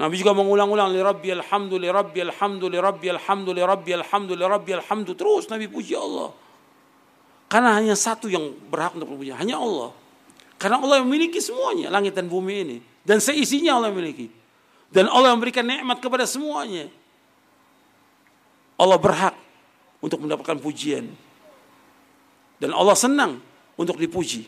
Nabi 0.00 0.16
juga 0.16 0.32
mengulang-ulang 0.32 0.96
li 0.96 1.00
rabbi 1.04 1.28
alhamdu 1.28 1.76
li 1.76 1.92
rabbi 1.92 2.24
alhamdu 2.24 2.72
li 2.72 2.80
rabbi 2.80 3.12
alhamdu 3.12 3.52
li 3.52 3.60
rabbi 3.60 3.92
alhamdu 3.92 4.32
li 4.32 4.44
rabbi 4.48 4.72
alhamdu 4.72 5.12
terus 5.12 5.44
Nabi 5.52 5.68
puji 5.68 5.92
Allah. 5.92 6.32
Karena 7.50 7.76
hanya 7.76 7.92
satu 7.92 8.30
yang 8.30 8.48
berhak 8.72 8.96
untuk 8.96 9.12
puji, 9.12 9.36
hanya 9.36 9.60
Allah. 9.60 9.92
Karena 10.56 10.80
Allah 10.80 11.02
yang 11.02 11.10
memiliki 11.10 11.42
semuanya, 11.42 11.92
langit 11.92 12.16
dan 12.16 12.30
bumi 12.30 12.54
ini. 12.64 12.78
Dan 13.04 13.20
seisinya 13.20 13.76
Allah 13.76 13.90
memiliki. 13.90 14.30
Dan 14.88 15.10
Allah 15.10 15.34
memberikan 15.34 15.66
nikmat 15.66 15.98
kepada 15.98 16.24
semuanya. 16.24 16.86
Allah 18.80 18.96
berhak 18.96 19.34
untuk 19.98 20.22
mendapatkan 20.24 20.56
pujian. 20.62 21.10
Dan 22.62 22.70
Allah 22.70 22.94
senang 22.94 23.42
untuk 23.76 23.98
dipuji. 23.98 24.46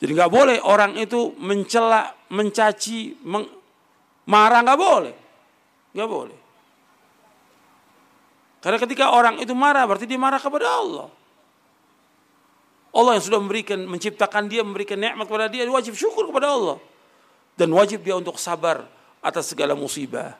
Jadi 0.00 0.10
nggak 0.16 0.32
boleh 0.32 0.56
orang 0.64 0.96
itu 0.96 1.36
mencela, 1.36 2.14
mencaci, 2.30 3.18
meng, 3.26 3.46
marah 4.26 4.62
nggak 4.62 4.78
boleh, 4.78 5.14
nggak 5.92 6.10
boleh. 6.10 6.38
Karena 8.60 8.78
ketika 8.78 9.10
orang 9.16 9.40
itu 9.40 9.56
marah 9.56 9.88
berarti 9.88 10.04
dia 10.04 10.20
marah 10.20 10.38
kepada 10.38 10.68
Allah. 10.68 11.08
Allah 12.90 13.12
yang 13.16 13.24
sudah 13.24 13.38
memberikan, 13.38 13.78
menciptakan 13.86 14.50
dia, 14.50 14.66
memberikan 14.66 14.98
nikmat 14.98 15.24
kepada 15.26 15.46
dia, 15.46 15.62
dia 15.62 15.72
wajib 15.72 15.94
syukur 15.94 16.26
kepada 16.26 16.50
Allah. 16.50 16.76
Dan 17.54 17.70
wajib 17.70 18.02
dia 18.02 18.18
untuk 18.18 18.36
sabar 18.36 18.82
atas 19.22 19.54
segala 19.54 19.78
musibah. 19.78 20.34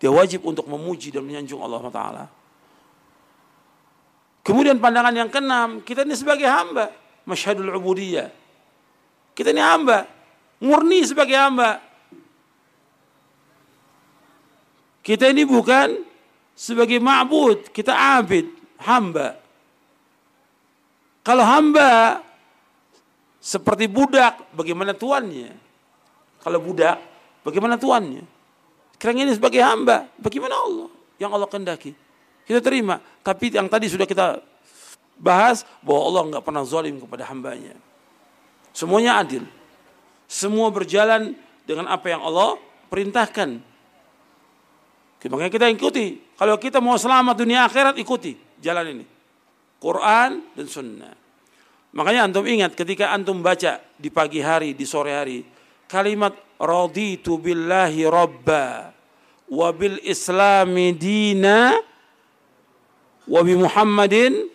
Dia 0.00 0.12
wajib 0.12 0.44
untuk 0.44 0.68
memuji 0.68 1.12
dan 1.12 1.24
menyanjung 1.24 1.60
Allah 1.60 1.80
Taala. 1.92 2.24
Kemudian 4.40 4.80
pandangan 4.80 5.12
yang 5.12 5.28
keenam, 5.28 5.84
kita 5.84 6.04
ini 6.04 6.16
sebagai 6.16 6.48
hamba, 6.48 6.92
masyhadul 7.28 7.68
ubudiyah. 7.76 8.32
Kita 9.36 9.52
ini 9.52 9.60
hamba, 9.60 10.08
murni 10.60 11.02
sebagai 11.02 11.34
hamba. 11.34 11.80
Kita 15.00 15.32
ini 15.32 15.48
bukan 15.48 16.04
sebagai 16.52 17.00
ma'bud, 17.00 17.72
kita 17.72 18.20
abid, 18.20 18.46
hamba. 18.84 19.40
Kalau 21.24 21.44
hamba 21.44 22.20
seperti 23.40 23.88
budak, 23.88 24.52
bagaimana 24.52 24.92
tuannya? 24.92 25.56
Kalau 26.44 26.60
budak, 26.60 27.00
bagaimana 27.40 27.80
tuannya? 27.80 28.24
Sekarang 28.96 29.24
ini 29.24 29.32
sebagai 29.32 29.64
hamba, 29.64 30.08
bagaimana 30.20 30.52
Allah? 30.60 30.88
Yang 31.16 31.30
Allah 31.32 31.48
kendaki. 31.48 31.92
Kita 32.44 32.60
terima. 32.60 33.00
Tapi 33.24 33.52
yang 33.52 33.68
tadi 33.68 33.88
sudah 33.88 34.04
kita 34.04 34.40
bahas 35.16 35.64
bahwa 35.84 36.00
Allah 36.08 36.22
nggak 36.36 36.44
pernah 36.44 36.64
zalim 36.64 37.00
kepada 37.00 37.28
hambanya. 37.28 37.76
Semuanya 38.72 39.20
adil. 39.20 39.44
Semua 40.30 40.70
berjalan 40.70 41.34
dengan 41.66 41.90
apa 41.90 42.06
yang 42.06 42.22
Allah 42.22 42.54
perintahkan. 42.86 43.58
Makanya 45.26 45.50
kita 45.50 45.66
ikuti. 45.66 46.22
Kalau 46.38 46.54
kita 46.54 46.78
mau 46.78 46.94
selamat 46.94 47.34
dunia 47.34 47.66
akhirat 47.66 47.98
ikuti 47.98 48.38
jalan 48.62 48.94
ini. 48.94 49.04
Quran 49.82 50.54
dan 50.54 50.66
sunnah. 50.70 51.14
Makanya 51.90 52.30
antum 52.30 52.46
ingat 52.46 52.78
ketika 52.78 53.10
antum 53.10 53.42
baca 53.42 53.82
di 53.98 54.06
pagi 54.08 54.38
hari, 54.38 54.78
di 54.78 54.86
sore 54.86 55.18
hari. 55.18 55.42
Kalimat 55.90 56.38
raditu 56.62 57.34
billahi 57.42 58.06
rabba 58.06 58.94
wa 59.50 59.68
bil 59.74 59.98
islami 60.06 60.94
dina 60.94 61.74
wa 63.26 63.40
bi 63.42 63.58
muhammadin 63.58 64.46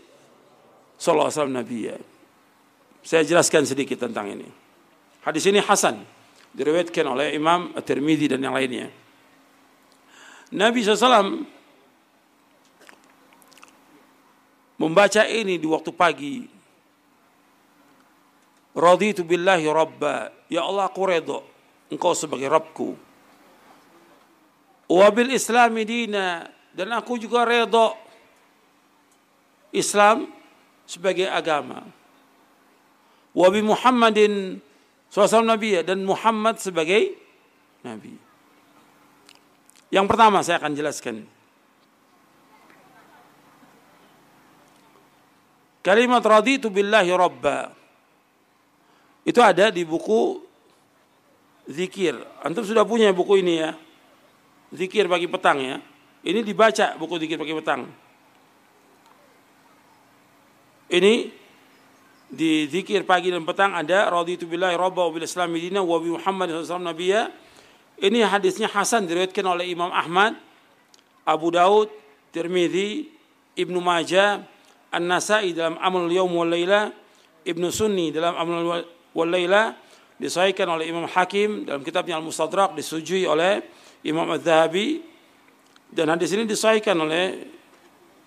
sallallahu 0.95 1.28
alaihi 1.28 1.36
wasallam 1.36 1.57
nabiyya. 1.59 1.97
Saya 3.03 3.28
jelaskan 3.28 3.67
sedikit 3.67 4.07
tentang 4.07 4.32
ini. 4.32 4.64
Hadis 5.26 5.49
ini 5.49 5.57
hasan 5.57 6.05
diriwayatkan 6.53 7.01
oleh 7.01 7.34
Imam 7.34 7.73
At-Tirmidzi 7.73 8.30
dan 8.30 8.45
yang 8.45 8.53
lainnya. 8.53 8.93
Nabi 10.53 10.86
SAW 10.86 11.43
membaca 14.78 15.26
ini 15.26 15.57
di 15.57 15.65
waktu 15.65 15.89
pagi. 15.89 16.45
Raditu 18.78 19.26
billahi 19.26 19.65
rabba. 19.65 20.30
Ya 20.45 20.61
Allah 20.61 20.86
aku 20.86 21.01
redha 21.09 21.41
engkau 21.89 22.13
sebagai 22.13 22.45
Rabbku. 22.45 22.93
Wabil 24.86 25.34
islami 25.34 25.88
dina. 25.89 26.45
Dan 26.76 26.91
aku 26.91 27.15
juga 27.15 27.47
redha 27.47 27.95
Islam 29.71 30.28
sebagai 30.86 31.26
agama. 31.32 31.88
Wabi 33.32 33.63
Muhammadin 33.63 34.59
SAW 35.16 35.47
Nabi 35.47 35.80
dan 35.80 36.03
Muhammad 36.03 36.59
sebagai 36.59 37.16
Nabi. 37.88 38.20
Yang 39.88 40.05
pertama 40.11 40.43
saya 40.43 40.59
akan 40.59 40.76
jelaskan. 40.76 41.24
Kalimat 45.80 46.20
raditu 46.20 46.68
billahi 46.68 47.16
rabba. 47.16 47.72
Itu 49.24 49.39
ada 49.39 49.72
di 49.72 49.88
buku 49.88 50.43
zikir. 51.72 52.20
Antum 52.43 52.68
sudah 52.68 52.84
punya 52.84 53.07
buku 53.16 53.39
ini 53.39 53.63
ya. 53.63 53.72
Zikir 54.76 55.07
pagi 55.07 55.32
petang 55.32 55.63
ya. 55.63 55.80
Ini 56.28 56.43
dibaca 56.43 56.99
buku 56.99 57.16
zikir 57.24 57.39
pagi 57.39 57.55
petang. 57.55 57.88
Ini 60.91 61.45
di 62.36 62.67
zikir 62.67 63.07
pagi 63.07 63.31
dan 63.31 63.47
petang 63.47 63.71
ada 63.71 64.11
raditu 64.11 64.43
billahi 64.43 64.75
rabba 64.75 65.07
wa 65.07 65.11
bil 65.15 65.23
islam 65.23 65.55
dina 65.55 65.79
wa 65.79 65.95
bi 66.03 66.11
Muhammad 66.11 66.51
sallallahu 66.51 66.91
nabiyya. 66.91 67.31
Ini 67.95 68.27
hadisnya 68.27 68.67
hasan 68.67 69.07
diriwayatkan 69.07 69.47
oleh 69.47 69.71
Imam 69.71 69.88
Ahmad, 69.88 70.36
Abu 71.23 71.47
Daud, 71.47 71.88
Tirmidzi, 72.36 73.07
Ibnu 73.55 73.79
Majah, 73.79 74.43
An-Nasai 74.91 75.55
dalam 75.55 75.79
Amal 75.79 76.11
Yaum 76.11 76.36
wal 76.36 76.51
Laila, 76.51 76.91
Ibnu 77.47 77.71
Sunni 77.71 78.11
dalam 78.11 78.36
Amal 78.36 78.83
wal 79.15 79.29
Laila, 79.31 79.71
disahihkan 80.19 80.67
oleh 80.67 80.91
Imam 80.91 81.07
Hakim 81.07 81.63
dalam 81.63 81.88
kitabnya 81.88 82.19
Al-Mustadrak 82.19 82.75
disetujui 82.75 83.23
oleh 83.27 83.63
Imam 84.03 84.27
Az-Zahabi 84.31 85.03
dan 85.91 86.11
hadis 86.11 86.31
ini 86.36 86.43
disahihkan 86.47 86.95
oleh 86.99 87.47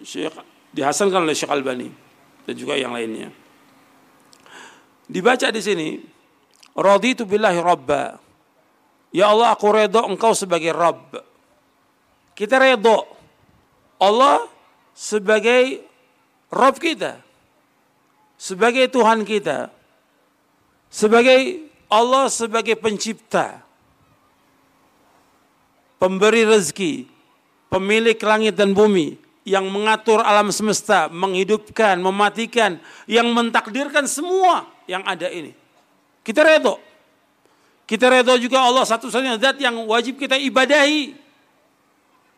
Syekh 0.05 0.33
dihasankan 0.73 1.25
oleh 1.25 1.33
Syekh 1.33 1.53
Albani 1.53 1.89
dan 2.45 2.55
juga 2.57 2.77
yang 2.77 2.93
lainnya. 2.93 3.33
Dibaca 5.09 5.49
di 5.49 5.65
sini, 5.65 5.89
raditu 6.77 7.25
billahi 7.25 7.59
rabba. 7.65 8.21
Ya 9.09 9.33
Allah, 9.33 9.57
aku 9.57 9.73
redho 9.73 10.05
engkau 10.05 10.37
sebagai 10.37 10.69
Rabb. 10.77 11.17
Kita 12.37 12.61
redho 12.61 13.09
Allah 13.97 14.45
sebagai 14.93 15.81
Rabb 16.53 16.77
kita. 16.77 17.25
Sebagai 18.37 18.87
Tuhan 18.93 19.25
kita. 19.25 19.73
Sebagai 20.93 21.67
Allah 21.89 22.29
sebagai 22.29 22.77
pencipta. 22.77 23.65
Pemberi 25.97 26.45
rezeki. 26.45 27.09
Pemilik 27.73 28.21
langit 28.21 28.55
dan 28.55 28.77
bumi. 28.77 29.19
Yang 29.43 29.67
mengatur 29.73 30.21
alam 30.21 30.53
semesta. 30.53 31.09
Menghidupkan, 31.11 31.99
mematikan. 31.99 32.79
Yang 33.11 33.29
mentakdirkan 33.35 34.05
semua 34.07 34.78
yang 34.89 35.05
ada 35.05 35.29
ini. 35.29 35.53
Kita 36.25 36.43
redo. 36.43 36.81
Kita 37.89 38.09
redo 38.09 38.37
juga 38.37 38.65
Allah 38.65 38.85
satu-satunya 38.85 39.37
zat 39.41 39.57
yang 39.61 39.77
wajib 39.85 40.17
kita 40.17 40.37
ibadahi. 40.37 41.17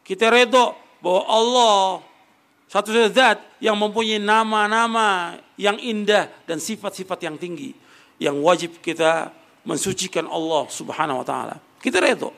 Kita 0.05 0.31
redo 0.31 0.75
bahwa 1.03 1.23
Allah 1.27 1.79
satu-satunya 2.71 3.11
zat 3.11 3.39
yang 3.63 3.75
mempunyai 3.79 4.19
nama-nama 4.19 5.39
yang 5.55 5.79
indah 5.79 6.31
dan 6.47 6.63
sifat-sifat 6.63 7.19
yang 7.27 7.35
tinggi 7.39 7.75
yang 8.21 8.37
wajib 8.45 8.79
kita 8.85 9.33
mensucikan 9.65 10.29
Allah 10.29 10.69
Subhanahu 10.69 11.25
wa 11.25 11.27
taala. 11.27 11.57
Kita 11.81 11.99
redo. 11.99 12.31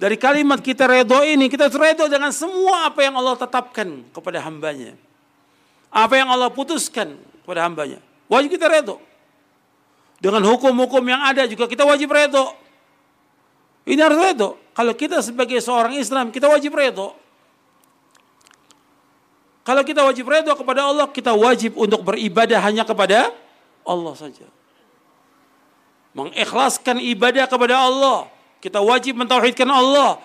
Dari 0.00 0.16
kalimat 0.16 0.64
kita 0.64 0.88
redo 0.88 1.20
ini, 1.20 1.46
kita 1.52 1.68
redo 1.68 2.08
dengan 2.08 2.32
semua 2.32 2.88
apa 2.88 3.04
yang 3.04 3.20
Allah 3.20 3.36
tetapkan 3.36 4.00
kepada 4.10 4.40
hambanya. 4.40 4.96
Apa 5.92 6.16
yang 6.16 6.32
Allah 6.32 6.48
putuskan 6.48 7.20
kepada 7.44 7.68
hambanya. 7.68 8.00
Wajib 8.30 8.54
kita 8.54 8.70
redo. 8.70 9.02
Dengan 10.22 10.46
hukum-hukum 10.46 11.02
yang 11.02 11.18
ada 11.26 11.50
juga 11.50 11.66
kita 11.66 11.82
wajib 11.82 12.14
redo. 12.14 12.54
Ini 13.90 13.98
harus 13.98 14.20
redo. 14.22 14.54
Kalau 14.70 14.94
kita 14.94 15.18
sebagai 15.18 15.58
seorang 15.58 15.98
Islam, 15.98 16.30
kita 16.30 16.46
wajib 16.46 16.78
redo. 16.78 17.10
Kalau 19.66 19.82
kita 19.82 20.06
wajib 20.06 20.30
redo 20.30 20.54
kepada 20.54 20.86
Allah, 20.86 21.10
kita 21.10 21.34
wajib 21.34 21.74
untuk 21.74 22.06
beribadah 22.06 22.62
hanya 22.62 22.86
kepada 22.86 23.34
Allah 23.82 24.14
saja. 24.14 24.46
Mengikhlaskan 26.14 27.02
ibadah 27.02 27.50
kepada 27.50 27.82
Allah. 27.82 28.30
Kita 28.62 28.78
wajib 28.78 29.18
mentauhidkan 29.18 29.66
Allah. 29.66 30.22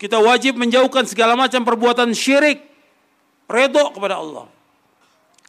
Kita 0.00 0.16
wajib 0.16 0.56
menjauhkan 0.56 1.04
segala 1.04 1.36
macam 1.36 1.60
perbuatan 1.68 2.16
syirik. 2.16 2.64
Redo 3.44 3.92
kepada 3.92 4.22
Allah. 4.22 4.48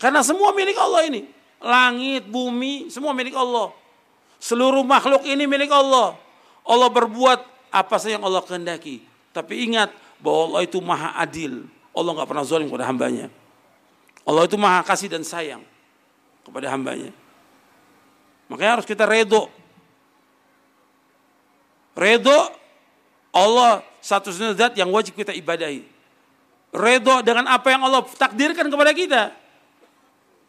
Karena 0.02 0.20
semua 0.26 0.52
milik 0.52 0.76
Allah 0.76 1.08
ini 1.08 1.41
langit, 1.62 2.28
bumi, 2.28 2.90
semua 2.90 3.14
milik 3.14 3.38
Allah. 3.38 3.72
Seluruh 4.42 4.82
makhluk 4.82 5.22
ini 5.26 5.46
milik 5.46 5.70
Allah. 5.70 6.18
Allah 6.66 6.90
berbuat 6.90 7.40
apa 7.70 7.96
saja 8.02 8.18
yang 8.18 8.26
Allah 8.26 8.42
kehendaki. 8.42 9.06
Tapi 9.32 9.70
ingat 9.70 9.94
bahwa 10.20 10.52
Allah 10.52 10.62
itu 10.66 10.78
maha 10.82 11.16
adil. 11.18 11.66
Allah 11.94 12.12
nggak 12.18 12.30
pernah 12.30 12.46
zalim 12.46 12.68
kepada 12.68 12.90
hambanya. 12.90 13.30
Allah 14.26 14.44
itu 14.46 14.58
maha 14.58 14.82
kasih 14.86 15.10
dan 15.10 15.26
sayang 15.26 15.64
kepada 16.46 16.70
hambanya. 16.70 17.14
Makanya 18.50 18.82
harus 18.82 18.88
kita 18.90 19.08
redo. 19.08 19.48
Redo 21.96 22.52
Allah 23.32 23.86
satu 24.04 24.34
zat 24.34 24.76
yang 24.76 24.92
wajib 24.92 25.16
kita 25.16 25.32
ibadahi. 25.32 25.88
Redo 26.72 27.20
dengan 27.24 27.48
apa 27.52 27.68
yang 27.72 27.84
Allah 27.84 28.04
takdirkan 28.16 28.68
kepada 28.68 28.92
kita. 28.92 29.41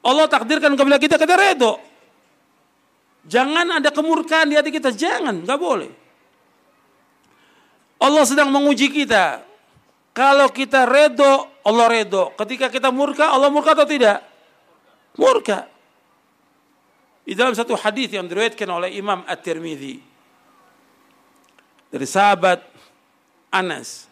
Allah 0.02 0.26
takdirkan 0.26 0.74
kepada 0.74 0.98
kita 0.98 1.14
kita 1.14 1.34
redo. 1.38 1.78
Jangan 3.22 3.78
ada 3.78 3.94
kemurkaan 3.94 4.50
di 4.50 4.58
hati 4.58 4.74
kita, 4.74 4.90
jangan, 4.90 5.46
nggak 5.46 5.60
boleh. 5.62 5.90
Allah 8.02 8.24
sedang 8.26 8.50
menguji 8.50 8.90
kita. 8.90 9.46
Kalau 10.10 10.50
kita 10.50 10.90
redo, 10.90 11.46
Allah 11.62 11.86
redo. 11.86 12.34
Ketika 12.34 12.66
kita 12.66 12.90
murka, 12.90 13.30
Allah 13.30 13.46
murka 13.46 13.78
atau 13.78 13.86
tidak? 13.86 14.26
Murka. 15.14 15.70
Di 17.22 17.38
dalam 17.38 17.54
satu 17.54 17.78
hadis 17.78 18.10
yang 18.10 18.26
diriwayatkan 18.26 18.66
oleh 18.66 18.98
Imam 18.98 19.22
At-Tirmidzi 19.22 20.02
dari 21.92 22.06
sahabat 22.08 22.58
Anas 23.54 24.10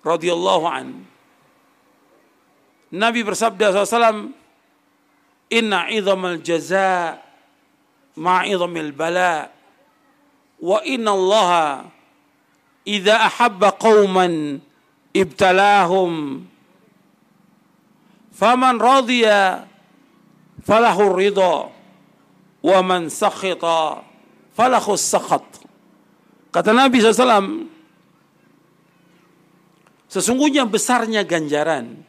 radhiyallahu 0.00 0.64
an 0.64 1.04
Nabi 2.94 3.20
bersabda 3.26 3.74
SAW 3.74 4.43
inna 5.54 5.86
idhamal 5.86 6.42
jaza 6.42 7.22
ma 8.18 8.42
idhamil 8.42 8.90
bala 8.90 9.54
wa 10.58 10.82
inna 10.82 11.14
allaha 11.14 11.86
idza 12.82 13.14
ahabba 13.14 13.78
qauman 13.78 14.58
ibtalahum 15.14 16.42
faman 18.34 18.74
radiya 18.82 19.70
falahu 20.66 21.14
ridha 21.14 21.70
wa 22.64 22.78
man 22.82 23.12
sakhita 23.12 24.02
falahu 24.56 24.96
sakhat. 24.98 25.44
Kata 26.54 26.70
Nabi 26.70 27.02
SAW 27.02 27.66
sesungguhnya 30.06 30.62
besarnya 30.62 31.26
ganjaran 31.26 32.06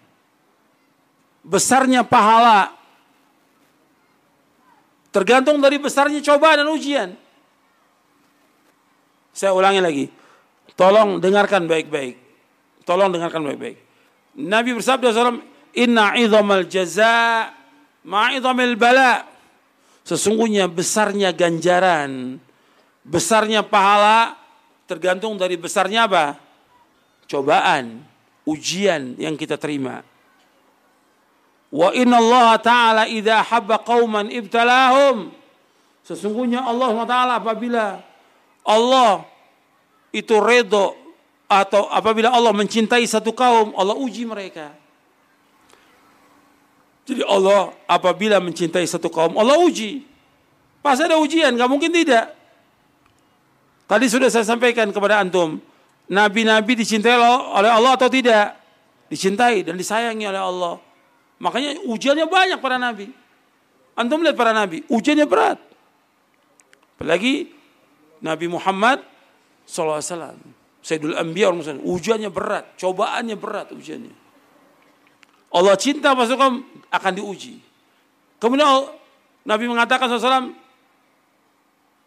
besarnya 1.42 2.06
pahala 2.06 2.75
Tergantung 5.16 5.64
dari 5.64 5.80
besarnya 5.80 6.20
cobaan 6.20 6.60
dan 6.60 6.68
ujian. 6.68 7.16
Saya 9.32 9.56
ulangi 9.56 9.80
lagi. 9.80 10.06
Tolong 10.76 11.24
dengarkan 11.24 11.72
baik-baik. 11.72 12.20
Tolong 12.84 13.16
dengarkan 13.16 13.48
baik-baik. 13.48 13.80
Nabi 14.36 14.76
bersabda 14.76 15.16
SAW, 15.16 15.40
Inna 15.80 16.20
idhamal 16.20 16.68
jaza 16.68 17.48
ma'idhamil 18.04 18.76
bala. 18.76 19.24
Sesungguhnya 20.04 20.68
besarnya 20.68 21.32
ganjaran, 21.32 22.38
besarnya 23.02 23.64
pahala, 23.64 24.36
tergantung 24.84 25.40
dari 25.40 25.56
besarnya 25.56 26.12
apa? 26.12 26.38
Cobaan, 27.26 28.04
ujian 28.44 29.16
yang 29.16 29.40
kita 29.40 29.56
terima. 29.56 30.04
Wa 31.76 31.92
inna 31.92 32.24
Allah 32.24 32.56
Ta'ala 32.64 33.04
idha 33.12 33.44
habba 33.44 33.84
qawman 33.84 34.32
ibtalahum. 34.32 35.36
Sesungguhnya 36.08 36.64
Allah 36.64 36.96
Ta'ala 37.04 37.34
apabila 37.44 38.00
Allah 38.64 39.28
itu 40.16 40.40
redo 40.40 40.96
atau 41.52 41.92
apabila 41.92 42.32
Allah 42.32 42.56
mencintai 42.56 43.04
satu 43.04 43.36
kaum, 43.36 43.76
Allah 43.76 43.92
uji 43.92 44.24
mereka. 44.24 44.72
Jadi 47.06 47.22
Allah 47.28 47.76
apabila 47.86 48.40
mencintai 48.40 48.88
satu 48.88 49.12
kaum, 49.12 49.36
Allah 49.36 49.60
uji. 49.60 50.08
Pas 50.80 50.96
ada 50.98 51.20
ujian, 51.20 51.52
nggak 51.54 51.70
mungkin 51.70 51.92
tidak. 51.92 52.32
Tadi 53.86 54.06
sudah 54.08 54.32
saya 54.32 54.48
sampaikan 54.48 54.90
kepada 54.96 55.20
antum, 55.22 55.60
nabi-nabi 56.08 56.74
dicintai 56.80 57.20
oleh 57.52 57.70
Allah 57.70 58.00
atau 58.00 58.08
tidak? 58.10 58.58
Dicintai 59.12 59.62
dan 59.62 59.78
disayangi 59.78 60.26
oleh 60.26 60.42
Allah. 60.42 60.95
Makanya 61.40 61.84
ujiannya 61.84 62.28
banyak 62.28 62.60
para 62.64 62.80
nabi. 62.80 63.12
Antum 63.96 64.24
lihat 64.24 64.36
para 64.36 64.52
nabi, 64.52 64.84
ujiannya 64.92 65.28
berat. 65.28 65.60
Apalagi 66.96 67.52
Nabi 68.24 68.46
Muhammad 68.48 69.04
SAW. 69.68 70.40
Sayyidul 70.86 71.18
Anbiya 71.18 71.50
ujiannya 71.82 72.30
berat, 72.30 72.78
cobaannya 72.78 73.36
berat 73.36 73.74
ujiannya. 73.74 74.14
Allah 75.56 75.76
cinta 75.80 76.14
masukkan 76.14 76.62
akan 76.92 77.12
diuji. 77.16 77.58
Kemudian 78.38 78.92
Nabi 79.48 79.66
mengatakan 79.66 80.12
SAW, 80.12 80.54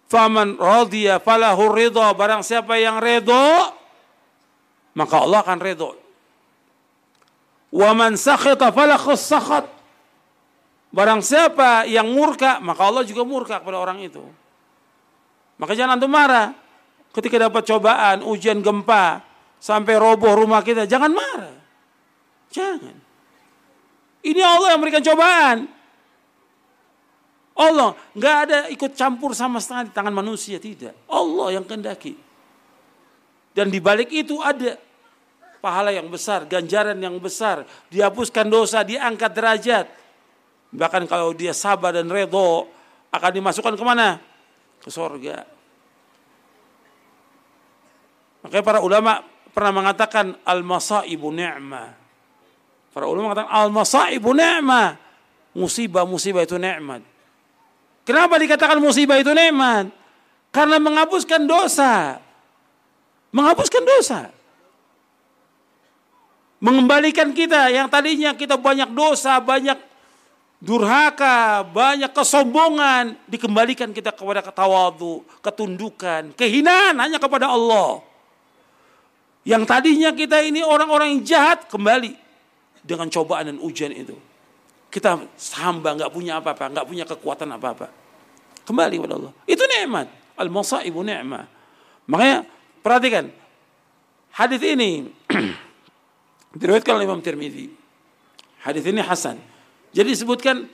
Faman 0.08 0.56
radhiya 0.56 1.20
falahu 1.20 1.68
ridha. 1.68 2.08
Barang 2.16 2.40
siapa 2.40 2.80
yang 2.80 2.96
redho, 2.96 3.76
maka 4.96 5.20
Allah 5.20 5.44
akan 5.44 5.58
sakhita 8.16 8.72
falahu 8.72 9.12
sakhat. 9.14 9.68
Barang 10.88 11.20
siapa 11.20 11.84
yang 11.84 12.08
murka, 12.08 12.64
maka 12.64 12.88
Allah 12.88 13.04
juga 13.04 13.20
murka 13.20 13.60
kepada 13.60 13.76
orang 13.76 14.00
itu. 14.00 14.24
Maka 15.60 15.76
jangan 15.76 16.00
antum 16.00 16.08
marah. 16.08 16.56
Ketika 17.12 17.36
dapat 17.36 17.66
cobaan, 17.68 18.24
ujian 18.24 18.64
gempa, 18.64 19.20
sampai 19.60 20.00
roboh 20.00 20.32
rumah 20.32 20.64
kita, 20.64 20.88
jangan 20.88 21.12
marah. 21.12 21.56
Jangan. 22.48 22.96
Ini 24.24 24.40
Allah 24.40 24.72
yang 24.72 24.80
memberikan 24.80 25.04
cobaan. 25.04 25.58
Allah 27.58 27.90
nggak 28.14 28.36
ada 28.48 28.58
ikut 28.70 28.94
campur 28.94 29.34
sama 29.34 29.58
setengah 29.58 29.90
di 29.90 29.92
tangan 29.92 30.14
manusia 30.14 30.62
tidak. 30.62 30.94
Allah 31.10 31.58
yang 31.58 31.66
kendaki. 31.66 32.14
Dan 33.50 33.74
di 33.74 33.82
balik 33.82 34.14
itu 34.14 34.38
ada 34.38 34.78
pahala 35.58 35.90
yang 35.90 36.06
besar, 36.08 36.46
ganjaran 36.46 36.98
yang 36.98 37.18
besar, 37.18 37.66
dihapuskan 37.90 38.46
dosa, 38.46 38.82
diangkat 38.82 39.30
derajat. 39.34 39.86
Bahkan 40.72 41.08
kalau 41.08 41.32
dia 41.32 41.56
sabar 41.56 41.96
dan 41.96 42.08
redho 42.08 42.68
akan 43.10 43.30
dimasukkan 43.32 43.74
ke 43.74 43.84
mana? 43.84 44.20
Ke 44.78 44.88
sorga. 44.92 45.48
Makanya 48.44 48.64
para 48.64 48.80
ulama 48.84 49.24
pernah 49.50 49.72
mengatakan 49.74 50.38
al-masaibu 50.46 51.28
ni'mah. 51.34 51.90
Para 52.94 53.04
ulama 53.10 53.32
mengatakan 53.32 53.52
al-masaibu 53.52 54.30
ni'mah. 54.30 54.88
Musibah-musibah 55.58 56.46
itu 56.46 56.54
nikmat. 56.54 57.02
Kenapa 58.06 58.38
dikatakan 58.38 58.78
musibah 58.78 59.18
itu 59.18 59.34
nikmat? 59.34 59.90
Karena 60.54 60.78
menghapuskan 60.78 61.50
dosa. 61.50 62.22
Menghapuskan 63.34 63.82
dosa. 63.82 64.30
Mengembalikan 66.58 67.30
kita 67.30 67.70
yang 67.70 67.86
tadinya 67.86 68.34
kita 68.34 68.58
banyak 68.58 68.90
dosa, 68.90 69.38
banyak 69.38 69.78
durhaka, 70.58 71.62
banyak 71.62 72.10
kesombongan, 72.10 73.14
dikembalikan 73.30 73.94
kita 73.94 74.10
kepada 74.10 74.42
ketawadu, 74.42 75.22
ketundukan, 75.38 76.34
kehinaan 76.34 76.98
hanya 76.98 77.22
kepada 77.22 77.46
Allah. 77.46 78.02
Yang 79.46 79.62
tadinya 79.70 80.10
kita 80.10 80.42
ini 80.42 80.60
orang-orang 80.60 81.14
yang 81.14 81.22
jahat 81.22 81.70
kembali 81.70 82.12
dengan 82.82 83.06
cobaan 83.06 83.54
dan 83.54 83.58
ujian 83.62 83.94
itu. 83.94 84.18
Kita 84.90 85.14
hamba 85.62 85.94
nggak 85.94 86.10
punya 86.10 86.42
apa-apa, 86.42 86.74
nggak 86.74 86.86
punya 86.90 87.04
kekuatan 87.06 87.48
apa-apa. 87.54 87.86
Kembali 88.66 88.94
kepada 88.98 89.14
Allah. 89.14 89.32
Itu 89.46 89.62
nikmat. 89.64 90.10
Al-masaibu 90.36 91.00
ni'mah. 91.06 91.46
Makanya 92.10 92.44
perhatikan. 92.82 93.30
Hadis 94.34 94.60
ini 94.62 95.08
diriwayatkan 96.58 96.92
oleh 96.98 97.06
Imam 97.06 97.22
Tirmidzi. 97.22 97.70
Hadis 98.66 98.82
ini 98.82 98.98
hasan. 98.98 99.38
Jadi 99.94 100.12
disebutkan 100.12 100.66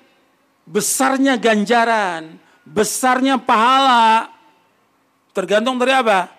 besarnya 0.64 1.36
ganjaran, 1.36 2.40
besarnya 2.64 3.36
pahala 3.36 4.32
tergantung 5.36 5.76
dari 5.76 5.92
apa? 5.92 6.32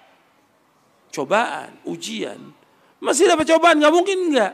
Cobaan, 1.14 1.80
ujian. 1.88 2.42
Masih 3.00 3.30
dapat 3.30 3.46
cobaan, 3.48 3.78
nggak 3.78 3.94
mungkin 3.94 4.18
nggak. 4.34 4.54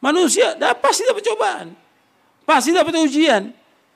Manusia 0.00 0.56
pasti 0.80 1.04
dapat 1.04 1.22
cobaan. 1.22 1.66
Pasti 2.48 2.72
dapat 2.72 2.96
ujian. 2.98 3.52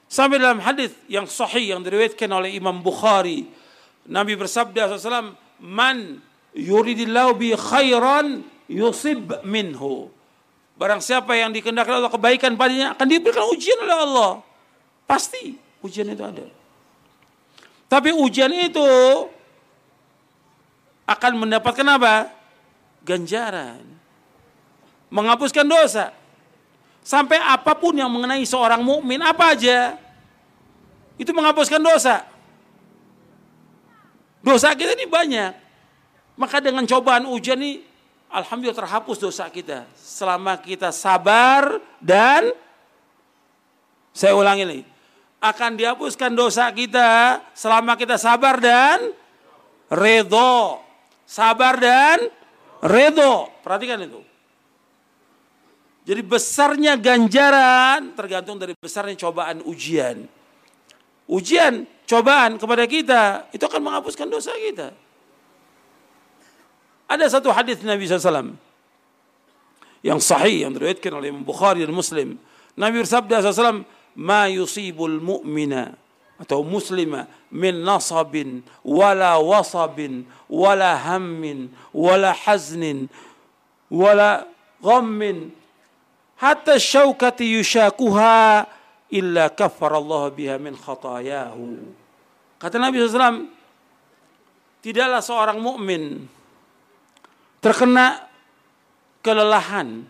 Sampai 0.08 0.40
dalam 0.40 0.60
hadis 0.64 0.96
yang 1.04 1.28
sahih 1.28 1.76
yang 1.76 1.84
diriwayatkan 1.84 2.28
oleh 2.32 2.56
Imam 2.56 2.80
Bukhari, 2.80 3.44
Nabi 4.08 4.40
bersabda 4.40 4.96
SAW, 4.96 5.36
"Man 5.60 6.24
yuridillahu 6.56 7.36
bi 7.36 7.52
khairan 7.52 8.40
yusib 8.70 9.42
minhu." 9.42 10.12
Barang 10.78 11.02
siapa 11.02 11.34
yang 11.34 11.50
dikehendaki 11.50 11.90
Allah 11.90 12.12
kebaikan 12.12 12.54
padanya 12.54 12.94
akan 12.94 13.06
diberikan 13.10 13.50
ujian 13.50 13.82
oleh 13.82 13.98
Allah. 13.98 14.32
Pasti 15.10 15.58
ujian 15.82 16.06
itu 16.06 16.22
ada. 16.22 16.46
Tapi 17.90 18.14
ujian 18.14 18.52
itu 18.54 18.86
akan 21.08 21.32
mendapatkan 21.40 21.88
apa? 21.88 22.30
Ganjaran. 23.02 23.82
Menghapuskan 25.10 25.64
dosa. 25.64 26.14
Sampai 27.00 27.40
apa 27.40 27.72
pun 27.72 27.96
yang 27.96 28.12
mengenai 28.12 28.44
seorang 28.44 28.84
mukmin 28.84 29.24
apa 29.24 29.56
aja 29.56 29.96
itu 31.16 31.32
menghapuskan 31.32 31.80
dosa. 31.80 32.22
Dosa 34.44 34.76
kita 34.76 34.92
ini 34.94 35.08
banyak. 35.08 35.52
Maka 36.38 36.62
dengan 36.62 36.86
cobaan 36.86 37.26
ujian 37.26 37.58
ini 37.58 37.87
alhamdulillah 38.32 38.76
terhapus 38.76 39.18
dosa 39.20 39.48
kita 39.48 39.88
selama 39.96 40.56
kita 40.60 40.92
sabar 40.92 41.80
dan 42.00 42.52
saya 44.12 44.36
ulangi 44.36 44.64
lagi 44.64 44.84
akan 45.38 45.78
dihapuskan 45.78 46.34
dosa 46.34 46.68
kita 46.74 47.40
selama 47.54 47.94
kita 47.94 48.18
sabar 48.18 48.58
dan 48.58 49.12
redho 49.92 50.82
sabar 51.24 51.78
dan 51.78 52.28
redho 52.82 53.48
perhatikan 53.62 54.02
itu 54.02 54.20
jadi 56.08 56.24
besarnya 56.24 56.96
ganjaran 56.96 58.16
tergantung 58.16 58.56
dari 58.56 58.72
besarnya 58.72 59.28
cobaan 59.28 59.60
ujian. 59.60 60.24
Ujian, 61.28 61.84
cobaan 62.08 62.56
kepada 62.56 62.88
kita 62.88 63.52
itu 63.52 63.60
akan 63.60 63.84
menghapuskan 63.84 64.24
dosa 64.24 64.56
kita. 64.56 64.96
Ada 67.08 67.40
satu 67.40 67.48
hadis 67.48 67.80
Nabi 67.80 68.04
SAW 68.04 68.52
yang 70.04 70.20
sahih 70.22 70.68
yang 70.68 70.76
diriwayatkan 70.76 71.10
oleh 71.10 71.32
Imam 71.32 71.42
Bukhari 71.42 71.82
dan 71.82 71.90
Muslim. 71.90 72.36
Nabi 72.78 73.02
bersabda 73.02 73.42
SAW, 73.42 73.82
"Ma 74.14 74.46
yusibul 74.46 75.18
mu'mina 75.18 75.96
atau 76.38 76.62
muslima 76.62 77.26
min 77.50 77.82
nasabin 77.82 78.62
wala 78.86 79.42
wasabin 79.42 80.22
wala 80.46 80.94
hammin 80.94 81.66
wala 81.90 82.30
haznin 82.30 83.10
wala 83.90 84.46
ghammin 84.78 85.50
hatta 86.38 86.78
syaukati 86.78 87.58
yushakuha 87.58 88.70
illa 89.10 89.50
Allah 89.50 90.22
biha 90.30 90.56
min 90.62 90.78
khatayahu. 90.78 91.66
Kata 92.58 92.76
Nabi 92.78 93.02
SAW, 93.02 93.50
tidaklah 94.82 95.22
seorang 95.22 95.58
mukmin 95.58 96.28
terkena 97.58 98.26
kelelahan, 99.22 100.06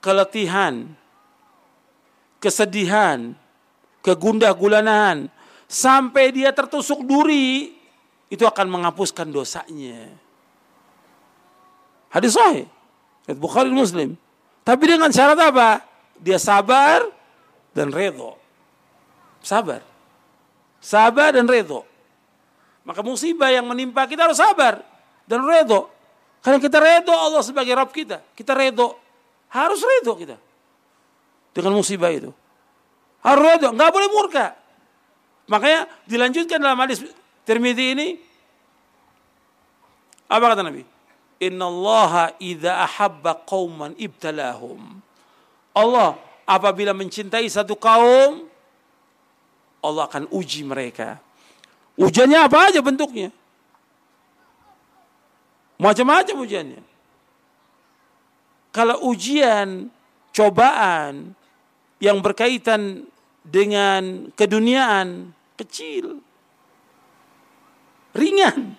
keletihan, 0.00 0.96
kesedihan, 2.40 3.36
kegundah 4.00 4.54
gulanan 4.54 5.28
sampai 5.66 6.30
dia 6.30 6.54
tertusuk 6.54 7.02
duri 7.02 7.74
itu 8.30 8.42
akan 8.42 8.66
menghapuskan 8.70 9.30
dosanya. 9.30 10.10
Hadis 12.10 12.34
sahih. 12.38 12.66
Bukhari 13.34 13.70
Muslim. 13.74 14.14
Tapi 14.62 14.84
dengan 14.86 15.10
syarat 15.10 15.38
apa? 15.38 15.82
Dia 16.22 16.38
sabar 16.38 17.02
dan 17.74 17.90
redho. 17.90 18.38
Sabar. 19.42 19.82
Sabar 20.78 21.34
dan 21.34 21.50
redho. 21.50 21.82
Maka 22.86 23.02
musibah 23.02 23.50
yang 23.50 23.66
menimpa 23.66 24.06
kita 24.06 24.30
harus 24.30 24.38
sabar 24.38 24.82
dan 25.26 25.42
redho. 25.42 25.90
Karena 26.46 26.62
kita 26.62 26.78
redho 26.78 27.10
Allah 27.10 27.42
sebagai 27.42 27.74
Rabb 27.74 27.90
kita. 27.90 28.22
Kita 28.38 28.54
redho. 28.54 28.94
Harus 29.50 29.82
redho 29.82 30.14
kita. 30.14 30.38
Dengan 31.50 31.74
musibah 31.74 32.14
itu. 32.14 32.30
Harus 33.18 33.42
redho. 33.42 33.74
Nggak 33.74 33.90
boleh 33.90 34.08
murka. 34.14 34.54
Makanya 35.50 35.90
dilanjutkan 36.06 36.62
dalam 36.62 36.78
hadis 36.78 37.02
Tirmidzi 37.42 37.98
ini. 37.98 38.08
Apa 40.30 40.54
kata 40.54 40.62
Nabi? 40.62 40.86
Innallaha 41.42 42.38
idza 42.38 42.78
ahabba 42.78 43.42
qauman 43.42 43.98
ibtalahum. 43.98 45.02
Allah 45.74 46.14
apabila 46.46 46.94
mencintai 46.94 47.50
satu 47.50 47.74
kaum 47.74 48.46
Allah 49.82 50.06
akan 50.06 50.30
uji 50.30 50.62
mereka. 50.62 51.18
Ujiannya 51.98 52.38
apa 52.38 52.70
aja 52.70 52.78
bentuknya? 52.78 53.34
Macam-macam 55.76 56.36
ujiannya. 56.40 56.82
Kalau 58.72 59.08
ujian, 59.08 59.88
cobaan 60.32 61.32
yang 62.00 62.20
berkaitan 62.20 63.08
dengan 63.40 64.28
keduniaan 64.36 65.32
kecil, 65.56 66.20
ringan. 68.12 68.76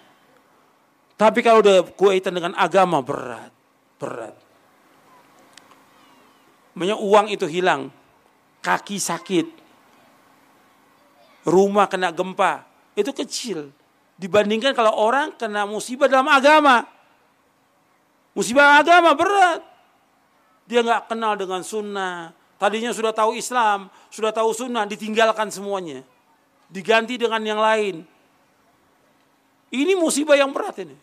Tapi 1.18 1.40
kalau 1.42 1.66
udah 1.66 1.82
kaitan 1.98 2.38
dengan 2.38 2.54
agama 2.54 3.02
berat, 3.02 3.50
berat. 3.98 4.38
Banyak 6.78 7.00
uang 7.02 7.34
itu 7.34 7.50
hilang. 7.50 7.90
Kaki 8.62 9.02
sakit. 9.02 9.48
Rumah 11.42 11.90
kena 11.90 12.14
gempa. 12.14 12.70
Itu 12.94 13.18
kecil. 13.18 13.74
Dibandingkan 14.18 14.74
kalau 14.74 14.98
orang 14.98 15.38
kena 15.38 15.70
musibah 15.70 16.10
dalam 16.10 16.26
agama. 16.26 16.86
Musibah 18.34 18.82
agama 18.82 19.14
berat. 19.14 19.62
Dia 20.66 20.82
nggak 20.82 21.10
kenal 21.10 21.38
dengan 21.38 21.62
sunnah. 21.62 22.34
Tadinya 22.58 22.90
sudah 22.90 23.14
tahu 23.14 23.38
Islam, 23.38 23.94
sudah 24.10 24.34
tahu 24.34 24.50
sunnah, 24.50 24.90
ditinggalkan 24.90 25.54
semuanya. 25.54 26.02
Diganti 26.68 27.16
dengan 27.16 27.40
yang 27.46 27.62
lain. 27.62 28.02
Ini 29.70 29.94
musibah 29.94 30.34
yang 30.34 30.50
berat 30.50 30.82
ini. 30.82 30.98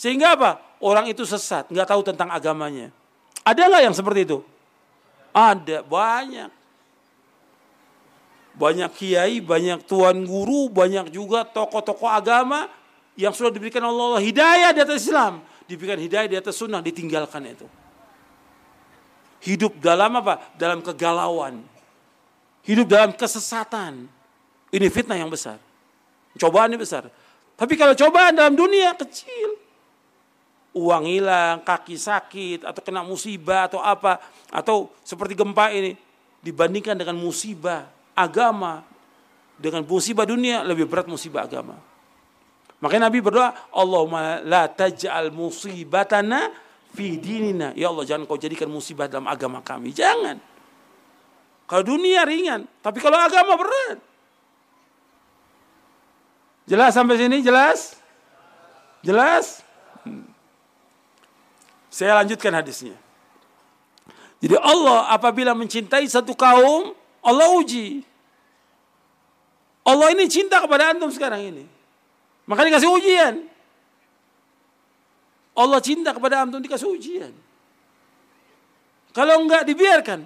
Sehingga 0.00 0.32
apa? 0.32 0.56
Orang 0.80 1.04
itu 1.12 1.28
sesat, 1.28 1.68
nggak 1.68 1.88
tahu 1.92 2.00
tentang 2.00 2.32
agamanya. 2.32 2.88
Ada 3.44 3.68
nggak 3.68 3.82
yang 3.84 3.92
seperti 3.92 4.24
itu? 4.24 4.38
Ada, 5.36 5.84
banyak. 5.84 6.59
Banyak 8.60 8.92
kiai, 8.92 9.40
banyak 9.40 9.88
tuan 9.88 10.20
guru, 10.28 10.68
banyak 10.68 11.08
juga 11.08 11.48
tokoh-tokoh 11.48 12.04
agama 12.04 12.68
yang 13.16 13.32
sudah 13.32 13.48
diberikan 13.48 13.80
Allah 13.80 14.20
hidayah 14.20 14.76
di 14.76 14.84
atas 14.84 15.08
Islam. 15.08 15.40
Diberikan 15.64 15.96
hidayah 15.96 16.28
di 16.28 16.36
atas 16.36 16.60
sunnah, 16.60 16.84
ditinggalkan 16.84 17.40
itu. 17.48 17.64
Hidup 19.40 19.80
dalam 19.80 20.12
apa? 20.20 20.52
Dalam 20.60 20.84
kegalauan. 20.84 21.64
Hidup 22.60 22.84
dalam 22.84 23.16
kesesatan. 23.16 24.04
Ini 24.68 24.86
fitnah 24.92 25.16
yang 25.16 25.32
besar. 25.32 25.56
Cobaan 26.36 26.68
yang 26.68 26.84
besar. 26.84 27.08
Tapi 27.56 27.80
kalau 27.80 27.96
cobaan 27.96 28.36
dalam 28.36 28.52
dunia 28.52 28.92
kecil. 28.92 29.56
Uang 30.76 31.08
hilang, 31.08 31.64
kaki 31.64 31.96
sakit, 31.96 32.68
atau 32.68 32.84
kena 32.84 33.00
musibah, 33.00 33.72
atau 33.72 33.80
apa. 33.80 34.20
Atau 34.52 34.92
seperti 35.00 35.32
gempa 35.32 35.72
ini. 35.72 35.96
Dibandingkan 36.44 37.00
dengan 37.00 37.16
musibah 37.16 37.99
agama. 38.24 38.84
Dengan 39.60 39.84
musibah 39.84 40.24
dunia, 40.24 40.64
lebih 40.64 40.88
berat 40.88 41.04
musibah 41.04 41.44
agama. 41.44 41.76
Makanya 42.80 43.12
Nabi 43.12 43.20
berdoa, 43.20 43.52
Allahumma 43.76 44.40
la 44.40 44.64
taj'al 44.72 45.28
musibatana 45.28 46.48
fi 46.96 47.20
dinina. 47.20 47.76
Ya 47.76 47.92
Allah 47.92 48.08
jangan 48.08 48.24
kau 48.24 48.40
jadikan 48.40 48.72
musibah 48.72 49.04
dalam 49.04 49.28
agama 49.28 49.60
kami. 49.60 49.92
Jangan. 49.92 50.40
Kalau 51.68 51.84
dunia 51.84 52.24
ringan, 52.24 52.64
tapi 52.80 52.98
kalau 53.04 53.20
agama 53.20 53.54
berat. 53.54 54.00
Jelas 56.64 56.96
sampai 56.96 57.20
sini? 57.20 57.44
Jelas? 57.44 58.00
Jelas? 59.04 59.60
Hmm. 60.02 60.24
Saya 61.92 62.16
lanjutkan 62.16 62.54
hadisnya. 62.56 62.96
Jadi 64.40 64.56
Allah 64.56 65.12
apabila 65.12 65.52
mencintai 65.52 66.08
satu 66.08 66.32
kaum, 66.32 66.96
Allah 67.20 67.48
uji. 67.60 68.08
Allah 69.84 70.12
ini 70.12 70.28
cinta 70.28 70.60
kepada 70.60 70.92
antum 70.92 71.08
sekarang 71.08 71.40
ini. 71.40 71.64
Makanya 72.44 72.76
dikasih 72.76 72.90
ujian. 72.92 73.34
Allah 75.56 75.80
cinta 75.80 76.12
kepada 76.12 76.44
antum 76.44 76.60
dikasih 76.60 76.88
ujian. 76.88 77.32
Kalau 79.16 79.40
enggak 79.40 79.66
dibiarkan. 79.66 80.20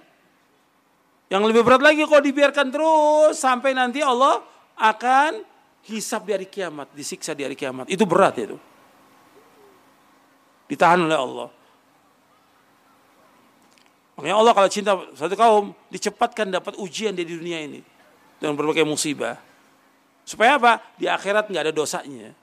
Yang 1.33 1.43
lebih 1.51 1.63
berat 1.65 1.83
lagi 1.83 2.05
kalau 2.05 2.23
dibiarkan 2.23 2.67
terus 2.69 3.41
sampai 3.41 3.73
nanti 3.73 4.05
Allah 4.05 4.45
akan 4.77 5.41
hisap 5.89 6.29
di 6.29 6.33
hari 6.37 6.47
kiamat, 6.47 6.93
disiksa 6.93 7.33
di 7.33 7.43
hari 7.43 7.57
kiamat. 7.57 7.89
Itu 7.89 8.05
berat 8.05 8.37
itu. 8.39 8.61
Ditahan 10.69 11.01
oleh 11.01 11.19
Allah. 11.19 11.49
Makanya 14.15 14.37
Allah 14.39 14.53
kalau 14.55 14.69
cinta 14.71 14.93
satu 15.17 15.35
kaum 15.35 15.75
dicepatkan 15.91 16.53
dapat 16.53 16.79
ujian 16.79 17.11
di 17.17 17.27
dunia 17.27 17.67
ini 17.67 17.94
dengan 18.45 18.61
berbagai 18.61 18.85
musibah. 18.85 19.41
Supaya 20.29 20.61
apa? 20.61 20.85
Di 21.01 21.09
akhirat 21.09 21.49
nggak 21.49 21.65
ada 21.69 21.73
dosanya. 21.73 22.37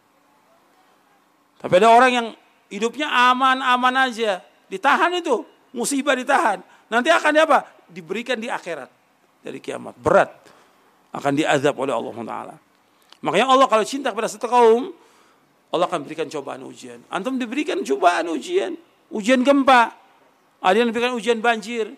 Tapi 1.61 1.73
ada 1.77 1.93
orang 1.93 2.11
yang 2.11 2.27
Hidupnya 2.71 3.11
aman-aman 3.11 4.07
aja. 4.07 4.39
Ditahan 4.71 5.11
itu. 5.19 5.43
Musibah 5.75 6.15
ditahan. 6.15 6.63
Nanti 6.87 7.11
akan 7.11 7.35
apa? 7.43 7.67
Diberikan 7.91 8.39
di 8.39 8.47
akhirat. 8.47 8.87
Dari 9.43 9.59
kiamat. 9.59 9.99
Berat. 9.99 10.31
Akan 11.11 11.35
diazab 11.35 11.75
oleh 11.75 11.91
Allah 11.91 12.15
Taala. 12.15 12.55
Makanya 13.19 13.51
Allah 13.51 13.67
kalau 13.67 13.83
cinta 13.83 14.15
kepada 14.15 14.31
satu 14.31 14.47
kaum. 14.47 14.95
Allah 15.71 15.85
akan 15.87 16.07
berikan 16.07 16.31
cobaan 16.31 16.63
ujian. 16.63 17.03
Antum 17.11 17.35
diberikan 17.35 17.83
cobaan 17.83 18.31
ujian. 18.31 18.79
Ujian 19.11 19.43
gempa. 19.43 19.91
Ada 20.63 20.87
yang 20.87 20.95
diberikan 20.95 21.11
ujian 21.11 21.43
banjir. 21.43 21.91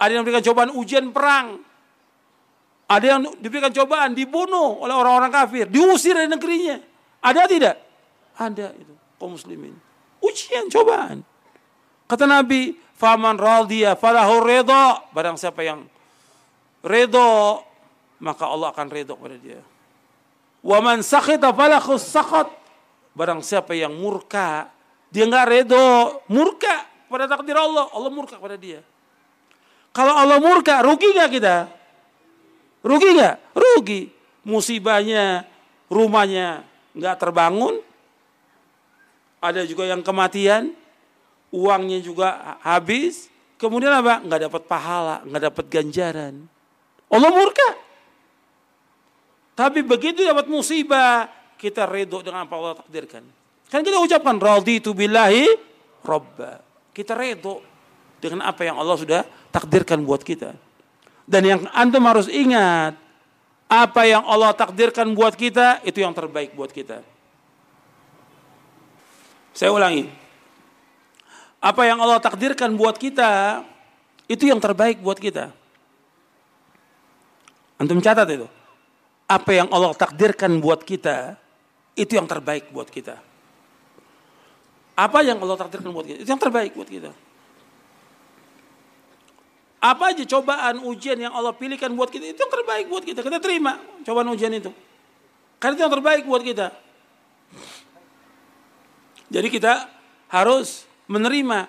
Ada 0.00 0.16
yang 0.16 0.24
diberikan 0.24 0.44
cobaan 0.44 0.72
ujian 0.72 1.12
perang. 1.12 1.60
Ada 2.84 3.16
yang 3.16 3.20
diberikan 3.40 3.72
cobaan 3.72 4.12
dibunuh 4.12 4.84
oleh 4.84 4.92
orang-orang 4.92 5.32
kafir. 5.32 5.64
Diusir 5.68 6.12
dari 6.12 6.28
negerinya. 6.28 6.76
Ada 7.24 7.48
tidak? 7.48 7.76
Ada 8.36 8.76
itu. 8.76 8.92
Kaum 9.16 9.40
muslimin. 9.40 9.72
Ujian, 10.20 10.68
cobaan. 10.68 11.24
Kata 12.04 12.28
Nabi, 12.28 12.76
faman 12.96 13.40
radhiya 13.40 13.96
falahu 13.96 14.44
redha. 14.44 15.00
Barang 15.16 15.40
siapa 15.40 15.64
yang 15.64 15.88
redha, 16.84 17.64
maka 18.20 18.44
Allah 18.44 18.68
akan 18.68 18.86
redha 18.92 19.16
kepada 19.16 19.36
dia. 19.40 19.60
Wa 20.60 20.84
man 20.84 21.00
sakhita 21.00 21.56
falahu 21.56 21.96
sakhat. 21.96 22.52
Barang 23.16 23.40
siapa 23.40 23.72
yang 23.72 23.96
murka, 23.96 24.68
dia 25.08 25.24
nggak 25.24 25.46
redha, 25.46 26.18
murka 26.28 26.84
pada 27.06 27.30
takdir 27.30 27.54
Allah, 27.54 27.86
Allah 27.94 28.10
murka 28.10 28.36
pada 28.42 28.58
dia. 28.58 28.82
Kalau 29.94 30.10
Allah 30.10 30.42
murka, 30.42 30.82
rugi 30.82 31.14
nggak 31.14 31.30
kita? 31.30 31.56
Rugi 32.84 33.08
nggak? 33.16 33.36
Rugi. 33.56 34.12
Musibahnya, 34.44 35.48
rumahnya 35.88 36.68
nggak 36.92 37.16
terbangun, 37.16 37.80
ada 39.40 39.64
juga 39.64 39.88
yang 39.88 40.04
kematian, 40.04 40.72
uangnya 41.48 42.00
juga 42.04 42.56
habis, 42.60 43.32
kemudian 43.56 43.92
apa? 43.92 44.20
Nggak 44.20 44.40
dapat 44.48 44.62
pahala, 44.68 45.16
nggak 45.24 45.42
dapat 45.48 45.64
ganjaran. 45.68 46.34
Allah 47.08 47.30
murka. 47.32 47.70
Tapi 49.54 49.80
begitu 49.80 50.20
dapat 50.24 50.50
musibah, 50.50 51.30
kita 51.60 51.86
redho 51.86 52.20
dengan 52.20 52.44
apa 52.44 52.54
Allah 52.58 52.74
takdirkan. 52.84 53.22
Kan 53.70 53.80
kita 53.80 54.02
ucapkan 54.02 54.36
raditu 54.36 54.92
billahi 54.92 55.46
robba. 56.02 56.60
Kita 56.92 57.14
redho 57.14 57.62
dengan 58.18 58.44
apa 58.44 58.64
yang 58.66 58.76
Allah 58.76 58.96
sudah 58.98 59.20
takdirkan 59.54 60.02
buat 60.02 60.20
kita. 60.20 60.52
Dan 61.24 61.42
yang 61.44 61.60
antum 61.72 62.04
harus 62.04 62.28
ingat, 62.28 63.00
apa 63.64 64.02
yang 64.04 64.22
Allah 64.28 64.52
takdirkan 64.52 65.16
buat 65.16 65.32
kita 65.34 65.80
itu 65.82 66.04
yang 66.04 66.12
terbaik 66.12 66.52
buat 66.52 66.68
kita. 66.68 67.00
Saya 69.56 69.72
ulangi. 69.72 70.10
Apa 71.64 71.88
yang 71.88 71.96
Allah 71.96 72.20
takdirkan 72.20 72.76
buat 72.76 73.00
kita, 73.00 73.64
itu 74.28 74.44
yang 74.44 74.60
terbaik 74.60 75.00
buat 75.00 75.16
kita. 75.16 75.48
Antum 77.80 78.04
catat 78.04 78.28
itu. 78.28 78.44
Apa 79.24 79.56
yang 79.56 79.72
Allah 79.72 79.96
takdirkan 79.96 80.60
buat 80.60 80.84
kita, 80.84 81.40
itu 81.96 82.20
yang 82.20 82.28
terbaik 82.28 82.68
buat 82.68 82.92
kita. 82.92 83.16
Apa 84.94 85.24
yang 85.24 85.40
Allah 85.40 85.56
takdirkan 85.56 85.90
buat 85.90 86.04
kita, 86.04 86.18
itu 86.20 86.28
yang 86.28 86.42
terbaik 86.42 86.76
buat 86.76 86.86
kita. 86.86 87.10
Apa 89.84 90.16
aja 90.16 90.24
cobaan 90.24 90.80
ujian 90.80 91.20
yang 91.20 91.36
Allah 91.36 91.52
pilihkan 91.52 91.92
buat 91.92 92.08
kita, 92.08 92.32
itu 92.32 92.40
yang 92.40 92.48
terbaik 92.48 92.88
buat 92.88 93.04
kita. 93.04 93.20
Kita 93.20 93.36
terima 93.36 93.76
cobaan 94.00 94.32
ujian 94.32 94.48
itu. 94.48 94.72
Karena 95.60 95.76
itu 95.76 95.82
yang 95.84 95.92
terbaik 95.92 96.24
buat 96.24 96.40
kita. 96.40 96.72
Jadi 99.28 99.48
kita 99.52 99.84
harus 100.32 100.88
menerima 101.04 101.68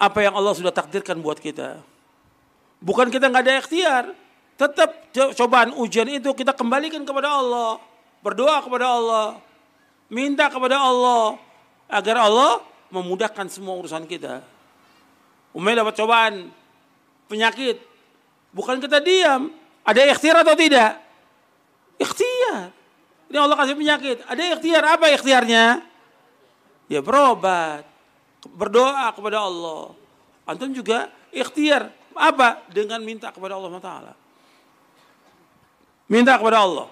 apa 0.00 0.18
yang 0.24 0.32
Allah 0.40 0.56
sudah 0.56 0.72
takdirkan 0.72 1.20
buat 1.20 1.36
kita. 1.36 1.84
Bukan 2.80 3.12
kita 3.12 3.28
nggak 3.28 3.44
ada 3.44 3.54
ikhtiar, 3.60 4.04
tetap 4.56 5.12
cobaan 5.36 5.76
ujian 5.76 6.08
itu 6.08 6.32
kita 6.32 6.56
kembalikan 6.56 7.04
kepada 7.04 7.28
Allah, 7.28 7.76
berdoa 8.24 8.64
kepada 8.64 8.88
Allah, 8.88 9.26
minta 10.08 10.48
kepada 10.48 10.80
Allah 10.80 11.36
agar 11.92 12.24
Allah 12.24 12.64
memudahkan 12.88 13.52
semua 13.52 13.76
urusan 13.76 14.08
kita. 14.08 14.40
Umay 15.52 15.76
dapat 15.76 15.92
cobaan 15.92 16.63
penyakit, 17.30 17.80
bukan 18.54 18.78
kita 18.80 19.00
diam, 19.00 19.52
ada 19.84 20.00
ikhtiar 20.04 20.42
atau 20.42 20.54
tidak? 20.56 21.00
Ikhtiar. 22.00 22.72
Ini 23.30 23.38
Allah 23.40 23.56
kasih 23.58 23.76
penyakit, 23.76 24.22
ada 24.24 24.42
ikhtiar 24.54 24.82
apa 24.84 25.06
ikhtiarnya? 25.10 25.94
ya 26.88 27.00
berobat, 27.00 27.84
berdoa 28.52 29.08
kepada 29.12 29.44
Allah. 29.44 29.92
Antum 30.44 30.72
juga 30.72 31.08
ikhtiar 31.32 31.88
apa 32.12 32.62
dengan 32.68 33.00
minta 33.00 33.32
kepada 33.32 33.56
Allah 33.56 33.70
Taala. 33.80 34.12
Minta 36.06 36.36
kepada 36.36 36.60
Allah. 36.60 36.88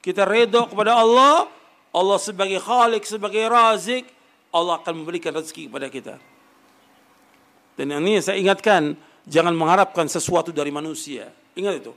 Kita 0.00 0.24
redho 0.24 0.70
kepada 0.70 0.96
Allah, 0.96 1.50
Allah 1.90 2.18
sebagai 2.22 2.62
khalik, 2.62 3.04
sebagai 3.04 3.42
razik, 3.50 4.06
Allah 4.54 4.80
akan 4.80 5.04
memberikan 5.04 5.34
rezeki 5.34 5.68
kepada 5.68 5.86
kita. 5.90 6.14
Dan 7.76 7.92
yang 7.92 8.02
ini 8.06 8.22
saya 8.22 8.38
ingatkan 8.38 8.96
jangan 9.28 9.52
mengharapkan 9.56 10.08
sesuatu 10.08 10.52
dari 10.52 10.72
manusia. 10.72 11.32
Ingat 11.56 11.74
itu. 11.80 11.92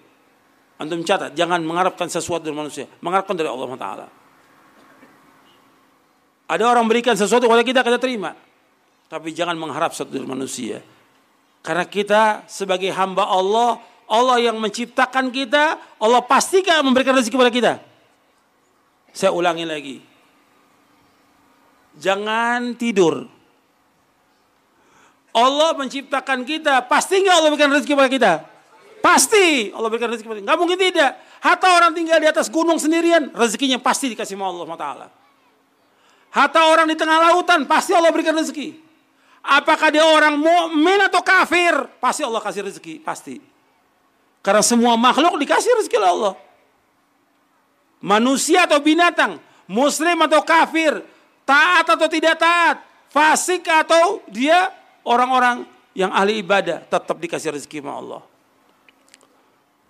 Antum 0.82 1.06
catat, 1.06 1.32
jangan 1.38 1.62
mengharapkan 1.64 2.10
sesuatu 2.10 2.44
dari 2.44 2.58
manusia, 2.58 2.90
mengharapkan 3.00 3.38
dari 3.38 3.48
Allah 3.48 3.70
Taala. 3.78 4.08
Ada 6.50 6.64
orang 6.68 6.86
berikan 6.86 7.16
sesuatu 7.16 7.48
kepada 7.48 7.64
kita 7.64 7.80
kita 7.82 8.00
terima. 8.02 8.36
Tapi 9.08 9.32
jangan 9.32 9.56
mengharap 9.56 9.94
sesuatu 9.94 10.12
dari 10.12 10.28
manusia. 10.28 10.82
Karena 11.64 11.88
kita 11.88 12.44
sebagai 12.52 12.92
hamba 12.92 13.24
Allah, 13.26 13.80
Allah 14.12 14.38
yang 14.44 14.60
menciptakan 14.60 15.32
kita, 15.32 15.80
Allah 15.98 16.22
pastikan 16.22 16.84
memberikan 16.84 17.16
rezeki 17.16 17.34
kepada 17.34 17.54
kita. 17.54 17.74
Saya 19.16 19.32
ulangi 19.32 19.64
lagi. 19.64 19.98
Jangan 21.98 22.78
tidur. 22.78 23.30
Allah 25.34 25.74
menciptakan 25.74 26.46
kita, 26.46 26.86
pasti 26.86 27.26
nggak 27.26 27.36
Allah 27.36 27.50
berikan 27.50 27.74
rezeki 27.74 27.94
kepada 27.98 28.12
kita? 28.14 28.34
Pasti 29.02 29.74
Allah 29.74 29.90
berikan 29.90 30.14
rezeki 30.14 30.26
kepada 30.30 30.40
kita. 30.40 30.48
Nggak 30.48 30.60
mungkin 30.62 30.78
tidak. 30.78 31.12
Hatta 31.42 31.68
orang 31.76 31.92
tinggal 31.92 32.18
di 32.22 32.28
atas 32.30 32.48
gunung 32.54 32.78
sendirian, 32.78 33.34
rezekinya 33.34 33.82
pasti 33.82 34.14
dikasih 34.14 34.38
sama 34.38 34.48
Allah 34.48 34.78
Taala. 34.78 35.08
Hatta 36.34 36.62
orang 36.70 36.86
di 36.88 36.96
tengah 36.96 37.18
lautan, 37.30 37.66
pasti 37.66 37.92
Allah 37.98 38.14
berikan 38.14 38.38
rezeki. 38.38 38.78
Apakah 39.44 39.92
dia 39.92 40.08
orang 40.08 40.40
mukmin 40.40 41.02
atau 41.04 41.20
kafir? 41.20 41.76
Pasti 42.00 42.24
Allah 42.24 42.40
kasih 42.40 42.64
rezeki, 42.64 43.04
pasti. 43.04 43.44
Karena 44.40 44.64
semua 44.64 44.96
makhluk 44.96 45.36
dikasih 45.36 45.84
rezeki 45.84 45.98
oleh 46.00 46.12
Allah. 46.16 46.34
Manusia 48.00 48.64
atau 48.64 48.80
binatang, 48.80 49.40
muslim 49.68 50.16
atau 50.24 50.44
kafir, 50.44 51.04
taat 51.44 51.88
atau 51.88 52.08
tidak 52.08 52.40
taat, 52.40 52.80
fasik 53.12 53.68
atau 53.68 54.24
dia 54.32 54.72
orang-orang 55.06 55.68
yang 55.94 56.10
ahli 56.10 56.42
ibadah, 56.42 56.84
tetap 56.84 57.18
dikasih 57.22 57.54
rezeki 57.54 57.80
sama 57.80 57.94
Allah. 58.00 58.22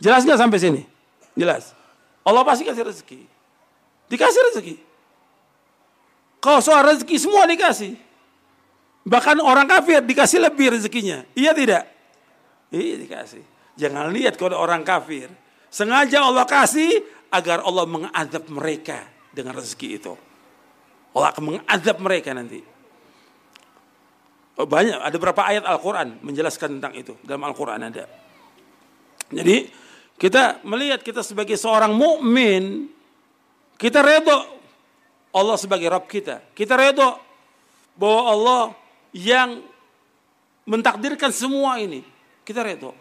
Jelas 0.04 0.28
nggak 0.28 0.40
sampai 0.40 0.60
sini? 0.60 0.82
Jelas. 1.34 1.72
Allah 2.28 2.44
pasti 2.44 2.68
kasih 2.68 2.84
rezeki. 2.84 3.22
Dikasih 4.12 4.42
rezeki. 4.52 4.76
Kalau 6.44 6.60
soal 6.60 6.84
rezeki 6.84 7.16
semua 7.16 7.48
dikasih. 7.48 7.96
Bahkan 9.04 9.40
orang 9.40 9.68
kafir 9.68 10.04
dikasih 10.04 10.44
lebih 10.44 10.76
rezekinya. 10.76 11.24
Iya 11.36 11.56
tidak? 11.56 11.84
Iya 12.72 12.96
dikasih. 13.00 13.44
Jangan 13.80 14.12
lihat 14.12 14.36
kalau 14.36 14.60
orang 14.60 14.84
kafir. 14.84 15.32
Sengaja 15.72 16.24
Allah 16.24 16.44
kasih 16.44 17.04
agar 17.32 17.64
Allah 17.64 17.88
mengadab 17.88 18.44
mereka 18.52 19.08
dengan 19.32 19.56
rezeki 19.56 19.88
itu. 19.98 20.14
Allah 21.16 21.30
akan 21.32 21.44
mengadab 21.44 21.98
mereka 22.00 22.36
nanti. 22.36 22.73
Oh, 24.54 24.70
banyak, 24.70 25.02
ada 25.02 25.16
beberapa 25.18 25.42
ayat 25.42 25.66
Al-Quran 25.66 26.22
menjelaskan 26.22 26.78
tentang 26.78 26.94
itu. 26.94 27.18
Dalam 27.26 27.42
Al-Quran 27.42 27.82
ada. 27.90 28.06
Jadi 29.34 29.66
kita 30.22 30.62
melihat 30.62 31.02
kita 31.02 31.26
sebagai 31.26 31.58
seorang 31.58 31.90
mukmin, 31.90 32.86
kita 33.82 34.06
redo 34.06 34.46
Allah 35.34 35.58
sebagai 35.58 35.90
Rabb 35.90 36.06
kita. 36.06 36.46
Kita 36.54 36.78
redo 36.78 37.18
bahwa 37.98 38.22
Allah 38.30 38.64
yang 39.10 39.66
mentakdirkan 40.70 41.34
semua 41.34 41.82
ini. 41.82 42.06
Kita 42.46 42.62
redo. 42.62 42.94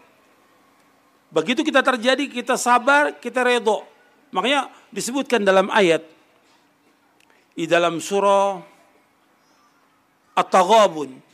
Begitu 1.28 1.60
kita 1.60 1.84
terjadi, 1.84 2.24
kita 2.32 2.56
sabar, 2.56 3.20
kita 3.20 3.44
redo. 3.44 3.84
Makanya 4.32 4.72
disebutkan 4.88 5.44
dalam 5.44 5.68
ayat 5.68 6.00
di 7.52 7.68
dalam 7.68 8.00
surah 8.00 8.56
At-Taghabun 10.32 11.31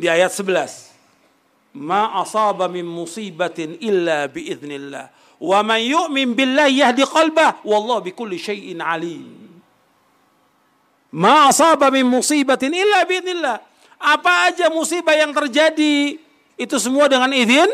di 0.00 0.08
ayat 0.08 0.32
11. 0.32 1.76
Ma 1.76 2.16
asaba 2.24 2.72
min 2.72 2.88
musibatin 2.88 3.76
illa 3.84 4.24
biiznillah. 4.32 5.12
Wa 5.36 5.60
man 5.60 5.84
yu'min 5.84 6.32
billahi 6.32 6.80
yahdi 6.80 7.04
qalbah 7.04 7.60
wallahu 7.62 8.08
bikulli 8.08 8.40
syai'in 8.40 8.80
alim. 8.80 9.28
Ma 11.12 11.52
asaba 11.52 11.92
min 11.92 12.08
musibatin 12.08 12.72
illa 12.72 13.04
biidznillah. 13.04 13.60
Apa 14.00 14.48
aja 14.48 14.72
musibah 14.72 15.12
yang 15.12 15.36
terjadi 15.36 16.16
itu 16.56 16.76
semua 16.80 17.04
dengan 17.04 17.28
izin 17.36 17.68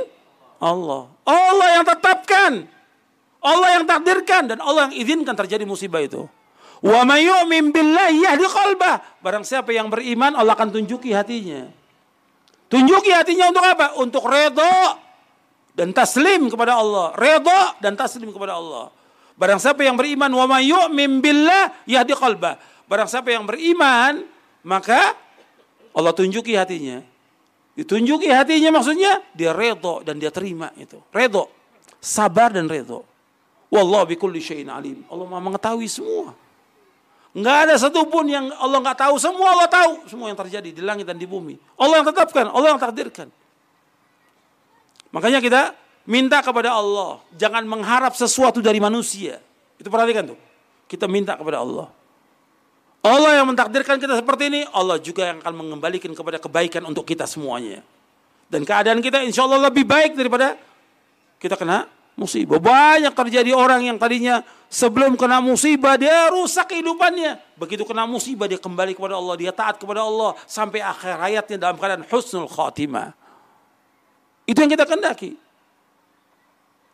Allah. 0.58 1.06
Allah 1.22 1.68
yang 1.78 1.84
tetapkan. 1.86 2.52
Allah 3.38 3.78
yang 3.78 3.84
takdirkan 3.86 4.50
dan 4.50 4.58
Allah 4.58 4.90
yang 4.90 4.94
izinkan 4.98 5.38
terjadi 5.38 5.62
musibah 5.62 6.02
itu. 6.02 6.26
Wa 6.82 7.06
may 7.06 7.22
yu'min 7.22 7.70
billahi 7.70 8.26
yahdi 8.26 8.44
qalbah. 8.50 9.22
Barang 9.22 9.46
siapa 9.46 9.70
yang 9.70 9.86
beriman 9.86 10.34
Allah 10.34 10.58
akan 10.58 10.74
tunjuki 10.74 11.14
hatinya. 11.14 11.85
Tunjuki 12.66 13.14
hatinya 13.14 13.50
untuk 13.50 13.64
apa? 13.64 13.86
Untuk 13.98 14.24
redha 14.26 14.98
dan 15.76 15.94
taslim 15.94 16.50
kepada 16.50 16.78
Allah. 16.78 17.14
Redha 17.14 17.78
dan 17.78 17.94
taslim 17.94 18.32
kepada 18.34 18.58
Allah. 18.58 18.90
Barang 19.36 19.60
siapa 19.60 19.84
yang 19.84 19.94
beriman 19.94 20.32
wa 20.32 20.44
may 20.48 20.72
yu'min 20.72 21.20
billah 21.20 21.84
yahdi 21.84 22.16
qalbah 22.16 22.56
Barang 22.86 23.10
siapa 23.10 23.34
yang 23.34 23.42
beriman, 23.44 24.22
maka 24.62 25.18
Allah 25.90 26.14
tunjuki 26.14 26.54
hatinya. 26.54 27.02
Ditunjuki 27.74 28.30
hatinya 28.30 28.72
maksudnya 28.72 29.20
dia 29.34 29.50
redo 29.50 30.00
dan 30.06 30.22
dia 30.22 30.30
terima 30.30 30.70
itu. 30.78 31.02
Redo. 31.10 31.50
Sabar 31.98 32.54
dan 32.54 32.70
redo. 32.70 33.02
Wallahu 33.68 34.14
bikulli 34.14 34.38
syai'in 34.38 34.70
alim. 34.70 35.02
Allah 35.10 35.26
Maha 35.26 35.42
mengetahui 35.42 35.90
semua. 35.90 36.32
Enggak 37.36 37.68
ada 37.68 37.74
satupun 37.76 38.24
yang 38.32 38.48
Allah 38.56 38.80
nggak 38.80 38.96
tahu. 38.96 39.20
Semua 39.20 39.52
Allah 39.52 39.68
tahu. 39.68 40.08
Semua 40.08 40.32
yang 40.32 40.40
terjadi 40.40 40.72
di 40.72 40.80
langit 40.80 41.04
dan 41.04 41.20
di 41.20 41.28
bumi. 41.28 41.60
Allah 41.76 42.00
yang 42.00 42.08
tetapkan. 42.08 42.48
Allah 42.48 42.72
yang 42.72 42.80
takdirkan. 42.80 43.28
Makanya 45.12 45.44
kita 45.44 45.76
minta 46.08 46.40
kepada 46.40 46.72
Allah. 46.72 47.20
Jangan 47.36 47.68
mengharap 47.68 48.16
sesuatu 48.16 48.64
dari 48.64 48.80
manusia. 48.80 49.36
Itu 49.76 49.92
perhatikan 49.92 50.32
tuh. 50.32 50.38
Kita 50.88 51.04
minta 51.04 51.36
kepada 51.36 51.60
Allah. 51.60 51.92
Allah 53.04 53.38
yang 53.38 53.46
mentakdirkan 53.52 54.00
kita 54.00 54.18
seperti 54.18 54.50
ini, 54.50 54.60
Allah 54.72 54.98
juga 54.98 55.30
yang 55.30 55.38
akan 55.38 55.54
mengembalikan 55.54 56.10
kepada 56.10 56.40
kebaikan 56.40 56.82
untuk 56.88 57.04
kita 57.04 57.28
semuanya. 57.28 57.84
Dan 58.48 58.64
keadaan 58.64 58.98
kita 59.04 59.20
insya 59.22 59.44
Allah 59.44 59.68
lebih 59.70 59.84
baik 59.84 60.16
daripada 60.16 60.56
kita 61.38 61.54
kena 61.54 61.86
musibah. 62.16 62.58
Banyak 62.58 63.12
terjadi 63.12 63.52
orang 63.52 63.84
yang 63.84 64.00
tadinya 64.00 64.40
sebelum 64.66 65.14
kena 65.14 65.38
musibah 65.38 65.94
dia 66.00 66.32
rusak 66.32 66.72
kehidupannya. 66.74 67.38
Begitu 67.60 67.84
kena 67.84 68.08
musibah 68.08 68.48
dia 68.50 68.58
kembali 68.58 68.96
kepada 68.96 69.14
Allah, 69.20 69.36
dia 69.38 69.52
taat 69.52 69.76
kepada 69.76 70.02
Allah 70.02 70.34
sampai 70.48 70.82
akhir 70.82 71.20
hayatnya 71.20 71.56
dalam 71.60 71.76
keadaan 71.76 72.02
husnul 72.08 72.48
khatimah. 72.48 73.12
Itu 74.48 74.64
yang 74.64 74.72
kita 74.72 74.88
kendaki. 74.88 75.36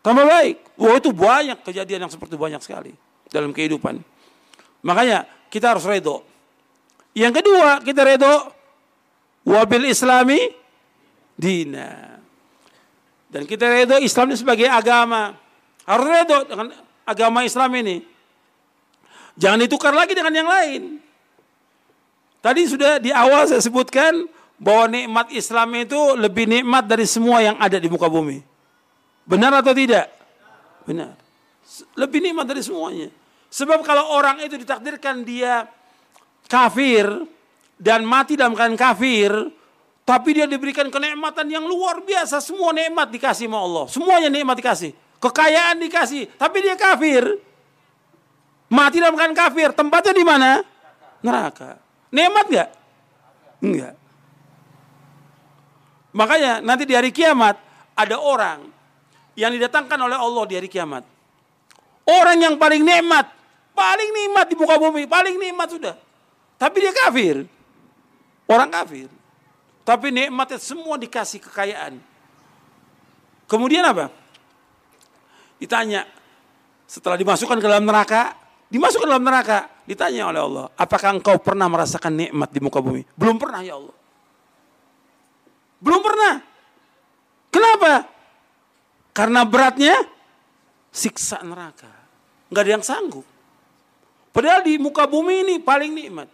Tambah 0.02 0.26
baik. 0.26 0.56
Wah 0.76 0.98
itu 0.98 1.14
banyak 1.14 1.62
kejadian 1.62 2.04
yang 2.04 2.12
seperti 2.12 2.34
banyak 2.34 2.58
sekali 2.58 2.92
dalam 3.30 3.54
kehidupan. 3.54 4.02
Makanya 4.82 5.24
kita 5.46 5.72
harus 5.72 5.86
redo. 5.86 6.26
Yang 7.14 7.44
kedua, 7.44 7.78
kita 7.86 8.02
redo 8.02 8.50
wabil 9.46 9.86
islami 9.86 10.50
dina. 11.38 12.11
Dan 13.32 13.48
kita 13.48 13.64
redo 13.64 13.96
Islam 13.96 14.28
ini 14.28 14.36
sebagai 14.36 14.68
agama. 14.68 15.32
Harus 15.88 16.04
redo 16.04 16.38
dengan 16.44 16.68
agama 17.08 17.40
Islam 17.48 17.72
ini. 17.80 18.04
Jangan 19.40 19.64
ditukar 19.64 19.96
lagi 19.96 20.12
dengan 20.12 20.36
yang 20.36 20.44
lain. 20.44 21.00
Tadi 22.44 22.62
sudah 22.68 23.00
di 23.00 23.08
awal 23.08 23.48
saya 23.48 23.64
sebutkan 23.64 24.28
bahwa 24.60 24.92
nikmat 24.92 25.26
Islam 25.32 25.72
itu 25.80 25.96
lebih 26.20 26.44
nikmat 26.44 26.84
dari 26.84 27.08
semua 27.08 27.40
yang 27.40 27.56
ada 27.56 27.80
di 27.80 27.88
muka 27.88 28.12
bumi. 28.12 28.44
Benar 29.24 29.64
atau 29.64 29.72
tidak? 29.72 30.12
Benar. 30.84 31.16
Lebih 31.96 32.20
nikmat 32.20 32.44
dari 32.44 32.60
semuanya. 32.60 33.08
Sebab 33.48 33.80
kalau 33.80 34.12
orang 34.12 34.44
itu 34.44 34.60
ditakdirkan 34.60 35.24
dia 35.24 35.64
kafir 36.52 37.08
dan 37.80 38.04
mati 38.04 38.36
dalam 38.36 38.52
keadaan 38.52 38.76
kafir, 38.76 39.32
tapi 40.02 40.34
dia 40.34 40.46
diberikan 40.50 40.90
kenikmatan 40.90 41.46
yang 41.46 41.64
luar 41.64 42.02
biasa, 42.02 42.42
semua 42.42 42.74
nikmat 42.74 43.08
dikasih 43.10 43.46
sama 43.46 43.58
Allah, 43.62 43.84
semuanya 43.86 44.28
nikmat 44.28 44.58
dikasih, 44.58 44.90
kekayaan 45.22 45.78
dikasih, 45.82 46.28
tapi 46.36 46.58
dia 46.62 46.74
kafir. 46.74 47.24
Mati 48.72 49.04
dalam 49.04 49.12
keadaan 49.14 49.36
kafir, 49.36 49.68
tempatnya 49.76 50.14
di 50.16 50.24
mana? 50.24 50.50
Neraka. 51.20 51.76
Nikmat 52.08 52.46
nggak? 52.48 52.68
Enggak. 53.62 53.94
Makanya 56.16 56.52
nanti 56.64 56.88
di 56.88 56.96
hari 56.96 57.12
kiamat 57.12 57.60
ada 57.92 58.16
orang 58.16 58.64
yang 59.36 59.52
didatangkan 59.52 60.00
oleh 60.00 60.16
Allah 60.16 60.44
di 60.48 60.54
hari 60.56 60.68
kiamat. 60.72 61.04
Orang 62.08 62.40
yang 62.40 62.56
paling 62.56 62.80
nikmat, 62.80 63.28
Paling 63.72 64.10
nikmat 64.12 64.46
di 64.52 64.54
muka 64.56 64.76
bumi, 64.76 65.08
paling 65.08 65.36
nikmat 65.40 65.68
sudah. 65.72 65.94
Tapi 66.60 66.76
dia 66.78 66.92
kafir. 66.92 67.48
Orang 68.44 68.68
kafir. 68.68 69.08
Tapi 69.82 70.14
nikmatnya 70.14 70.62
semua 70.62 70.94
dikasih 70.94 71.42
kekayaan. 71.42 71.98
Kemudian 73.50 73.82
apa? 73.82 74.08
Ditanya, 75.58 76.06
setelah 76.86 77.18
dimasukkan 77.18 77.58
ke 77.58 77.66
dalam 77.66 77.86
neraka, 77.86 78.34
dimasukkan 78.70 79.06
ke 79.06 79.10
dalam 79.10 79.26
neraka, 79.26 79.66
ditanya 79.84 80.30
oleh 80.30 80.40
Allah, 80.40 80.66
apakah 80.78 81.18
engkau 81.18 81.36
pernah 81.42 81.66
merasakan 81.66 82.14
nikmat 82.14 82.48
di 82.54 82.60
muka 82.62 82.78
bumi? 82.78 83.02
Belum 83.18 83.36
pernah 83.36 83.60
ya 83.60 83.74
Allah. 83.76 83.96
Belum 85.82 85.98
pernah. 85.98 86.34
Kenapa? 87.50 88.06
Karena 89.12 89.42
beratnya 89.42 89.98
siksa 90.94 91.42
neraka. 91.42 91.90
Enggak 92.48 92.62
ada 92.64 92.72
yang 92.78 92.84
sanggup. 92.86 93.26
Padahal 94.32 94.64
di 94.64 94.78
muka 94.80 95.04
bumi 95.04 95.44
ini 95.44 95.54
paling 95.60 95.92
nikmat. 95.92 96.28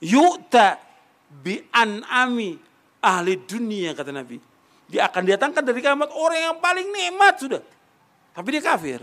Yu'ta 0.00 0.80
bi 1.42 1.58
an'ami 1.74 2.54
ahli 3.02 3.34
dunia 3.42 3.96
kata 3.96 4.14
Nabi. 4.14 4.38
Dia 4.88 5.08
akan 5.08 5.22
datangkan 5.24 5.62
dari 5.64 5.80
kiamat 5.80 6.12
orang 6.12 6.40
yang 6.52 6.56
paling 6.60 6.86
nikmat 6.92 7.34
sudah. 7.40 7.62
Tapi 8.34 8.48
dia 8.52 8.62
kafir. 8.62 9.00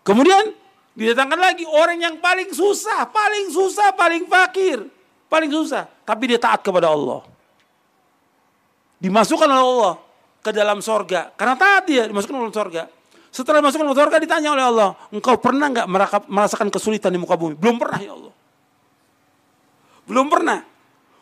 Kemudian 0.00 0.54
didatangkan 0.96 1.38
lagi 1.38 1.64
orang 1.68 1.98
yang 2.00 2.16
paling 2.18 2.50
susah, 2.50 3.06
paling 3.10 3.52
susah, 3.52 3.92
paling 3.94 4.24
fakir, 4.26 4.86
paling 5.28 5.50
susah. 5.50 5.86
Tapi 6.06 6.34
dia 6.34 6.38
taat 6.40 6.64
kepada 6.64 6.90
Allah. 6.90 7.26
Dimasukkan 9.00 9.48
oleh 9.48 9.64
Allah 9.64 9.94
ke 10.40 10.50
dalam 10.52 10.78
sorga. 10.80 11.32
Karena 11.36 11.56
taat 11.56 11.88
dia 11.88 12.04
dimasukkan 12.08 12.36
oleh 12.36 12.54
sorga. 12.54 12.84
Setelah 13.30 13.62
masuk 13.62 13.86
ke 13.86 13.94
sorga 13.94 14.16
ditanya 14.18 14.50
oleh 14.50 14.64
Allah, 14.66 14.90
engkau 15.14 15.38
pernah 15.38 15.70
nggak 15.70 15.86
merasakan 16.26 16.66
kesulitan 16.66 17.14
di 17.14 17.18
muka 17.22 17.38
bumi? 17.38 17.54
Belum 17.54 17.78
pernah 17.78 18.02
ya 18.02 18.10
Allah. 18.18 18.34
Belum 20.10 20.26
pernah. 20.26 20.66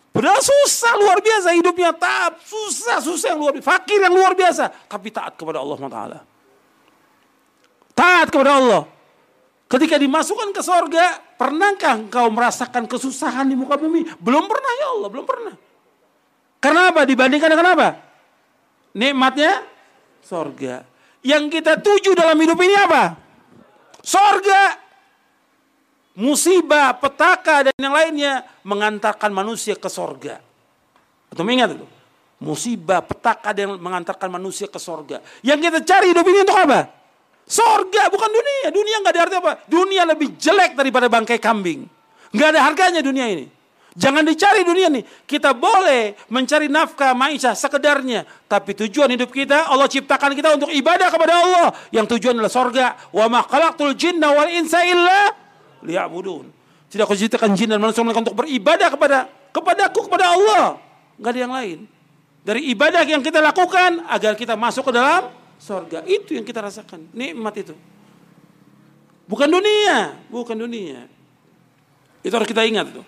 Padahal 0.08 0.40
susah 0.40 0.96
luar 0.96 1.20
biasa 1.20 1.52
hidupnya 1.52 1.92
taat, 1.92 2.40
susah 2.40 3.04
susah 3.04 3.36
yang 3.36 3.40
luar 3.44 3.52
biasa, 3.54 3.68
fakir 3.68 4.00
yang 4.00 4.16
luar 4.16 4.32
biasa, 4.32 4.88
tapi 4.88 5.12
taat 5.12 5.36
kepada 5.36 5.60
Allah 5.60 5.76
Taala. 5.76 6.18
Taat 7.92 8.26
kepada 8.32 8.56
Allah. 8.56 8.82
Ketika 9.68 10.00
dimasukkan 10.00 10.56
ke 10.56 10.64
sorga, 10.64 11.20
pernahkah 11.36 12.00
engkau 12.00 12.32
merasakan 12.32 12.88
kesusahan 12.88 13.44
di 13.44 13.52
muka 13.52 13.76
bumi? 13.76 14.08
Belum 14.16 14.48
pernah 14.48 14.72
ya 14.80 14.86
Allah, 14.96 15.08
belum 15.12 15.26
pernah. 15.28 15.54
Karena 16.58 16.88
apa? 16.88 17.04
Dibandingkan 17.04 17.50
dengan 17.52 17.68
apa? 17.76 17.88
Nikmatnya 18.96 19.60
sorga. 20.24 20.88
Yang 21.20 21.60
kita 21.60 21.76
tuju 21.84 22.16
dalam 22.16 22.40
hidup 22.40 22.56
ini 22.64 22.74
apa? 22.74 23.12
Sorga 24.00 24.87
musibah, 26.18 26.98
petaka 26.98 27.70
dan 27.70 27.74
yang 27.78 27.94
lainnya 27.94 28.42
mengantarkan 28.66 29.30
manusia 29.30 29.78
ke 29.78 29.86
sorga. 29.86 30.42
Atau 31.30 31.46
ingat 31.46 31.78
itu? 31.78 31.86
Musibah, 32.42 33.06
petaka 33.06 33.54
dan 33.54 33.78
mengantarkan 33.78 34.26
manusia 34.26 34.66
ke 34.66 34.82
sorga. 34.82 35.22
Yang 35.46 35.70
kita 35.70 35.78
cari 35.86 36.06
hidup 36.10 36.26
ini 36.26 36.38
untuk 36.42 36.58
apa? 36.58 36.90
Sorga, 37.46 38.10
bukan 38.10 38.30
dunia. 38.34 38.68
Dunia 38.74 38.96
nggak 39.00 39.14
ada 39.14 39.20
artinya 39.30 39.40
apa? 39.46 39.52
Dunia 39.70 40.02
lebih 40.04 40.34
jelek 40.34 40.74
daripada 40.74 41.06
bangkai 41.06 41.38
kambing. 41.38 41.86
Nggak 42.34 42.48
ada 42.50 42.60
harganya 42.66 43.00
dunia 43.00 43.26
ini. 43.30 43.46
Jangan 43.98 44.22
dicari 44.22 44.62
dunia 44.62 44.86
nih. 44.94 45.02
Kita 45.26 45.50
boleh 45.58 46.14
mencari 46.30 46.70
nafkah 46.70 47.18
maisha 47.18 47.50
sekedarnya. 47.58 48.22
Tapi 48.46 48.86
tujuan 48.86 49.10
hidup 49.10 49.34
kita, 49.34 49.66
Allah 49.66 49.90
ciptakan 49.90 50.38
kita 50.38 50.54
untuk 50.54 50.70
ibadah 50.70 51.10
kepada 51.10 51.34
Allah. 51.34 51.68
Yang 51.90 52.14
tujuan 52.14 52.38
adalah 52.38 52.52
sorga. 52.52 52.94
Wa 53.10 53.26
ma 53.26 53.42
khalaqtul 53.42 53.98
jinna 53.98 54.30
wal 54.30 54.46
insa 54.54 54.86
illa 54.86 55.47
liya'budun. 55.84 56.50
Tidak 56.88 57.04
aku 57.04 57.12
ciptakan 57.12 57.52
jin 57.52 57.68
dan 57.68 57.80
manusia 57.82 58.00
untuk 58.00 58.32
beribadah 58.32 58.88
kepada 58.88 59.28
kepadaku 59.52 60.08
kepada 60.08 60.32
Allah. 60.32 60.80
Enggak 61.20 61.30
ada 61.36 61.40
yang 61.40 61.54
lain. 61.54 61.78
Dari 62.46 62.60
ibadah 62.72 63.04
yang 63.04 63.20
kita 63.20 63.44
lakukan 63.44 64.08
agar 64.08 64.32
kita 64.32 64.56
masuk 64.56 64.88
ke 64.88 64.92
dalam 64.96 65.28
sorga. 65.60 66.00
Itu 66.08 66.32
yang 66.32 66.46
kita 66.48 66.64
rasakan. 66.64 67.12
Nikmat 67.12 67.54
itu. 67.60 67.74
Bukan 69.28 69.48
dunia. 69.52 70.16
Bukan 70.32 70.56
dunia. 70.56 71.04
Itu 72.24 72.32
harus 72.32 72.48
kita 72.48 72.64
ingat 72.64 72.88
itu. 72.88 73.02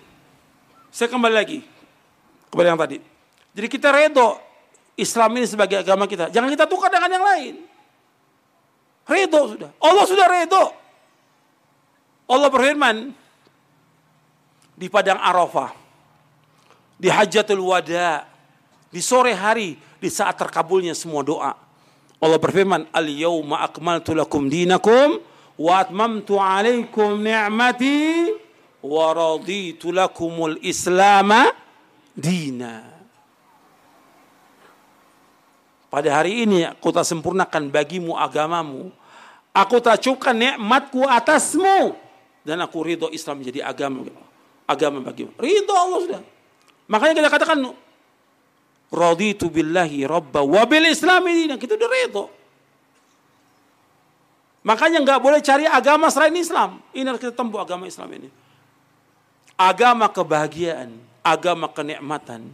Saya 0.92 1.08
kembali 1.08 1.34
lagi 1.34 1.64
kepada 2.52 2.66
yang 2.68 2.80
tadi. 2.80 2.98
Jadi 3.56 3.66
kita 3.70 3.88
redo 3.94 4.36
Islam 4.98 5.30
ini 5.40 5.46
sebagai 5.48 5.80
agama 5.80 6.04
kita. 6.04 6.28
Jangan 6.28 6.50
kita 6.52 6.68
tukar 6.68 6.92
dengan 6.92 7.08
yang 7.08 7.24
lain. 7.24 7.54
Redo 9.08 9.40
sudah. 9.56 9.70
Allah 9.80 10.04
sudah 10.04 10.26
redo. 10.28 10.79
Allah 12.30 12.46
berfirman 12.46 13.10
di 14.78 14.86
padang 14.86 15.18
Arafah, 15.18 15.74
di 16.94 17.10
Hajatul 17.10 17.58
Wada, 17.58 18.22
di 18.86 19.02
sore 19.02 19.34
hari 19.34 19.74
di 19.98 20.06
saat 20.06 20.38
terkabulnya 20.38 20.94
semua 20.94 21.26
doa. 21.26 21.52
Allah 22.22 22.38
berfirman, 22.38 22.86
"Al-yauma 22.94 23.66
akmaltu 23.66 24.14
lakum 24.14 24.46
dinakum 24.46 25.18
wa 25.58 25.72
atmamtu 25.82 26.38
'alaikum 26.38 27.18
ni'mati 27.18 28.30
wa 28.78 29.10
raditu 29.10 29.90
lakumul 29.90 30.54
Islam 30.62 31.34
dina." 32.14 32.86
Pada 35.90 36.22
hari 36.22 36.46
ini 36.46 36.62
aku 36.62 36.94
tak 36.94 37.02
sempurnakan 37.02 37.74
bagimu 37.74 38.14
agamamu. 38.14 38.94
Aku 39.50 39.82
tak 39.82 39.98
cukupkan 39.98 40.38
nikmatku 40.38 41.02
atasmu 41.02 41.98
dan 42.44 42.58
aku 42.64 42.80
ridho 42.84 43.08
Islam 43.12 43.44
menjadi 43.44 43.64
agama 43.66 44.06
agama 44.70 45.02
bagimu. 45.02 45.34
Ridho 45.36 45.74
Allah 45.74 45.98
sudah. 46.06 46.22
Makanya 46.90 47.14
kita 47.18 47.30
katakan 47.30 47.58
raditu 48.90 49.46
billahi 49.50 50.06
rabba 50.06 50.42
wa 50.42 50.62
bil 50.66 50.86
islami 50.86 51.50
dan 51.50 51.58
kita 51.58 51.74
udah 51.74 51.90
ridho. 51.90 52.24
Makanya 54.60 55.00
nggak 55.00 55.20
boleh 55.24 55.40
cari 55.40 55.64
agama 55.64 56.12
selain 56.12 56.36
Islam. 56.36 56.84
Ini 56.92 57.08
harus 57.08 57.20
kita 57.22 57.32
tempuh 57.32 57.64
agama 57.64 57.88
Islam 57.88 58.12
ini. 58.12 58.28
Agama 59.56 60.08
kebahagiaan, 60.12 61.00
agama 61.24 61.72
kenikmatan. 61.72 62.52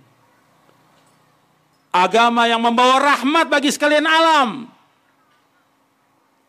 Agama 1.91 2.47
yang 2.47 2.63
membawa 2.63 3.01
rahmat 3.03 3.51
bagi 3.51 3.75
sekalian 3.75 4.07
alam. 4.07 4.71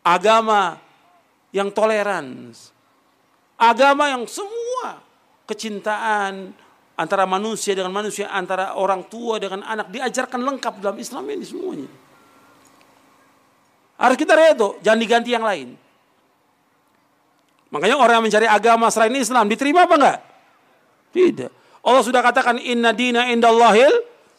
Agama 0.05 0.77
yang 1.49 1.73
toleran, 1.73 2.53
Agama 3.58 4.14
yang 4.14 4.30
semua 4.30 5.01
kecintaan 5.49 6.53
antara 6.93 7.26
manusia 7.26 7.74
dengan 7.74 7.89
manusia, 7.89 8.30
antara 8.30 8.78
orang 8.78 9.05
tua 9.10 9.41
dengan 9.41 9.66
anak 9.66 9.89
diajarkan 9.89 10.41
lengkap 10.41 10.78
dalam 10.78 10.97
Islam 10.97 11.26
ini 11.30 11.45
semuanya. 11.45 11.89
Harus 13.97 14.18
kita 14.18 14.38
redo, 14.38 14.78
jangan 14.86 15.01
diganti 15.01 15.34
yang 15.34 15.41
lain. 15.41 15.74
Makanya 17.74 17.97
orang 17.97 18.22
yang 18.22 18.26
mencari 18.30 18.47
agama 18.47 18.88
selain 18.93 19.18
Islam 19.18 19.49
diterima 19.49 19.89
apa 19.89 19.95
enggak? 19.97 20.20
Tidak. 21.12 21.51
Allah 21.82 22.03
sudah 22.05 22.22
katakan 22.22 22.62
inna 22.62 22.93
dina 22.93 23.26
indallahil 23.34 23.90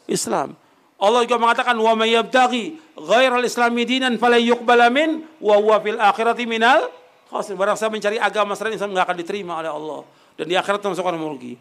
Islam. 0.06 0.55
Allah 0.98 1.22
juga 1.26 1.38
mengatakan 1.38 1.78
wa 1.78 1.94
may 1.94 2.14
yabtaghi 2.14 2.78
ghairal 2.98 3.47
islami 3.47 3.86
dinan 3.86 4.18
yuqbala 4.18 4.90
min 4.90 5.22
wa 5.38 5.55
huwa 5.59 5.78
fil 5.78 5.98
akhirati 5.98 6.42
minal 6.42 6.90
Khasir. 7.28 7.55
Barang 7.55 7.76
saya 7.76 7.92
mencari 7.92 8.16
agama 8.16 8.56
selain 8.56 8.80
Islam 8.80 8.96
nggak 8.96 9.05
akan 9.05 9.18
diterima 9.20 9.52
oleh 9.60 9.70
Allah. 9.70 10.00
Dan 10.34 10.48
di 10.48 10.56
akhirat 10.56 10.80
masuk 10.80 11.05
orang 11.05 11.20
merugi. 11.20 11.55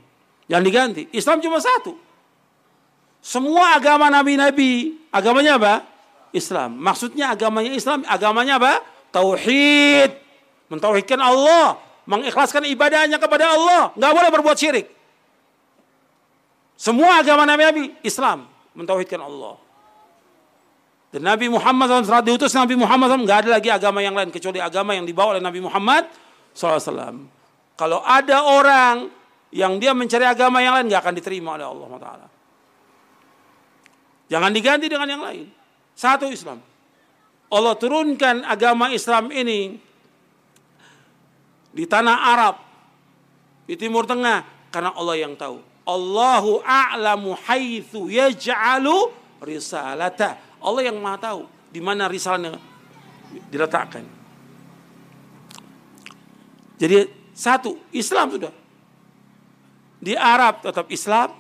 Jangan 0.47 0.63
diganti. 0.63 1.03
Islam 1.11 1.43
cuma 1.43 1.59
satu. 1.59 1.99
Semua 3.19 3.75
agama 3.75 4.07
nabi-nabi, 4.07 4.95
agamanya 5.11 5.59
apa? 5.59 5.83
Islam. 6.31 6.79
Maksudnya 6.79 7.35
agamanya 7.35 7.75
Islam, 7.75 8.07
agamanya 8.07 8.55
apa? 8.55 8.79
Tauhid. 9.11 10.15
Mentauhidkan 10.71 11.19
Allah. 11.19 11.75
Mengikhlaskan 12.07 12.63
ibadahnya 12.71 13.19
kepada 13.19 13.51
Allah. 13.51 13.91
Nggak 13.99 14.13
boleh 14.15 14.29
berbuat 14.31 14.55
syirik. 14.55 14.87
Semua 16.79 17.19
agama 17.19 17.43
nabi-nabi, 17.43 17.91
Islam. 18.05 18.47
Mentauhidkan 18.71 19.19
Allah. 19.19 19.66
Dan 21.07 21.23
Nabi 21.23 21.47
Muhammad 21.47 21.87
SAW 21.87 22.03
setelah 22.03 22.25
diutus 22.25 22.51
Nabi 22.51 22.75
Muhammad 22.75 23.07
SAW 23.15 23.23
nggak 23.23 23.39
ada 23.47 23.49
lagi 23.57 23.69
agama 23.71 23.99
yang 24.03 24.15
lain 24.15 24.27
kecuali 24.27 24.59
agama 24.59 24.91
yang 24.91 25.07
dibawa 25.07 25.39
oleh 25.39 25.43
Nabi 25.43 25.63
Muhammad 25.63 26.03
SAW. 26.51 27.27
Kalau 27.79 28.03
ada 28.03 28.43
orang 28.43 29.07
yang 29.55 29.79
dia 29.79 29.95
mencari 29.95 30.27
agama 30.27 30.59
yang 30.59 30.75
lain 30.75 30.91
nggak 30.91 31.01
akan 31.01 31.15
diterima 31.15 31.55
oleh 31.55 31.67
Allah 31.67 31.89
Taala. 31.95 32.27
Jangan 34.27 34.51
diganti 34.51 34.91
dengan 34.91 35.07
yang 35.07 35.23
lain. 35.23 35.47
Satu 35.95 36.27
Islam. 36.27 36.59
Allah 37.47 37.73
turunkan 37.79 38.43
agama 38.43 38.91
Islam 38.91 39.31
ini 39.31 39.79
di 41.71 41.87
tanah 41.87 42.17
Arab, 42.35 42.55
di 43.63 43.79
Timur 43.79 44.03
Tengah 44.03 44.67
karena 44.67 44.91
Allah 44.91 45.15
yang 45.15 45.39
tahu. 45.39 45.63
Allahu 45.87 46.59
a'lamu 46.67 47.39
haitsu 47.47 48.11
yaj'alu 48.11 49.15
risalata. 49.39 50.46
Allah 50.61 50.81
yang 50.85 50.97
maha 50.97 51.17
tahu 51.19 51.41
di 51.71 51.79
mana 51.83 52.09
risalahnya 52.09 52.57
diletakkan. 53.51 54.05
Jadi 56.77 57.09
satu, 57.33 57.77
Islam 57.93 58.33
sudah. 58.33 58.53
Di 59.97 60.13
Arab 60.13 60.61
tetap 60.61 60.85
Islam, 60.93 61.33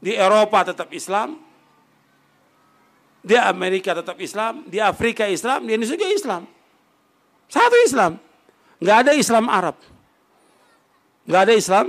di 0.00 0.16
Eropa 0.16 0.72
tetap 0.72 0.88
Islam, 0.92 1.36
di 3.20 3.36
Amerika 3.36 3.92
tetap 3.92 4.16
Islam, 4.16 4.64
di 4.64 4.80
Afrika 4.80 5.28
Islam, 5.28 5.68
di 5.68 5.76
Indonesia 5.76 5.96
juga 5.98 6.08
Islam. 6.08 6.42
Satu 7.50 7.76
Islam. 7.84 8.12
Nggak 8.80 8.96
ada 9.06 9.12
Islam 9.16 9.44
Arab. 9.48 9.76
Nggak 11.26 11.42
ada 11.48 11.54
Islam 11.56 11.86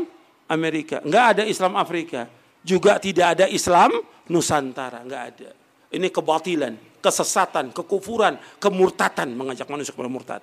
Amerika. 0.47 0.97
Nggak 1.03 1.25
ada 1.35 1.43
Islam 1.45 1.73
Afrika. 1.75 2.21
Juga 2.63 2.99
tidak 2.99 3.37
ada 3.37 3.45
Islam 3.47 4.01
Nusantara. 4.27 5.03
Nggak 5.03 5.23
ada. 5.35 5.49
Ini 5.87 6.11
kebatilan, 6.11 6.75
kesesatan, 6.99 7.71
kekufuran, 7.71 8.35
kemurtatan 8.59 9.31
mengajak 9.31 9.67
manusia 9.71 9.95
kepada 9.95 10.11
murtad. 10.11 10.41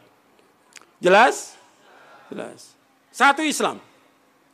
Jelas? 1.02 1.52
Jelas. 2.32 2.72
Satu 3.12 3.44
Islam 3.44 3.76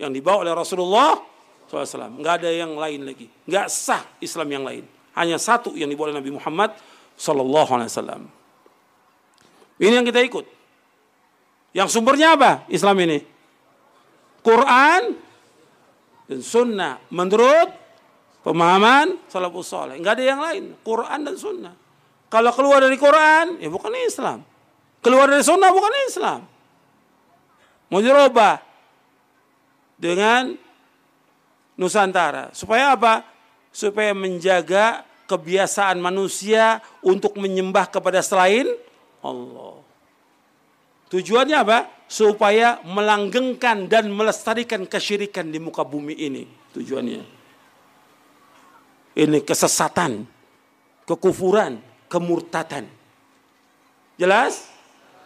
yang 0.02 0.10
dibawa 0.10 0.42
oleh 0.42 0.52
Rasulullah 0.52 1.22
SAW. 1.70 2.18
Nggak 2.18 2.34
ada 2.42 2.50
yang 2.50 2.74
lain 2.74 3.06
lagi. 3.06 3.30
Nggak 3.46 3.66
sah 3.70 4.02
Islam 4.18 4.48
yang 4.50 4.64
lain. 4.66 4.84
Hanya 5.14 5.38
satu 5.38 5.78
yang 5.78 5.86
dibawa 5.86 6.10
oleh 6.10 6.18
Nabi 6.18 6.30
Muhammad 6.34 6.74
SAW. 7.14 8.26
Ini 9.80 9.94
yang 9.94 10.04
kita 10.04 10.20
ikut. 10.26 10.44
Yang 11.70 11.88
sumbernya 11.94 12.34
apa 12.34 12.66
Islam 12.66 12.98
ini? 13.06 13.22
Quran 14.42 15.02
dan 16.26 16.40
Sunnah. 16.42 16.98
Menurut 17.14 17.79
Pemahaman 18.40 19.20
salafus 19.28 19.68
soleh. 19.68 20.00
Enggak 20.00 20.16
ada 20.16 20.24
yang 20.24 20.40
lain. 20.40 20.64
Quran 20.80 21.20
dan 21.28 21.36
sunnah. 21.36 21.74
Kalau 22.32 22.50
keluar 22.56 22.80
dari 22.80 22.96
Quran, 22.96 23.60
ya 23.60 23.68
bukan 23.68 23.92
Islam. 24.00 24.40
Keluar 25.04 25.28
dari 25.28 25.44
sunnah 25.44 25.68
bukan 25.68 25.92
Islam. 26.08 26.40
Mau 27.92 28.00
dirubah 28.00 28.62
dengan 30.00 30.56
Nusantara. 31.76 32.54
Supaya 32.56 32.96
apa? 32.96 33.26
Supaya 33.74 34.16
menjaga 34.16 35.04
kebiasaan 35.28 36.00
manusia 36.00 36.80
untuk 37.04 37.36
menyembah 37.36 37.92
kepada 37.92 38.24
selain 38.24 38.68
Allah. 39.20 39.84
Tujuannya 41.12 41.56
apa? 41.60 41.78
Supaya 42.08 42.80
melanggengkan 42.88 43.84
dan 43.90 44.08
melestarikan 44.14 44.88
kesyirikan 44.88 45.50
di 45.50 45.60
muka 45.60 45.84
bumi 45.84 46.14
ini. 46.14 46.46
Tujuannya 46.72 47.39
ini 49.18 49.42
kesesatan, 49.42 50.26
kekufuran, 51.06 51.82
kemurtatan. 52.06 52.86
Jelas? 54.20 54.68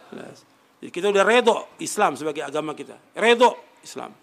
Jelas. 0.09 0.45
Jadi 0.79 0.91
kita 0.93 1.09
udah 1.09 1.25
redo 1.25 1.55
Islam 1.81 2.13
sebagai 2.13 2.45
agama 2.45 2.77
kita. 2.77 2.95
Redo 3.17 3.57
Islam. 3.81 4.13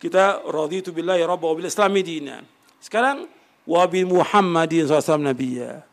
Kita 0.00 0.44
raditu 0.48 0.92
billahi 0.92 1.24
rabba 1.24 1.44
wa 1.48 1.54
bil 1.56 1.68
islami 1.68 2.00
dina. 2.04 2.40
Sekarang 2.80 3.28
wa 3.64 3.82
bi 3.84 4.04
Muhammadin 4.04 4.88
SAW 4.88 5.20
nabiyya. 5.20 5.84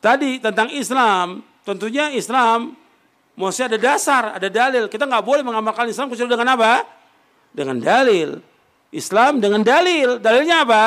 Tadi 0.00 0.40
tentang 0.40 0.72
Islam, 0.72 1.44
tentunya 1.60 2.08
Islam 2.16 2.72
mesti 3.36 3.68
ada 3.68 3.76
dasar, 3.76 4.36
ada 4.40 4.48
dalil. 4.48 4.88
Kita 4.88 5.04
nggak 5.04 5.24
boleh 5.24 5.44
mengamalkan 5.44 5.88
Islam 5.88 6.08
kecuali 6.08 6.28
dengan 6.32 6.56
apa? 6.56 6.84
Dengan 7.52 7.76
dalil. 7.76 8.40
Islam 8.90 9.38
dengan 9.38 9.62
dalil. 9.62 10.18
Dalilnya 10.18 10.66
apa? 10.66 10.84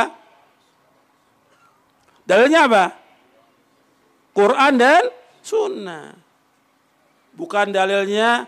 Dalilnya 2.23 2.67
apa? 2.67 2.85
Quran 4.35 4.73
dan 4.79 5.03
sunnah. 5.43 6.15
Bukan 7.33 7.73
dalilnya 7.73 8.45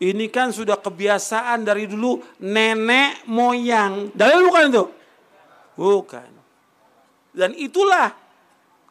ini 0.00 0.28
kan 0.28 0.52
sudah 0.52 0.76
kebiasaan 0.80 1.64
dari 1.64 1.88
dulu 1.88 2.20
nenek 2.40 3.24
moyang. 3.28 4.12
Dalil 4.12 4.48
bukan 4.48 4.62
itu? 4.68 4.84
Bukan. 5.76 6.30
Dan 7.30 7.54
itulah 7.56 8.12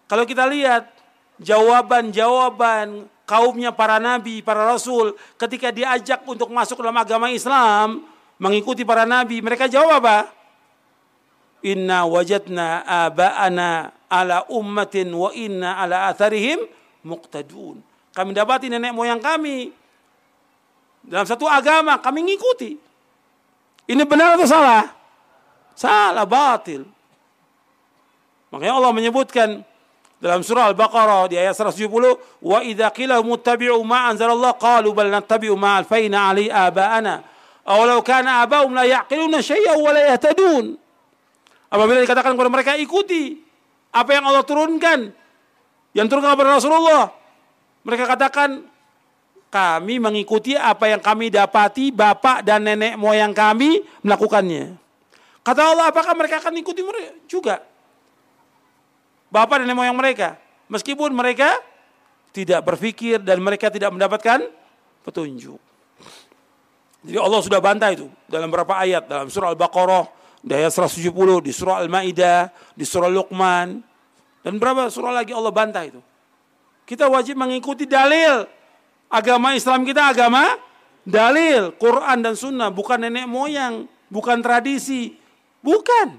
kalau 0.09 0.25
kita 0.25 0.49
lihat 0.49 0.89
jawaban-jawaban 1.37 3.05
kaumnya 3.29 3.69
para 3.69 4.01
nabi, 4.01 4.41
para 4.41 4.65
rasul 4.65 5.13
ketika 5.37 5.69
diajak 5.69 6.25
untuk 6.25 6.49
masuk 6.49 6.81
dalam 6.81 6.97
agama 6.97 7.29
Islam, 7.29 8.08
mengikuti 8.39 8.87
para 8.87 9.03
nabi, 9.03 9.43
mereka 9.43 9.67
jawab 9.67 10.01
apa? 10.01 10.31
Inna 11.59 12.07
wajadna 12.07 12.87
aba'ana 12.87 13.91
ala 14.07 14.47
ummatin 14.47 15.11
wa 15.11 15.29
inna 15.35 15.75
ala 15.75 16.07
atharihim 16.07 16.63
muqtadun. 17.03 17.83
Kami 18.15 18.31
dapati 18.31 18.71
nenek 18.71 18.95
moyang 18.95 19.19
kami 19.19 19.75
dalam 21.03 21.27
satu 21.27 21.47
agama, 21.47 21.99
kami 21.99 22.25
ngikuti. 22.31 22.79
Ini 23.89 24.03
benar 24.07 24.37
atau 24.37 24.47
salah? 24.47 24.85
Salah, 25.73 26.27
batil. 26.27 26.85
Makanya 28.51 28.73
Allah 28.77 28.91
menyebutkan 28.93 29.63
dalam 30.19 30.43
surah 30.43 30.69
Al-Baqarah 30.69 31.31
di 31.31 31.39
ayat 31.39 31.55
170, 31.55 32.19
"Wa 32.43 32.59
idza 32.59 32.91
qila 32.91 33.23
muttabi'u 33.23 33.79
ma 33.87 34.11
anzalallah 34.11 34.51
qalu 34.59 34.91
bal 34.91 35.07
nattabi'u 35.07 35.55
ma 35.55 35.79
alfayna 35.79 36.29
ali 36.29 36.51
aba'ana." 36.51 37.23
Awalau 37.69 38.01
kana 38.01 38.41
abahum 38.41 38.73
la 38.73 38.89
yaqiluna 38.89 39.45
syai'a 39.45 39.77
wa 39.77 39.93
la 39.93 40.01
yahtadun. 40.09 40.73
Apabila 41.69 42.01
dikatakan 42.01 42.33
kepada 42.33 42.49
mereka 42.49 42.73
ikuti 42.81 43.45
apa 43.93 44.17
yang 44.17 44.25
Allah 44.25 44.41
turunkan 44.41 45.13
yang 45.93 46.09
turunkan 46.09 46.33
kepada 46.33 46.57
Rasulullah. 46.57 47.13
Mereka 47.85 48.09
katakan 48.09 48.65
kami 49.53 50.01
mengikuti 50.01 50.57
apa 50.57 50.89
yang 50.89 51.01
kami 51.01 51.29
dapati 51.29 51.93
bapak 51.93 52.41
dan 52.41 52.65
nenek 52.65 52.97
moyang 52.97 53.37
kami 53.37 53.85
melakukannya. 54.01 54.77
Kata 55.45 55.61
Allah, 55.73 55.89
apakah 55.89 56.13
mereka 56.13 56.41
akan 56.41 56.53
ikuti 56.57 56.81
mereka 56.81 57.09
juga? 57.25 57.61
Bapak 59.29 59.61
dan 59.61 59.69
nenek 59.69 59.77
moyang 59.77 59.97
mereka. 59.97 60.41
Meskipun 60.69 61.13
mereka 61.13 61.57
tidak 62.33 62.65
berpikir 62.65 63.21
dan 63.21 63.41
mereka 63.41 63.73
tidak 63.73 63.89
mendapatkan 63.93 64.45
petunjuk. 65.05 65.68
Jadi 66.99 67.17
Allah 67.17 67.39
sudah 67.39 67.59
bantah 67.63 67.89
itu 67.95 68.11
dalam 68.27 68.51
beberapa 68.51 68.75
ayat 68.75 69.07
dalam 69.07 69.31
surah 69.31 69.55
Al-Baqarah 69.55 70.05
di 70.43 70.51
ayat 70.55 70.71
170, 70.71 71.11
di 71.43 71.51
surah 71.55 71.79
Al-Maidah, 71.83 72.51
di 72.75 72.83
surah 72.83 73.07
Luqman 73.07 73.79
dan 74.43 74.53
berapa 74.55 74.87
surah 74.87 75.11
lagi 75.15 75.31
Allah 75.35 75.51
bantah 75.51 75.83
itu. 75.83 75.99
Kita 76.87 77.07
wajib 77.07 77.37
mengikuti 77.37 77.85
dalil. 77.85 78.47
Agama 79.09 79.57
Islam 79.57 79.85
kita 79.85 80.09
agama 80.09 80.57
dalil, 81.01 81.73
Quran 81.81 82.21
dan 82.21 82.37
sunnah, 82.37 82.69
bukan 82.69 83.01
nenek 83.01 83.25
moyang, 83.25 83.89
bukan 84.09 84.37
tradisi, 84.41 85.17
bukan. 85.65 86.17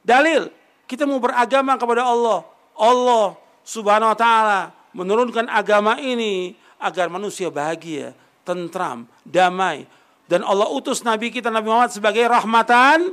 Dalil. 0.00 0.48
Kita 0.88 1.04
mau 1.04 1.20
beragama 1.20 1.76
kepada 1.76 2.08
Allah. 2.08 2.42
Allah 2.74 3.36
subhanahu 3.62 4.10
wa 4.10 4.18
ta'ala 4.18 4.60
menurunkan 4.96 5.46
agama 5.52 6.00
ini 6.00 6.56
agar 6.80 7.12
manusia 7.12 7.52
bahagia, 7.52 8.16
tentram, 8.52 9.06
damai. 9.22 9.86
Dan 10.30 10.46
Allah 10.46 10.70
utus 10.70 11.02
Nabi 11.02 11.34
kita 11.34 11.50
Nabi 11.50 11.66
Muhammad 11.70 11.90
sebagai 11.90 12.22
rahmatan 12.26 13.10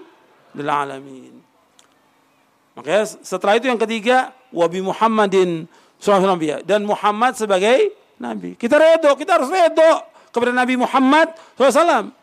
lil 0.53 0.69
alamin. 0.69 1.33
Makanya 2.77 3.17
setelah 3.25 3.57
itu 3.57 3.65
yang 3.65 3.81
ketiga 3.81 4.37
wabi 4.53 4.85
Muhammadin 4.85 5.65
SAW 5.97 6.37
dan 6.61 6.85
Muhammad 6.85 7.33
sebagai 7.33 7.89
Nabi. 8.21 8.53
Kita 8.53 8.77
redo, 8.77 9.17
kita 9.17 9.41
harus 9.41 9.49
redo 9.49 10.05
kepada 10.29 10.53
Nabi 10.53 10.77
Muhammad 10.77 11.33
SAW 11.57 12.13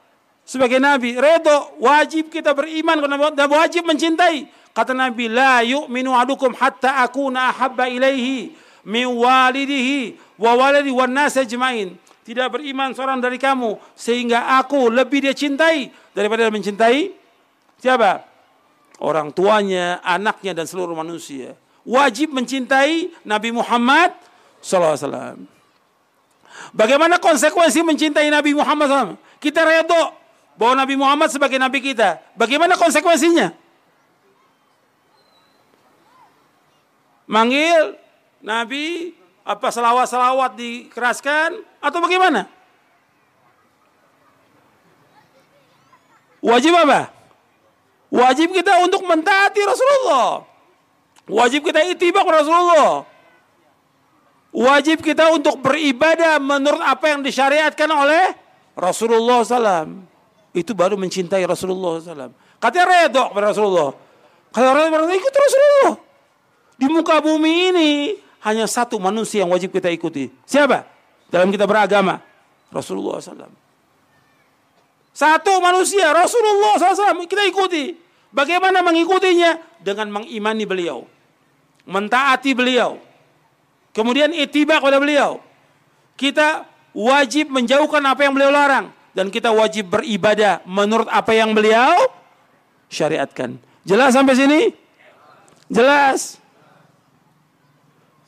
sebagai 0.46 0.78
Nabi. 0.78 1.18
Redo, 1.18 1.74
wajib 1.82 2.30
kita 2.30 2.54
beriman 2.54 3.02
dan 3.34 3.48
wajib 3.50 3.82
mencintai. 3.82 4.46
Kata 4.70 4.94
Nabi, 4.94 5.26
la 5.26 5.62
yu'minu 5.62 6.14
adukum 6.14 6.54
hatta 6.54 7.02
akuna 7.02 7.50
ahabba 7.50 7.90
ilaihi 7.90 8.54
min 8.86 9.06
walidihi 9.06 10.14
wa 10.38 10.54
walidi 10.54 10.90
wa 10.90 11.06
ajmain 11.06 11.96
tidak 12.24 12.56
beriman 12.56 12.96
seorang 12.96 13.20
dari 13.20 13.36
kamu 13.36 13.76
sehingga 13.92 14.56
aku 14.58 14.88
lebih 14.88 15.28
dia 15.28 15.36
cintai 15.36 15.92
daripada 16.16 16.48
mencintai 16.48 17.12
siapa? 17.76 18.24
Orang 18.96 19.30
tuanya, 19.36 20.00
anaknya 20.00 20.56
dan 20.56 20.64
seluruh 20.64 20.96
manusia. 20.96 21.52
Wajib 21.84 22.32
mencintai 22.32 23.12
Nabi 23.28 23.52
Muhammad 23.52 24.16
SAW. 24.64 25.36
Bagaimana 26.72 27.20
konsekuensi 27.20 27.84
mencintai 27.84 28.32
Nabi 28.32 28.56
Muhammad 28.56 28.86
SAW? 28.88 29.14
Kita 29.36 29.60
redo 29.60 30.16
bahwa 30.56 30.80
Nabi 30.80 30.94
Muhammad 30.96 31.28
sebagai 31.28 31.60
Nabi 31.60 31.84
kita. 31.84 32.24
Bagaimana 32.38 32.80
konsekuensinya? 32.80 33.52
Manggil 37.28 38.00
Nabi 38.40 39.12
apa 39.44 39.68
selawat-selawat 39.68 40.56
dikeraskan 40.56 41.60
atau 41.84 42.00
bagaimana? 42.00 42.48
Wajib 46.40 46.72
apa? 46.72 47.12
Wajib 48.08 48.52
kita 48.56 48.80
untuk 48.84 49.04
mentaati 49.04 49.60
Rasulullah. 49.64 50.44
Wajib 51.28 51.64
kita 51.64 51.84
itibak 51.88 52.24
Rasulullah. 52.24 53.08
Wajib 54.54 55.02
kita 55.02 55.34
untuk 55.34 55.58
beribadah 55.58 56.38
menurut 56.38 56.78
apa 56.78 57.10
yang 57.10 57.20
disyariatkan 57.24 57.90
oleh 57.90 58.36
Rasulullah 58.76 59.42
SAW. 59.42 60.04
Itu 60.54 60.78
baru 60.78 60.94
mencintai 60.94 61.42
Rasulullah 61.42 61.98
SAW. 61.98 62.32
Katanya 62.62 62.86
redok 63.08 63.28
pada 63.34 63.50
Rasulullah. 63.50 63.90
Kalau 64.54 64.68
orang 64.70 65.10
ikut 65.10 65.34
Rasulullah. 65.34 65.94
Di 66.78 66.86
muka 66.86 67.18
bumi 67.18 67.74
ini 67.74 67.90
hanya 68.46 68.70
satu 68.70 69.00
manusia 69.02 69.42
yang 69.42 69.50
wajib 69.50 69.74
kita 69.74 69.90
ikuti. 69.90 70.30
Siapa? 70.46 70.93
Dalam 71.34 71.50
kita 71.50 71.66
beragama. 71.66 72.22
Rasulullah 72.70 73.18
SAW. 73.18 73.50
Satu 75.10 75.58
manusia, 75.58 76.14
Rasulullah 76.14 76.78
SAW. 76.78 77.26
Kita 77.26 77.42
ikuti. 77.42 77.98
Bagaimana 78.30 78.86
mengikutinya? 78.86 79.82
Dengan 79.82 80.14
mengimani 80.14 80.62
beliau. 80.62 81.02
Mentaati 81.90 82.54
beliau. 82.54 83.02
Kemudian 83.90 84.30
itiba 84.30 84.78
kepada 84.78 85.02
beliau. 85.02 85.42
Kita 86.14 86.70
wajib 86.94 87.50
menjauhkan 87.50 88.02
apa 88.06 88.30
yang 88.30 88.32
beliau 88.38 88.54
larang. 88.54 88.94
Dan 89.10 89.34
kita 89.34 89.50
wajib 89.50 89.90
beribadah 89.90 90.62
menurut 90.66 91.10
apa 91.10 91.34
yang 91.34 91.50
beliau 91.50 91.98
syariatkan. 92.90 93.58
Jelas 93.82 94.14
sampai 94.14 94.34
sini? 94.38 94.60
Jelas. 95.66 96.38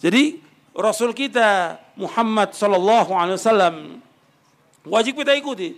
Jadi 0.03 0.46
Rasul 0.77 1.17
kita 1.17 1.81
Muhammad 1.97 2.53
Sallallahu 2.53 3.17
Alaihi 3.17 3.41
Wasallam 3.41 3.75
wajib 4.85 5.17
kita 5.17 5.33
ikuti. 5.33 5.73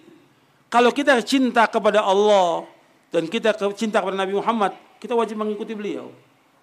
Kalau 0.66 0.90
kita 0.90 1.22
cinta 1.22 1.64
kepada 1.70 2.02
Allah, 2.02 2.66
dan 3.08 3.24
kita 3.30 3.56
cinta 3.72 4.02
kepada 4.02 4.18
Nabi 4.18 4.36
Muhammad, 4.36 4.76
kita 5.00 5.16
wajib 5.16 5.40
mengikuti 5.40 5.72
beliau. 5.72 6.12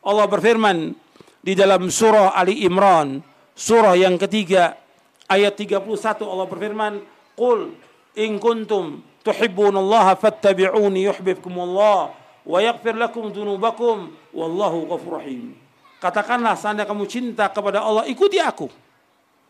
Allah 0.06 0.30
berfirman 0.30 0.94
di 1.42 1.58
dalam 1.58 1.90
surah 1.90 2.38
Ali 2.38 2.62
Imran, 2.68 3.24
surah 3.58 3.98
yang 3.98 4.20
ketiga, 4.22 4.78
ayat 5.26 5.58
31 5.58 6.28
Allah 6.30 6.46
berfirman, 6.46 7.02
"Qul 7.34 7.74
in 8.14 8.38
kuntum 8.38 9.02
tuhibbunallaha 9.26 10.20
fattabi'uni 10.22 11.10
yuhibbukumullah 11.10 12.14
wa 12.46 12.58
yaghfir 12.62 12.94
lakum 12.94 13.34
dzunubakum 13.34 14.14
wallahu 14.36 14.86
ghafurur 14.92 15.24
rahim." 15.24 15.65
Katakanlah 16.00 16.60
seandainya 16.60 16.86
kamu 16.86 17.04
cinta 17.08 17.48
kepada 17.50 17.82
Allah, 17.82 18.04
ikuti 18.06 18.38
aku. 18.38 18.68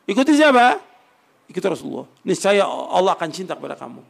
Ikuti 0.05 0.37
siapa? 0.37 0.77
Ikuti 1.49 1.65
Rasulullah. 1.65 2.05
Niscaya 2.25 2.65
Allah 2.65 3.13
akan 3.13 3.29
cinta 3.33 3.53
kepada 3.57 3.77
kamu. 3.77 4.01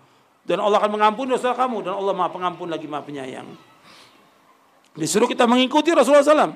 Dan 0.45 0.61
Allah 0.61 0.77
akan 0.79 0.91
mengampuni 0.99 1.35
dosa 1.35 1.55
kamu. 1.55 1.83
Dan 1.83 1.93
Allah 1.95 2.13
maha 2.15 2.29
pengampun 2.31 2.67
lagi 2.69 2.85
maha 2.85 3.03
penyayang. 3.03 3.47
Disuruh 4.95 5.27
kita 5.27 5.43
mengikuti 5.47 5.91
Rasulullah 5.91 6.23
SAW. 6.23 6.55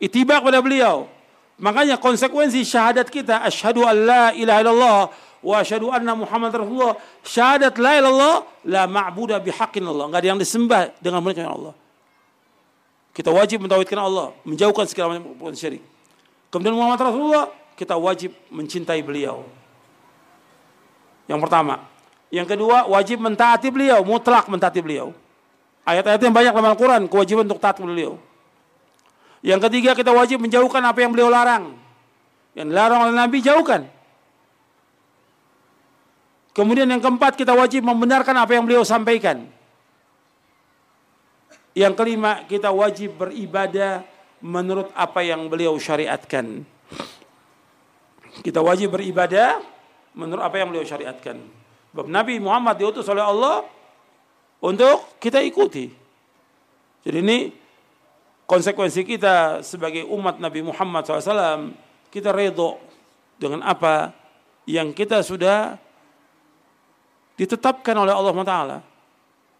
Itiba 0.00 0.40
kepada 0.40 0.62
beliau. 0.62 1.10
Makanya 1.58 1.98
konsekuensi 1.98 2.62
syahadat 2.64 3.10
kita. 3.10 3.42
Ashadu 3.44 3.84
an 3.84 3.96
la 4.06 4.24
ilaha 4.32 4.58
illallah. 4.64 5.00
Wa 5.42 5.54
ashadu 5.60 5.92
anna 5.92 6.14
Muhammad 6.16 6.54
Rasulullah. 6.56 6.96
Syahadat 7.20 7.74
la 7.76 7.92
ilallah. 8.00 8.34
La 8.64 8.82
ma'budah 8.88 9.42
bihaqin 9.42 9.84
Allah. 9.84 10.08
Enggak 10.08 10.20
ada 10.24 10.28
yang 10.32 10.40
disembah 10.40 10.94
dengan 11.02 11.20
menikah 11.20 11.48
Allah. 11.48 11.74
Kita 13.18 13.34
wajib 13.34 13.66
mentawhidkan 13.66 13.98
Allah. 13.98 14.30
Menjauhkan 14.46 14.86
segala 14.86 15.18
macam 15.18 15.58
syirik. 15.58 15.82
Kemudian 16.54 16.78
Muhammad 16.78 17.02
Rasulullah. 17.02 17.50
Kita 17.74 17.98
wajib 17.98 18.30
mencintai 18.54 19.02
beliau. 19.02 19.42
Yang 21.26 21.40
pertama, 21.42 21.82
yang 22.30 22.46
kedua, 22.46 22.86
wajib 22.86 23.18
mentaati 23.20 23.68
beliau, 23.70 24.00
mutlak 24.04 24.46
mentaati 24.46 24.80
beliau. 24.84 25.14
Ayat-ayat 25.82 26.20
yang 26.20 26.34
banyak 26.34 26.52
dalam 26.52 26.70
Al-Quran, 26.74 27.02
kewajiban 27.08 27.44
untuk 27.48 27.60
taat 27.60 27.80
beliau. 27.80 28.20
Yang 29.40 29.70
ketiga, 29.70 29.94
kita 29.94 30.10
wajib 30.10 30.42
menjauhkan 30.42 30.82
apa 30.82 30.98
yang 31.00 31.10
beliau 31.14 31.30
larang. 31.32 31.72
Yang 32.52 32.68
larang 32.74 33.00
oleh 33.08 33.14
Nabi, 33.14 33.38
jauhkan. 33.40 33.86
Kemudian 36.52 36.90
yang 36.90 37.00
keempat, 37.00 37.38
kita 37.38 37.54
wajib 37.54 37.86
membenarkan 37.86 38.34
apa 38.34 38.52
yang 38.58 38.66
beliau 38.66 38.82
sampaikan. 38.82 39.46
Yang 41.78 41.94
kelima, 41.94 42.42
kita 42.50 42.74
wajib 42.74 43.22
beribadah 43.22 44.02
menurut 44.42 44.90
apa 44.98 45.22
yang 45.22 45.46
beliau 45.46 45.78
syariatkan. 45.78 46.66
Kita 48.42 48.58
wajib 48.58 48.98
beribadah 48.98 49.62
menurut 50.18 50.42
apa 50.42 50.58
yang 50.58 50.74
beliau 50.74 50.82
syariatkan. 50.82 51.38
Sebab 51.94 52.10
Nabi 52.10 52.42
Muhammad 52.42 52.82
diutus 52.82 53.06
oleh 53.06 53.22
Allah 53.22 53.62
untuk 54.58 55.22
kita 55.22 55.38
ikuti. 55.38 55.86
Jadi 57.06 57.18
ini 57.22 57.54
konsekuensi 58.42 59.06
kita 59.06 59.62
sebagai 59.62 60.02
umat 60.10 60.42
Nabi 60.42 60.66
Muhammad 60.66 61.06
SAW, 61.06 61.70
kita 62.10 62.34
redo 62.34 62.74
dengan 63.38 63.62
apa 63.62 64.10
yang 64.66 64.90
kita 64.90 65.22
sudah 65.22 65.78
ditetapkan 67.38 67.94
oleh 67.94 68.10
Allah 68.10 68.34
Taala. 68.42 68.78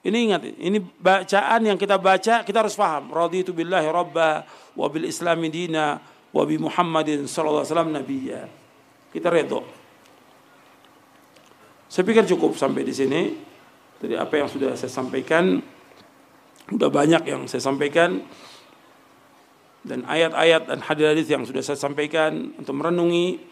Ini 0.08 0.18
ingat, 0.24 0.40
ini 0.56 0.80
bacaan 0.80 1.68
yang 1.68 1.76
kita 1.76 2.00
baca 2.00 2.40
kita 2.40 2.64
harus 2.64 2.72
paham. 2.72 3.12
Raditu 3.12 3.52
billahi 3.52 3.92
rabba 3.92 4.48
wa 4.72 4.86
bil 4.88 5.04
islami 5.04 5.52
dina 5.52 6.00
wa 6.32 6.42
bi 6.48 6.56
Muhammadin 6.56 7.28
sallallahu 7.28 7.60
alaihi 7.60 7.72
wasallam 7.76 7.92
nabiyya. 7.92 8.42
Kita 9.12 9.28
redo. 9.28 9.68
Saya 11.92 12.08
pikir 12.08 12.24
cukup 12.24 12.56
sampai 12.56 12.88
di 12.88 12.94
sini. 12.96 13.36
Jadi 14.00 14.16
apa 14.16 14.40
yang 14.40 14.48
sudah 14.48 14.72
saya 14.80 14.88
sampaikan, 14.88 15.60
sudah 16.72 16.88
banyak 16.88 17.22
yang 17.28 17.44
saya 17.44 17.60
sampaikan. 17.60 18.24
Dan 19.84 20.08
ayat-ayat 20.08 20.72
dan 20.72 20.80
hadis-hadis 20.88 21.28
yang 21.28 21.44
sudah 21.44 21.60
saya 21.60 21.76
sampaikan 21.76 22.56
untuk 22.56 22.80
merenungi 22.80 23.44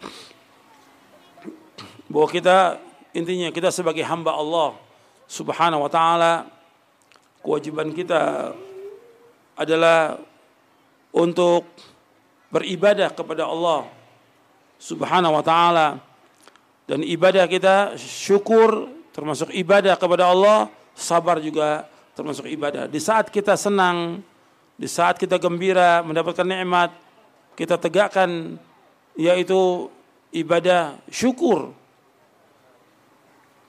bahwa 2.09 2.27
kita 2.33 2.81
intinya 3.13 3.53
kita 3.53 3.69
sebagai 3.69 4.01
hamba 4.05 4.33
Allah 4.33 4.86
Subhanahu 5.27 5.83
wa 5.83 5.91
taala 5.91 6.47
kewajiban 7.43 7.91
kita 7.91 8.55
adalah 9.59 10.15
untuk 11.11 11.67
beribadah 12.47 13.11
kepada 13.11 13.43
Allah 13.47 13.87
Subhanahu 14.79 15.35
wa 15.35 15.43
taala 15.43 15.99
dan 16.87 17.03
ibadah 17.03 17.43
kita 17.51 17.99
syukur 17.99 18.87
termasuk 19.17 19.49
ibadah 19.49 19.97
kepada 19.97 20.29
Allah, 20.29 20.69
sabar 20.93 21.41
juga 21.41 21.89
termasuk 22.13 22.45
ibadah. 22.45 22.85
Di 22.85 23.01
saat 23.01 23.33
kita 23.33 23.57
senang, 23.57 24.21
di 24.77 24.85
saat 24.85 25.17
kita 25.17 25.41
gembira 25.41 26.05
mendapatkan 26.05 26.45
nikmat, 26.45 26.93
kita 27.57 27.81
tegakkan 27.81 28.61
yaitu 29.17 29.89
ibadah 30.29 31.01
syukur 31.09 31.73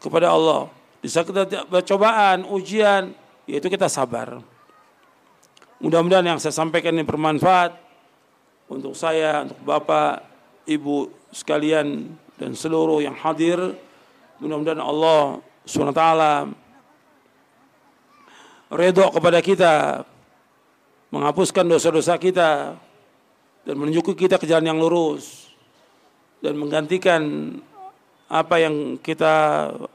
kepada 0.05 0.37
Allah. 0.37 0.69
Di 0.99 1.07
saat 1.07 1.31
kita 1.31 1.47
cobaan, 1.87 2.43
ujian, 2.49 3.15
yaitu 3.47 3.71
kita 3.71 3.87
sabar. 3.87 4.43
Mudah-mudahan 5.79 6.27
yang 6.27 6.39
saya 6.43 6.51
sampaikan 6.51 6.95
ini 6.99 7.07
bermanfaat 7.07 7.71
untuk 8.67 8.99
saya, 8.99 9.47
untuk 9.47 9.63
Bapak, 9.63 10.27
Ibu 10.69 11.09
sekalian 11.33 12.13
dan 12.37 12.53
seluruh 12.53 13.01
yang 13.01 13.17
hadir 13.17 13.57
mudah-mudahan 14.39 14.85
Allah 14.85 15.43
SWT 15.67 16.03
redha 18.71 19.07
kepada 19.11 19.39
kita 19.43 19.75
menghapuskan 21.09 21.65
dosa-dosa 21.67 22.21
kita 22.21 22.77
dan 23.65 23.75
menunjukkan 23.75 24.15
kita 24.15 24.37
ke 24.37 24.47
jalan 24.47 24.71
yang 24.71 24.79
lurus 24.79 25.51
dan 26.45 26.55
menggantikan 26.55 27.21
apa 28.29 28.61
yang 28.61 29.01
kita 29.01 29.33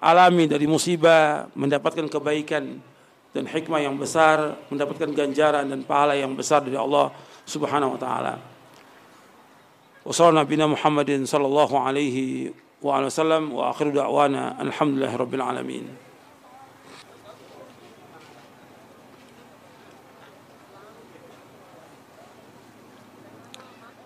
alami 0.01 0.49
dari 0.49 0.65
musibah 0.65 1.45
mendapatkan 1.53 2.10
kebaikan 2.10 2.81
dan 3.30 3.45
hikmah 3.45 3.85
yang 3.85 3.93
besar 3.93 4.57
mendapatkan 4.73 5.14
ganjaran 5.14 5.69
dan 5.69 5.85
pahala 5.85 6.18
yang 6.18 6.34
besar 6.34 6.65
dari 6.65 6.73
Allah 6.73 7.14
Subhanahu 7.45 7.93
wa 7.93 7.99
taala. 8.01 8.35
Wassalamu 10.01 10.41
nabiyina 10.41 10.65
Muhammadin 10.65 11.30
sallallahu 11.30 11.77
alaihi 11.77 12.49
wa 12.81 12.97
alihi 12.97 13.10
wasallam 13.14 13.43
wa 13.53 13.69
akhiru 13.69 13.93
da'wana 13.93 14.57
alhamdulillahi 14.60 15.15
rabbil 15.15 15.45
alamin. 15.45 15.85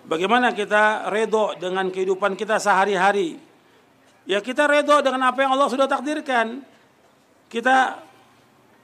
Bagaimana 0.08 0.52
kita 0.56 1.12
redo 1.12 1.52
dengan 1.60 1.88
kehidupan 1.92 2.32
kita 2.36 2.56
sehari-hari? 2.56 3.47
Ya 4.28 4.44
kita 4.44 4.68
redo 4.68 5.00
dengan 5.00 5.32
apa 5.32 5.40
yang 5.40 5.56
Allah 5.56 5.72
sudah 5.72 5.88
takdirkan. 5.88 6.60
Kita 7.48 7.96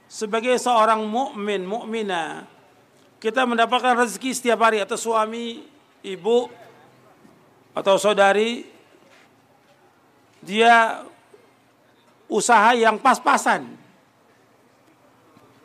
sebagai 0.08 0.56
seorang 0.56 1.04
mukmin, 1.04 1.68
mukminah, 1.68 2.48
kita 3.20 3.44
mendapatkan 3.44 3.92
rezeki 3.92 4.32
setiap 4.32 4.64
hari 4.64 4.80
atau 4.80 4.96
suami, 4.96 5.60
ibu, 6.00 6.48
atau 7.76 8.00
saudari. 8.00 8.64
Dia 10.40 11.04
usaha 12.24 12.72
yang 12.72 12.96
pas-pasan. 12.96 13.68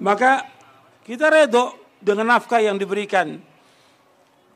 Maka 0.04 0.44
kita 1.08 1.32
redo 1.32 1.76
dengan 2.04 2.36
nafkah 2.36 2.60
yang 2.60 2.76
diberikan. 2.76 3.40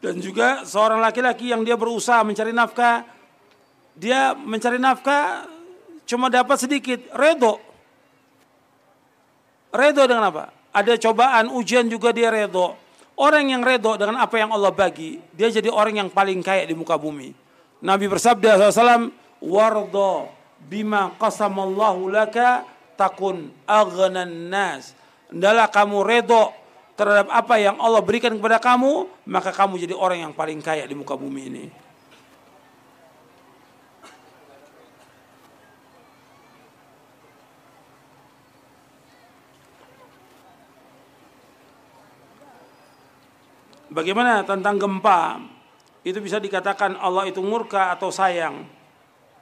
Dan 0.04 0.20
juga 0.20 0.68
seorang 0.68 1.00
laki-laki 1.00 1.56
yang 1.56 1.64
dia 1.64 1.80
berusaha 1.80 2.28
mencari 2.28 2.52
nafkah 2.52 3.13
dia 3.94 4.34
mencari 4.34 4.82
nafkah 4.82 5.46
cuma 6.10 6.30
dapat 6.30 6.58
sedikit. 6.60 7.00
Redo. 7.14 7.62
Redo 9.74 10.04
dengan 10.06 10.30
apa? 10.30 10.54
Ada 10.74 10.98
cobaan 10.98 11.54
ujian 11.54 11.86
juga 11.90 12.14
dia 12.14 12.34
redo. 12.34 12.78
Orang 13.14 13.46
yang 13.46 13.62
redo 13.62 13.94
dengan 13.94 14.18
apa 14.26 14.42
yang 14.42 14.50
Allah 14.50 14.74
bagi 14.74 15.22
dia 15.38 15.50
jadi 15.50 15.70
orang 15.70 16.02
yang 16.02 16.10
paling 16.10 16.42
kaya 16.42 16.66
di 16.66 16.74
muka 16.74 16.98
bumi. 16.98 17.34
Nabi 17.84 18.10
bersabda 18.10 18.72
SAW, 18.74 19.14
wardo 19.44 20.32
bima 20.66 21.14
qasamallahu 21.22 22.10
laka 22.10 22.66
takun 22.98 23.54
aghnan 23.70 24.50
nas. 24.50 24.98
Adalah 25.30 25.70
kamu 25.70 25.98
redo 26.06 26.54
terhadap 26.94 27.30
apa 27.30 27.58
yang 27.58 27.78
Allah 27.82 28.02
berikan 28.02 28.34
kepada 28.38 28.58
kamu, 28.62 29.10
maka 29.30 29.50
kamu 29.50 29.82
jadi 29.82 29.94
orang 29.98 30.30
yang 30.30 30.34
paling 30.34 30.62
kaya 30.62 30.86
di 30.86 30.94
muka 30.94 31.18
bumi 31.18 31.42
ini. 31.50 31.66
Bagaimana 43.94 44.42
tentang 44.42 44.82
gempa? 44.82 45.38
Itu 46.02 46.18
bisa 46.18 46.42
dikatakan 46.42 46.98
Allah 46.98 47.30
itu 47.30 47.40
murka 47.46 47.94
atau 47.94 48.10
sayang. 48.10 48.66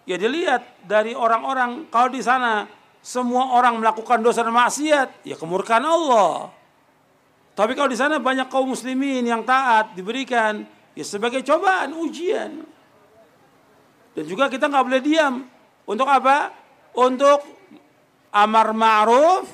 Ya 0.03 0.19
dilihat 0.19 0.83
dari 0.83 1.15
orang-orang 1.15 1.87
kalau 1.87 2.11
di 2.11 2.19
sana 2.19 2.67
semua 2.99 3.55
orang 3.55 3.79
melakukan 3.79 4.19
dosa 4.19 4.43
dan 4.43 4.53
maksiat, 4.53 5.23
ya 5.23 5.39
kemurkaan 5.39 5.87
Allah. 5.87 6.51
Tapi 7.55 7.73
kalau 7.79 7.89
di 7.89 7.97
sana 7.97 8.19
banyak 8.19 8.51
kaum 8.51 8.75
muslimin 8.75 9.23
yang 9.23 9.41
taat 9.47 9.95
diberikan 9.95 10.67
ya 10.93 11.05
sebagai 11.07 11.41
cobaan, 11.47 11.95
ujian. 11.95 12.51
Dan 14.11 14.23
juga 14.27 14.51
kita 14.51 14.67
nggak 14.67 14.85
boleh 14.85 15.01
diam. 15.01 15.47
Untuk 15.87 16.05
apa? 16.11 16.51
Untuk 16.91 17.39
amar 18.35 18.75
ma'ruf 18.75 19.47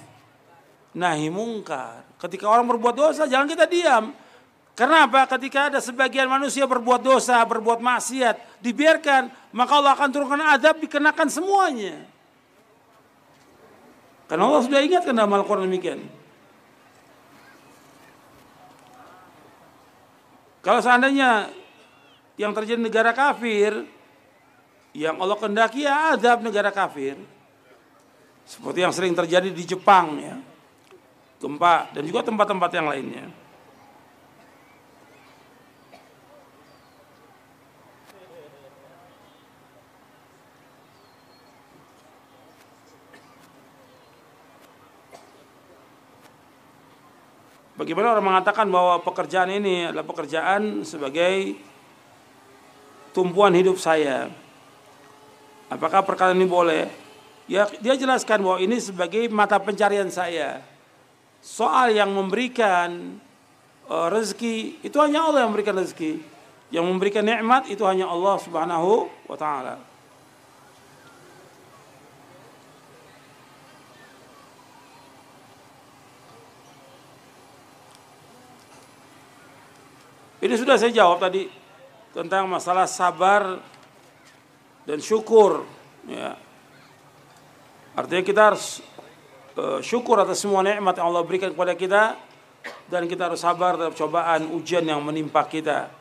nahi 0.98 1.30
mungkar. 1.30 2.02
Ketika 2.18 2.50
orang 2.50 2.66
berbuat 2.66 2.96
dosa 2.98 3.30
jangan 3.30 3.46
kita 3.46 3.70
diam. 3.70 4.10
Karena 4.78 5.10
apa? 5.10 5.26
Ketika 5.26 5.74
ada 5.74 5.82
sebagian 5.82 6.30
manusia 6.30 6.70
berbuat 6.70 7.02
dosa, 7.02 7.42
berbuat 7.42 7.82
maksiat, 7.82 8.62
dibiarkan, 8.62 9.34
maka 9.50 9.74
Allah 9.74 9.98
akan 9.98 10.10
turunkan 10.14 10.38
azab 10.54 10.78
dikenakan 10.78 11.28
semuanya. 11.34 12.06
Karena 14.30 14.46
Allah 14.46 14.62
sudah 14.62 14.78
ingatkan 14.86 15.18
dalam 15.18 15.34
Al-Quran 15.34 15.66
demikian. 15.66 16.06
Kalau 20.62 20.78
seandainya 20.78 21.50
yang 22.38 22.54
terjadi 22.54 22.78
negara 22.78 23.18
kafir, 23.18 23.82
yang 24.94 25.18
Allah 25.18 25.42
kendaki 25.42 25.90
ya 25.90 26.14
azab 26.14 26.46
negara 26.46 26.70
kafir. 26.70 27.18
Seperti 28.46 28.86
yang 28.86 28.94
sering 28.94 29.18
terjadi 29.18 29.50
di 29.50 29.64
Jepang 29.66 30.22
ya. 30.22 30.38
Gempa 31.42 31.90
dan 31.98 32.06
juga 32.06 32.22
tempat-tempat 32.22 32.70
yang 32.78 32.94
lainnya. 32.94 33.47
Bagaimana 47.78 48.18
orang 48.18 48.26
mengatakan 48.26 48.66
bahwa 48.74 49.06
pekerjaan 49.06 49.54
ini 49.54 49.94
adalah 49.94 50.02
pekerjaan 50.02 50.82
sebagai 50.82 51.54
tumpuan 53.14 53.54
hidup 53.54 53.78
saya? 53.78 54.34
Apakah 55.70 56.02
perkara 56.02 56.34
ini 56.34 56.50
boleh? 56.50 56.90
Ya, 57.46 57.70
dia 57.78 57.94
jelaskan 57.94 58.42
bahwa 58.42 58.58
ini 58.58 58.82
sebagai 58.82 59.30
mata 59.30 59.62
pencarian 59.62 60.10
saya. 60.10 60.66
Soal 61.38 61.94
yang 61.94 62.10
memberikan 62.18 63.22
uh, 63.86 64.10
rezeki 64.10 64.82
itu 64.82 64.98
hanya 64.98 65.30
Allah 65.30 65.46
yang 65.46 65.54
memberikan 65.54 65.78
rezeki. 65.78 66.18
Yang 66.74 66.86
memberikan 66.90 67.24
nikmat 67.24 67.70
itu 67.70 67.86
hanya 67.86 68.10
Allah 68.10 68.42
Subhanahu 68.42 69.06
wa 69.30 69.38
taala. 69.38 69.78
Ini 80.48 80.56
sudah 80.56 80.80
saya 80.80 80.96
jawab 80.96 81.20
tadi 81.20 81.44
tentang 82.16 82.48
masalah 82.48 82.88
sabar 82.88 83.60
dan 84.88 85.04
syukur. 85.04 85.68
Ya. 86.08 86.40
Artinya 87.92 88.24
kita 88.24 88.42
harus 88.56 88.80
uh, 89.60 89.84
syukur 89.84 90.16
atas 90.24 90.40
semua 90.40 90.64
nikmat 90.64 90.96
yang 90.96 91.12
Allah 91.12 91.28
berikan 91.28 91.52
kepada 91.52 91.76
kita 91.76 92.16
dan 92.88 93.12
kita 93.12 93.28
harus 93.28 93.44
sabar 93.44 93.76
terhadap 93.76 94.00
cobaan 94.00 94.48
ujian 94.56 94.88
yang 94.88 95.04
menimpa 95.04 95.44
kita. 95.52 95.92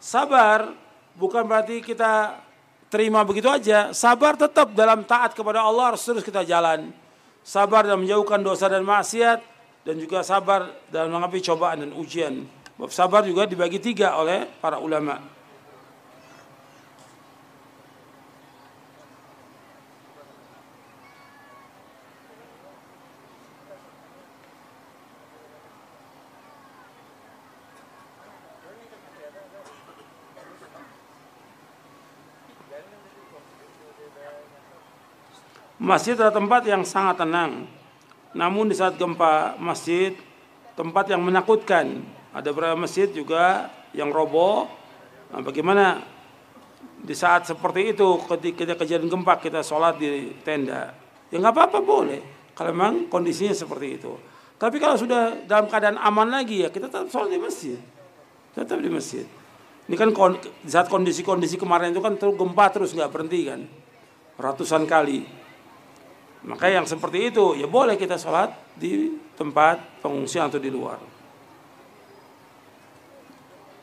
Sabar 0.00 0.72
bukan 1.20 1.44
berarti 1.44 1.84
kita 1.84 2.40
terima 2.88 3.20
begitu 3.20 3.52
aja. 3.52 3.92
Sabar 3.92 4.32
tetap 4.32 4.72
dalam 4.72 5.04
taat 5.04 5.36
kepada 5.36 5.60
Allah 5.60 5.92
harus 5.92 6.00
terus 6.00 6.24
kita 6.24 6.40
jalan. 6.48 6.88
Sabar 7.44 7.84
dalam 7.84 8.08
menjauhkan 8.08 8.40
dosa 8.40 8.64
dan 8.72 8.80
maksiat 8.80 9.44
dan 9.84 10.00
juga 10.00 10.24
sabar 10.24 10.72
dalam 10.88 11.12
menghadapi 11.12 11.44
cobaan 11.44 11.84
dan 11.84 11.92
ujian. 11.92 12.59
Bab 12.80 12.88
sabar 12.96 13.20
juga 13.28 13.44
dibagi 13.44 13.76
tiga 13.76 14.16
oleh 14.16 14.48
para 14.56 14.80
ulama. 14.80 15.20
Masjid 35.76 36.16
adalah 36.16 36.32
tempat 36.32 36.64
yang 36.64 36.80
sangat 36.88 37.20
tenang. 37.20 37.68
Namun 38.32 38.72
di 38.72 38.76
saat 38.78 38.96
gempa 38.96 39.60
masjid 39.60 40.16
tempat 40.80 41.12
yang 41.12 41.20
menakutkan 41.20 42.19
ada 42.30 42.48
beberapa 42.54 42.78
masjid 42.78 43.10
juga 43.10 43.66
yang 43.90 44.14
roboh. 44.14 44.70
Nah, 45.34 45.42
bagaimana 45.42 45.98
di 47.00 47.14
saat 47.16 47.48
seperti 47.48 47.96
itu 47.96 48.08
ketika 48.28 48.78
kejadian 48.78 49.10
gempa 49.10 49.38
kita 49.42 49.66
sholat 49.66 49.98
di 49.98 50.34
tenda? 50.46 50.94
Ya 51.30 51.42
nggak 51.42 51.54
apa-apa 51.54 51.78
boleh. 51.82 52.22
Kalau 52.54 52.70
memang 52.70 53.10
kondisinya 53.10 53.54
seperti 53.54 53.98
itu. 53.98 54.12
Tapi 54.60 54.76
kalau 54.76 54.94
sudah 54.94 55.48
dalam 55.48 55.66
keadaan 55.66 55.96
aman 55.96 56.28
lagi 56.28 56.62
ya 56.62 56.68
kita 56.68 56.86
tetap 56.86 57.10
sholat 57.10 57.34
di 57.34 57.40
masjid. 57.40 57.78
Tetap 58.54 58.78
di 58.78 58.90
masjid. 58.90 59.26
Ini 59.90 59.96
kan 59.98 60.14
di 60.62 60.70
saat 60.70 60.86
kondisi-kondisi 60.86 61.58
kemarin 61.58 61.90
itu 61.90 61.98
kan 61.98 62.14
terus 62.14 62.38
gempa 62.38 62.70
terus 62.70 62.94
nggak 62.94 63.10
berhenti 63.10 63.40
kan. 63.50 63.60
Ratusan 64.38 64.86
kali. 64.86 65.26
Maka 66.46 66.70
yang 66.70 66.86
seperti 66.86 67.34
itu 67.34 67.58
ya 67.58 67.66
boleh 67.66 67.98
kita 67.98 68.14
sholat 68.16 68.54
di 68.78 69.18
tempat 69.34 70.00
pengungsian 70.00 70.48
atau 70.48 70.62
di 70.62 70.70
luar. 70.72 71.19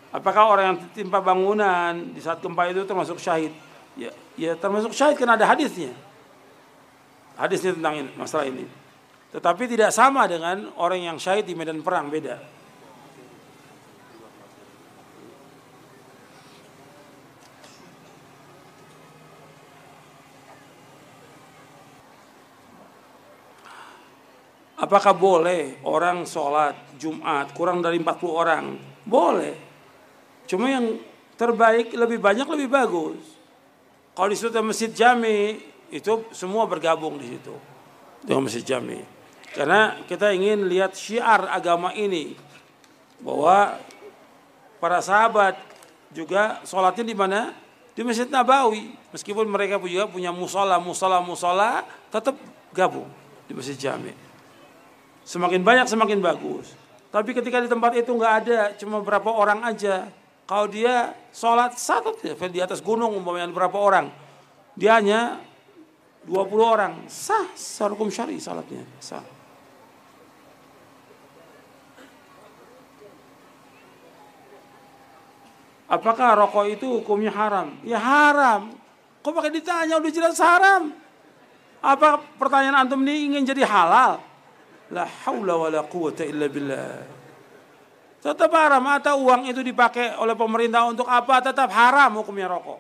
Apakah 0.08 0.44
orang 0.48 0.66
yang 0.72 0.78
tertimpa 0.88 1.20
bangunan 1.20 2.16
di 2.16 2.24
saat 2.24 2.40
gempa 2.40 2.72
itu 2.72 2.88
termasuk 2.88 3.20
syahid? 3.20 3.52
Ya, 4.00 4.16
ya 4.40 4.56
termasuk 4.56 4.96
syahid 4.96 5.20
karena 5.20 5.36
ada 5.36 5.44
hadisnya. 5.44 5.92
Hadisnya 7.36 7.76
tentang 7.76 8.08
ini, 8.08 8.12
masalah 8.16 8.48
ini. 8.48 8.66
Tetapi 9.36 9.68
tidak 9.68 9.92
sama 9.92 10.26
dengan 10.26 10.72
orang 10.80 11.04
yang 11.04 11.18
syahid 11.20 11.44
di 11.44 11.54
medan 11.54 11.84
perang, 11.84 12.08
beda. 12.08 12.40
Apakah 24.78 25.18
boleh 25.18 25.82
orang 25.84 26.24
sholat 26.24 26.96
Jumat 27.02 27.52
kurang 27.52 27.84
dari 27.84 28.00
40 28.00 28.30
orang? 28.30 28.78
Boleh. 29.04 29.67
Cuma 30.48 30.72
yang 30.72 30.98
terbaik 31.36 31.94
lebih 31.94 32.18
banyak 32.18 32.48
lebih 32.48 32.68
bagus. 32.72 33.20
Kalau 34.18 34.30
di 34.32 34.38
situ 34.40 34.50
masjid 34.66 34.90
jami 34.90 35.62
itu 35.94 36.26
semua 36.34 36.66
bergabung 36.66 37.22
di 37.22 37.38
situ 37.38 37.54
dengan 38.26 38.50
masjid 38.50 38.66
jami. 38.66 39.04
Karena 39.54 40.00
kita 40.10 40.34
ingin 40.34 40.66
lihat 40.66 40.98
syiar 40.98 41.48
agama 41.54 41.94
ini 41.94 42.34
bahwa 43.22 43.78
para 44.82 45.02
sahabat 45.02 45.58
juga 46.14 46.62
sholatnya 46.66 47.06
di 47.06 47.16
mana? 47.18 47.54
Di 47.98 48.06
Masjid 48.06 48.30
Nabawi. 48.30 48.94
Meskipun 49.10 49.50
mereka 49.50 49.82
juga 49.82 50.06
punya 50.06 50.30
musola, 50.30 50.78
musola, 50.78 51.18
musola, 51.18 51.82
tetap 52.14 52.38
gabung 52.70 53.10
di 53.50 53.58
Masjid 53.58 53.74
Jami. 53.74 54.14
Semakin 55.26 55.66
banyak 55.66 55.90
semakin 55.90 56.22
bagus. 56.22 56.78
Tapi 57.10 57.34
ketika 57.34 57.58
di 57.58 57.66
tempat 57.66 57.98
itu 57.98 58.14
nggak 58.14 58.34
ada, 58.46 58.60
cuma 58.78 59.02
berapa 59.02 59.26
orang 59.34 59.66
aja, 59.66 60.06
kalau 60.48 60.72
dia 60.72 61.12
sholat 61.36 61.76
satu 61.76 62.16
di 62.24 62.64
atas 62.64 62.80
gunung 62.80 63.20
umpamanya 63.20 63.52
berapa 63.52 63.76
orang, 63.76 64.08
dia 64.80 64.96
hanya 64.96 65.44
20 66.24 66.40
orang, 66.64 66.94
sah 67.12 67.52
secara 67.52 67.92
hukum 67.92 68.08
syari 68.08 68.40
salatnya, 68.40 68.88
sah. 69.04 69.24
Apakah 75.88 76.36
rokok 76.36 76.68
itu 76.68 76.88
hukumnya 77.00 77.32
haram? 77.32 77.80
Ya 77.84 77.96
haram. 77.96 78.76
Kok 79.24 79.32
pakai 79.32 79.52
ditanya 79.56 79.96
udah 80.00 80.12
jelas 80.12 80.36
haram? 80.40 80.92
Apa 81.80 82.20
pertanyaan 82.36 82.84
antum 82.84 83.04
ini 83.08 83.32
ingin 83.32 83.48
jadi 83.48 83.64
halal? 83.64 84.20
La 84.92 85.08
haula 85.24 85.56
wa 85.56 85.68
la 85.72 85.88
quwata 85.88 86.28
illa 86.28 86.52
billah. 86.52 87.17
Tetap 88.22 88.52
haram. 88.54 88.84
Atau 88.90 89.28
uang 89.28 89.50
itu 89.50 89.62
dipakai 89.62 90.18
oleh 90.18 90.34
pemerintah 90.34 90.86
untuk 90.90 91.06
apa? 91.06 91.42
Tetap 91.42 91.70
haram 91.72 92.18
hukumnya 92.22 92.50
rokok. 92.50 92.80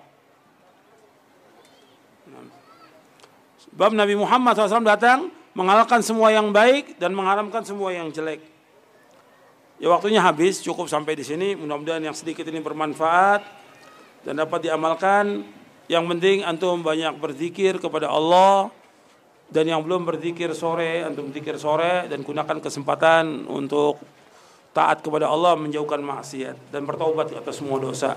Sebab 3.67 3.93
Nabi 3.93 4.17
Muhammad 4.17 4.57
SAW 4.57 4.81
datang 4.81 5.29
mengalahkan 5.53 6.01
semua 6.01 6.33
yang 6.33 6.49
baik 6.49 6.97
dan 6.97 7.13
mengharamkan 7.13 7.61
semua 7.61 7.93
yang 7.93 8.09
jelek. 8.09 8.41
Ya 9.77 9.93
waktunya 9.93 10.17
habis, 10.17 10.57
cukup 10.65 10.89
sampai 10.89 11.13
di 11.13 11.21
sini. 11.21 11.53
Mudah-mudahan 11.53 12.01
yang 12.01 12.17
sedikit 12.17 12.49
ini 12.49 12.57
bermanfaat 12.57 13.45
dan 14.25 14.33
dapat 14.41 14.65
diamalkan. 14.65 15.45
Yang 15.87 16.03
penting 16.09 16.37
antum 16.43 16.81
banyak 16.81 17.15
berzikir 17.21 17.77
kepada 17.77 18.09
Allah 18.09 18.73
dan 19.47 19.63
yang 19.63 19.79
belum 19.79 20.03
berzikir 20.03 20.51
sore 20.51 21.07
antum 21.07 21.31
zikir 21.31 21.55
sore 21.55 22.11
dan 22.11 22.19
gunakan 22.19 22.59
kesempatan 22.59 23.47
untuk 23.47 23.95
taat 24.77 25.01
kepada 25.01 25.25
Allah 25.25 25.57
menjauhkan 25.57 25.97
maksiat 25.97 26.69
dan 26.69 26.85
bertaubat 26.85 27.33
atas 27.33 27.57
semua 27.57 27.81
dosa. 27.81 28.13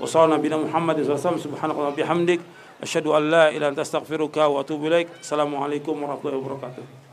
Wabarakatuh. 0.00 1.36
Subhanallahi 1.36 1.92
bihamdik 2.00 2.40
an 3.12 3.28
la 3.28 3.44
wa 4.48 4.64
atubu 4.64 4.88
ilaik. 4.88 5.12
Assalamualaikum 5.20 5.92
warahmatullahi 6.00 6.40
wabarakatuh. 6.40 7.07